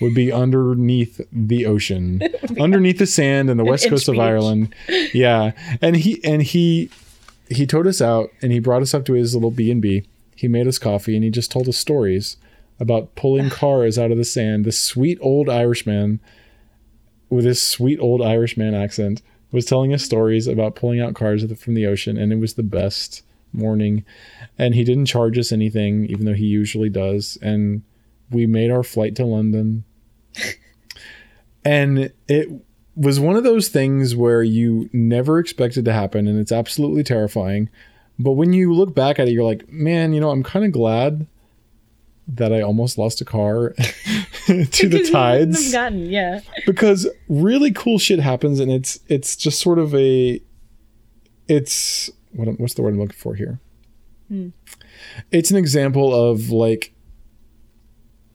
would 0.00 0.14
be 0.14 0.32
underneath 0.32 1.20
the 1.32 1.66
ocean, 1.66 2.22
underneath 2.60 2.98
the 2.98 3.06
sand 3.06 3.50
in 3.50 3.56
the 3.56 3.64
west 3.64 3.88
coast 3.88 4.08
of 4.08 4.14
beach. 4.14 4.20
Ireland. 4.20 4.74
Yeah, 5.12 5.52
and 5.80 5.96
he 5.96 6.22
and 6.24 6.42
he 6.42 6.90
he 7.48 7.66
towed 7.66 7.86
us 7.86 8.00
out, 8.00 8.30
and 8.42 8.52
he 8.52 8.58
brought 8.58 8.82
us 8.82 8.94
up 8.94 9.04
to 9.06 9.14
his 9.14 9.34
little 9.34 9.50
B 9.50 9.70
and 9.70 9.82
B. 9.82 10.04
He 10.34 10.48
made 10.48 10.66
us 10.66 10.78
coffee, 10.78 11.14
and 11.14 11.24
he 11.24 11.30
just 11.30 11.50
told 11.50 11.68
us 11.68 11.76
stories 11.76 12.36
about 12.78 13.14
pulling 13.14 13.50
cars 13.50 13.98
out 13.98 14.10
of 14.10 14.18
the 14.18 14.24
sand. 14.24 14.64
The 14.64 14.72
sweet 14.72 15.18
old 15.20 15.48
Irishman 15.48 16.20
with 17.28 17.44
his 17.44 17.62
sweet 17.62 17.98
old 18.00 18.22
Irishman 18.22 18.74
accent 18.74 19.22
was 19.52 19.64
telling 19.64 19.92
us 19.92 20.04
stories 20.04 20.46
about 20.46 20.76
pulling 20.76 21.00
out 21.00 21.14
cars 21.14 21.44
from 21.60 21.74
the 21.74 21.86
ocean, 21.86 22.16
and 22.16 22.32
it 22.32 22.36
was 22.36 22.54
the 22.54 22.62
best 22.62 23.22
morning. 23.52 24.04
And 24.58 24.74
he 24.74 24.84
didn't 24.84 25.06
charge 25.06 25.38
us 25.38 25.52
anything, 25.52 26.06
even 26.06 26.24
though 26.24 26.34
he 26.34 26.46
usually 26.46 26.90
does. 26.90 27.38
And 27.42 27.82
we 28.30 28.46
made 28.46 28.70
our 28.70 28.82
flight 28.82 29.16
to 29.16 29.24
London. 29.24 29.84
and 31.64 32.12
it 32.28 32.48
was 32.96 33.18
one 33.18 33.36
of 33.36 33.44
those 33.44 33.68
things 33.68 34.14
where 34.14 34.42
you 34.42 34.88
never 34.92 35.38
expected 35.38 35.84
to 35.86 35.92
happen, 35.92 36.26
and 36.26 36.38
it's 36.38 36.52
absolutely 36.52 37.02
terrifying. 37.02 37.70
But 38.18 38.32
when 38.32 38.52
you 38.52 38.74
look 38.74 38.94
back 38.94 39.18
at 39.18 39.28
it, 39.28 39.32
you're 39.32 39.44
like, 39.44 39.68
man, 39.70 40.12
you 40.12 40.20
know, 40.20 40.30
I'm 40.30 40.42
kind 40.42 40.64
of 40.64 40.72
glad 40.72 41.26
that 42.28 42.52
I 42.52 42.60
almost 42.60 42.98
lost 42.98 43.20
a 43.20 43.24
car 43.24 43.70
to 44.46 44.88
the 44.88 45.08
tides 45.10 45.64
have 45.64 45.72
gotten, 45.72 46.10
yeah. 46.10 46.40
because 46.66 47.08
really 47.28 47.72
cool 47.72 47.98
shit 47.98 48.20
happens 48.20 48.60
and 48.60 48.70
it's 48.70 49.00
it's 49.08 49.34
just 49.34 49.58
sort 49.60 49.80
of 49.80 49.94
a 49.94 50.40
it's 51.48 52.08
what 52.32 52.58
what's 52.60 52.74
the 52.74 52.82
word 52.82 52.94
I'm 52.94 53.00
looking 53.00 53.16
for 53.16 53.34
here? 53.34 53.60
Hmm. 54.28 54.48
It's 55.30 55.50
an 55.50 55.56
example 55.56 56.14
of 56.14 56.50
like 56.50 56.92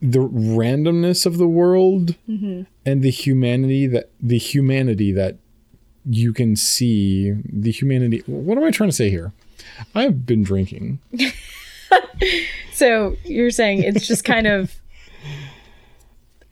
the 0.02 0.20
randomness 0.20 1.26
of 1.26 1.38
the 1.38 1.48
world 1.48 2.16
mm-hmm. 2.30 2.64
and 2.86 3.02
the 3.02 3.10
humanity 3.10 3.88
that 3.88 4.12
the 4.22 4.38
humanity 4.38 5.12
that 5.14 5.38
you 6.08 6.34
can 6.34 6.56
see 6.56 7.32
the 7.52 7.72
humanity 7.72 8.22
what 8.28 8.58
am 8.58 8.64
I 8.64 8.72
trying 8.72 8.90
to 8.90 8.96
say 8.96 9.10
here? 9.10 9.32
I've 9.94 10.26
been 10.26 10.44
drinking. 10.44 11.00
So 12.74 13.16
you're 13.24 13.52
saying 13.52 13.84
it's 13.84 14.06
just 14.06 14.26
kind 14.26 14.48
of 14.48 14.76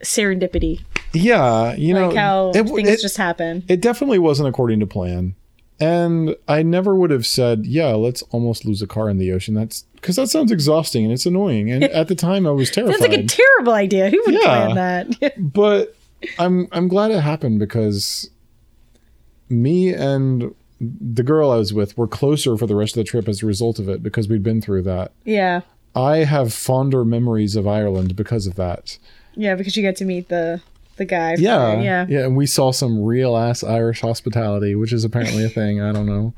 serendipity, 0.01 0.81
Yeah, 1.13 1.73
you 1.75 1.93
know 1.93 2.07
like 2.07 2.15
how 2.17 2.51
it- 2.51 2.65
things 2.65 2.89
it- 2.89 3.01
just 3.01 3.17
happen. 3.17 3.63
it 3.67 3.81
definitely 3.81 4.19
wasn't 4.19 4.47
according 4.49 4.79
to 4.79 4.87
plan. 4.87 5.35
And 5.83 6.35
I 6.47 6.63
never 6.63 6.95
would 6.95 7.09
have 7.11 7.25
said, 7.25 7.65
yeah, 7.65 7.89
let's 7.93 8.21
almost 8.31 8.65
lose 8.65 8.81
a 8.81 8.87
car 8.87 9.09
in 9.09 9.17
the 9.17 9.31
ocean. 9.31 9.53
That's 9.53 9.83
because 9.95 10.15
that 10.17 10.27
sounds 10.29 10.51
exhausting 10.51 11.03
and 11.03 11.13
it's 11.13 11.25
annoying. 11.25 11.71
And 11.71 11.83
at 11.85 12.07
the 12.07 12.15
time, 12.15 12.45
I 12.47 12.51
was 12.51 12.69
terrified. 12.71 12.99
That's 12.99 13.01
like 13.11 13.19
a 13.19 13.25
terrible 13.25 13.73
idea. 13.73 14.09
Who 14.09 14.21
would 14.25 14.35
Yeah. 14.35 14.41
plan 14.73 14.75
that? 14.75 15.33
but 15.53 15.95
I'm 16.39 16.67
I'm 16.71 16.87
glad 16.87 17.11
it 17.11 17.19
happened 17.21 17.59
because 17.59 18.29
me 19.49 19.93
and 19.93 20.53
the 20.79 21.23
girl 21.23 21.49
I 21.51 21.57
was 21.57 21.73
with 21.73 21.97
were 21.97 22.07
closer 22.07 22.57
for 22.57 22.67
the 22.67 22.75
rest 22.75 22.95
of 22.97 23.03
the 23.03 23.09
trip 23.09 23.27
as 23.27 23.41
a 23.43 23.45
result 23.45 23.79
of 23.79 23.87
it 23.89 24.03
because 24.03 24.27
we'd 24.27 24.43
been 24.43 24.61
through 24.61 24.83
that. 24.83 25.11
yeah. 25.25 25.61
I 25.95 26.23
have 26.23 26.51
fonder 26.51 27.05
memories 27.05 27.55
of 27.55 27.67
Ireland 27.67 28.15
because 28.15 28.47
of 28.47 28.55
that. 28.55 28.97
Yeah, 29.35 29.53
because 29.53 29.77
you 29.77 29.83
get 29.83 29.95
to 29.97 30.05
meet 30.05 30.27
the 30.27 30.59
the 30.97 31.05
guy. 31.05 31.35
Yeah, 31.37 31.57
there, 31.75 31.81
Yeah. 31.83 32.05
yeah, 32.09 32.25
and 32.25 32.35
we 32.35 32.45
saw 32.45 32.71
some 32.71 33.03
real 33.03 33.35
ass 33.37 33.63
Irish 33.63 34.01
hospitality, 34.01 34.75
which 34.75 34.93
is 34.93 35.03
apparently 35.03 35.43
a 35.45 35.49
thing. 35.49 35.81
I 35.81 35.91
don't 35.91 36.05
know, 36.05 36.33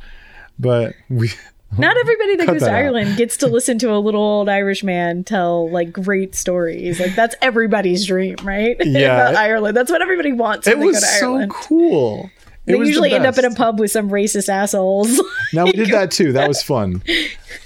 but 0.59 0.93
we 1.09 1.29
Not 1.77 1.97
everybody 1.97 2.35
that 2.37 2.45
Cut 2.45 2.53
goes 2.53 2.61
to 2.61 2.65
that 2.65 2.73
out. 2.73 2.77
Ireland 2.79 3.17
gets 3.17 3.35
to 3.37 3.47
listen 3.47 3.77
to 3.79 3.91
a 3.93 3.97
little 3.99 4.21
old 4.21 4.47
Irish 4.47 4.81
man 4.83 5.23
tell 5.25 5.69
like 5.69 5.91
great 5.91 6.33
stories. 6.35 6.99
Like 7.01 7.15
that's 7.15 7.35
everybody's 7.41 8.05
dream, 8.05 8.35
right? 8.43 8.77
Yeah. 8.85 9.15
About 9.29 9.35
Ireland. 9.35 9.75
That's 9.75 9.91
what 9.91 10.01
everybody 10.01 10.31
wants 10.31 10.67
when 10.67 10.77
it 10.77 10.79
they 10.79 10.85
was 10.85 10.95
go 10.95 10.99
to 11.01 11.05
so 11.05 11.25
Ireland. 11.33 11.51
cool. 11.53 12.29
It 12.67 12.71
They 12.71 12.75
was 12.75 12.85
the 12.87 12.89
usually 12.91 13.11
end 13.11 13.25
up 13.25 13.37
in 13.37 13.45
a 13.45 13.53
pub 13.53 13.79
with 13.79 13.91
some 13.91 14.09
racist 14.09 14.47
assholes. 14.47 15.21
Now 15.53 15.65
we 15.65 15.73
did 15.73 15.89
that 15.89 16.11
too. 16.11 16.31
That 16.33 16.47
was 16.47 16.63
fun. 16.63 17.03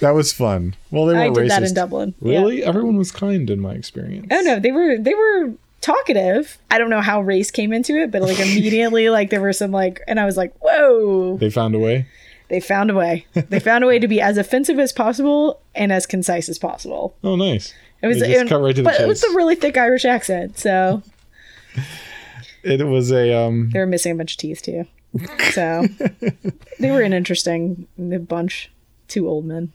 That 0.01 0.11
was 0.11 0.33
fun. 0.33 0.75
Well, 0.91 1.05
they 1.05 1.15
I 1.15 1.25
weren't 1.29 1.35
did 1.35 1.43
racist. 1.45 1.49
that 1.49 1.63
in 1.63 1.73
Dublin. 1.73 2.13
Yeah. 2.21 2.39
Really? 2.39 2.63
Everyone 2.63 2.97
was 2.97 3.11
kind 3.11 3.49
in 3.49 3.59
my 3.59 3.73
experience. 3.73 4.27
Oh 4.31 4.41
no, 4.41 4.59
they 4.59 4.71
were 4.71 4.97
they 4.97 5.13
were 5.13 5.53
talkative. 5.81 6.57
I 6.71 6.77
don't 6.77 6.89
know 6.89 7.01
how 7.01 7.21
race 7.21 7.51
came 7.51 7.71
into 7.73 7.95
it, 7.95 8.11
but 8.11 8.21
like 8.21 8.39
immediately 8.39 9.09
like 9.09 9.29
there 9.29 9.41
were 9.41 9.53
some 9.53 9.71
like 9.71 10.01
and 10.07 10.19
I 10.19 10.25
was 10.25 10.37
like, 10.37 10.53
"Whoa." 10.59 11.37
They 11.37 11.49
found 11.49 11.75
a 11.75 11.79
way. 11.79 12.07
They 12.49 12.59
found 12.59 12.89
a 12.89 12.95
way. 12.95 13.25
They 13.33 13.59
found 13.59 13.83
a 13.83 13.87
way 13.87 13.99
to 13.99 14.07
be 14.07 14.19
as 14.19 14.37
offensive 14.37 14.79
as 14.79 14.91
possible 14.91 15.61
and 15.75 15.91
as 15.91 16.05
concise 16.07 16.49
as 16.49 16.57
possible. 16.57 17.15
Oh, 17.23 17.35
nice. 17.35 17.73
It 18.01 18.07
was 18.07 18.21
and- 18.21 18.49
cut 18.49 18.61
right 18.61 18.75
to 18.75 18.81
the 18.81 18.89
but 18.89 18.99
it 18.99 19.07
was 19.07 19.23
a 19.23 19.35
really 19.35 19.55
thick 19.55 19.77
Irish 19.77 20.05
accent, 20.05 20.57
so 20.57 21.03
It 22.63 22.85
was 22.87 23.11
a 23.11 23.33
um. 23.33 23.69
they 23.71 23.79
were 23.79 23.85
missing 23.85 24.11
a 24.13 24.15
bunch 24.15 24.33
of 24.33 24.37
teeth 24.37 24.61
too. 24.63 24.85
So 25.51 25.85
they 26.79 26.91
were 26.91 27.01
an 27.01 27.13
interesting 27.13 27.87
bunch, 27.97 28.71
two 29.07 29.27
old 29.27 29.45
men. 29.45 29.73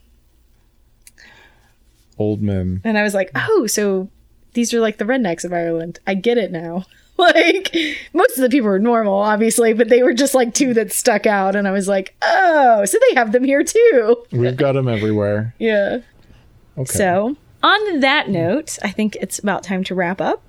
Old 2.19 2.41
men. 2.43 2.81
And 2.85 2.97
I 2.97 3.03
was 3.03 3.15
like, 3.15 3.31
"Oh, 3.35 3.67
so 3.67 4.09
these 4.55 4.73
are 4.73 4.81
like 4.81 4.99
the 4.99 5.05
rednecks 5.05 5.45
of 5.45 5.53
Ireland. 5.53 6.01
I 6.07 6.15
get 6.15 6.39
it 6.39 6.51
now." 6.51 6.87
like 7.17 7.77
most 8.13 8.37
of 8.37 8.43
the 8.43 8.49
people 8.49 8.69
were 8.69 8.79
normal, 8.81 9.15
obviously, 9.15 9.73
but 9.73 9.89
they 9.89 10.03
were 10.03 10.15
just 10.15 10.35
like 10.35 10.53
two 10.53 10.75
that 10.75 10.93
stuck 10.93 11.27
out, 11.27 11.55
and 11.55 11.69
I 11.69 11.71
was 11.71 11.87
like, 11.87 12.15
oh, 12.23 12.85
so 12.85 12.99
they 13.09 13.15
have 13.15 13.31
them 13.31 13.45
here 13.45 13.63
too. 13.63 14.17
We've 14.33 14.57
got 14.57 14.73
them 14.73 14.89
everywhere. 14.89 15.55
Yeah. 15.65 16.01
Okay. 16.77 16.93
So 16.93 17.37
on 17.63 18.01
that 18.01 18.29
note, 18.29 18.79
I 18.83 18.91
think 18.91 19.17
it's 19.21 19.39
about 19.39 19.63
time 19.63 19.85
to 19.85 19.95
wrap 19.95 20.21
up. 20.21 20.43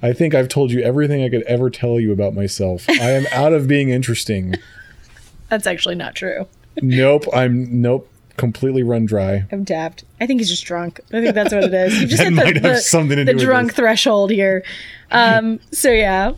I 0.00 0.12
think 0.12 0.34
I've 0.34 0.48
told 0.48 0.70
you 0.70 0.80
everything 0.80 1.22
I 1.22 1.28
could 1.28 1.42
ever 1.42 1.68
tell 1.68 1.98
you 1.98 2.12
about 2.12 2.34
myself. 2.34 2.88
I 2.88 3.10
am 3.10 3.26
out 3.32 3.52
of 3.52 3.66
being 3.66 3.88
interesting. 3.88 4.54
That's 5.48 5.66
actually 5.66 5.96
not 5.96 6.14
true. 6.14 6.46
Nope. 6.80 7.24
I'm 7.34 7.82
nope. 7.82 8.08
Completely 8.36 8.82
run 8.82 9.06
dry. 9.06 9.44
I'm 9.52 9.64
tapped. 9.64 10.04
I 10.20 10.26
think 10.26 10.40
he's 10.40 10.48
just 10.48 10.64
drunk. 10.64 11.00
I 11.12 11.20
think 11.20 11.34
that's 11.34 11.52
what 11.52 11.64
it 11.64 11.74
is. 11.74 12.00
You 12.00 12.06
just 12.08 12.22
hit 12.22 12.34
the, 12.34 13.14
the, 13.14 13.24
the 13.24 13.34
drunk 13.34 13.74
threshold 13.74 14.30
here. 14.30 14.64
Um, 15.10 15.60
so 15.70 15.90
yeah. 15.90 16.32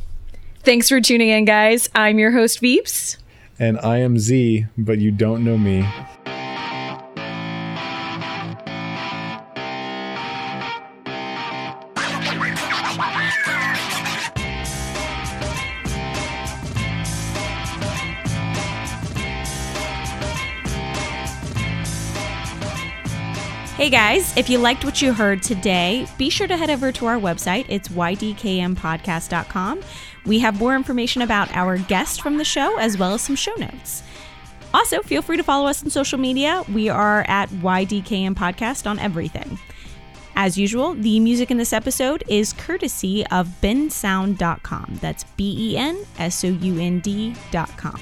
Thanks 0.61 0.89
for 0.89 1.01
tuning 1.01 1.29
in, 1.29 1.45
guys. 1.45 1.91
I'm 1.95 2.19
your 2.19 2.31
host, 2.31 2.63
Veeps. 2.63 3.19
And 3.59 3.79
I 3.81 3.99
am 3.99 4.19
Z, 4.19 4.67
but 4.79 4.99
you 4.99 5.11
don't 5.11 5.45
know 5.45 5.59
me. 5.59 5.87
Hey 23.85 23.91
guys, 23.91 24.35
if 24.39 24.49
you 24.49 24.57
liked 24.57 24.83
what 24.83 25.03
you 25.03 25.13
heard 25.13 25.43
today, 25.43 26.07
be 26.17 26.31
sure 26.31 26.47
to 26.47 26.57
head 26.57 26.71
over 26.71 26.91
to 26.93 27.05
our 27.05 27.19
website. 27.19 27.67
It's 27.69 27.89
ydkmpodcast.com. 27.89 29.83
We 30.25 30.39
have 30.39 30.59
more 30.59 30.75
information 30.75 31.21
about 31.21 31.55
our 31.55 31.77
guest 31.77 32.23
from 32.23 32.39
the 32.39 32.47
show 32.47 32.79
as 32.79 32.97
well 32.97 33.13
as 33.13 33.21
some 33.21 33.37
show 33.37 33.53
notes. 33.57 34.03
Also, 34.73 35.03
feel 35.03 35.21
free 35.21 35.37
to 35.37 35.43
follow 35.43 35.67
us 35.67 35.85
on 35.85 35.91
social 35.91 36.19
media. 36.19 36.65
We 36.73 36.89
are 36.89 37.27
at 37.29 37.51
YDKM 37.51 38.35
Podcast 38.35 38.89
on 38.89 38.99
everything. 38.99 39.59
As 40.35 40.57
usual, 40.57 40.95
the 40.95 41.21
music 41.21 41.51
in 41.51 41.59
this 41.59 41.75
episode 41.75 42.25
is 42.27 42.55
courtesy 42.55 43.27
of 43.27 43.49
bensound.com. 43.61 44.99
That's 45.03 45.25
B 45.37 45.73
E 45.73 45.77
N 45.77 46.07
S 46.19 46.43
O 46.43 46.49
U 46.49 46.79
N 46.81 47.01
D.com. 47.01 48.01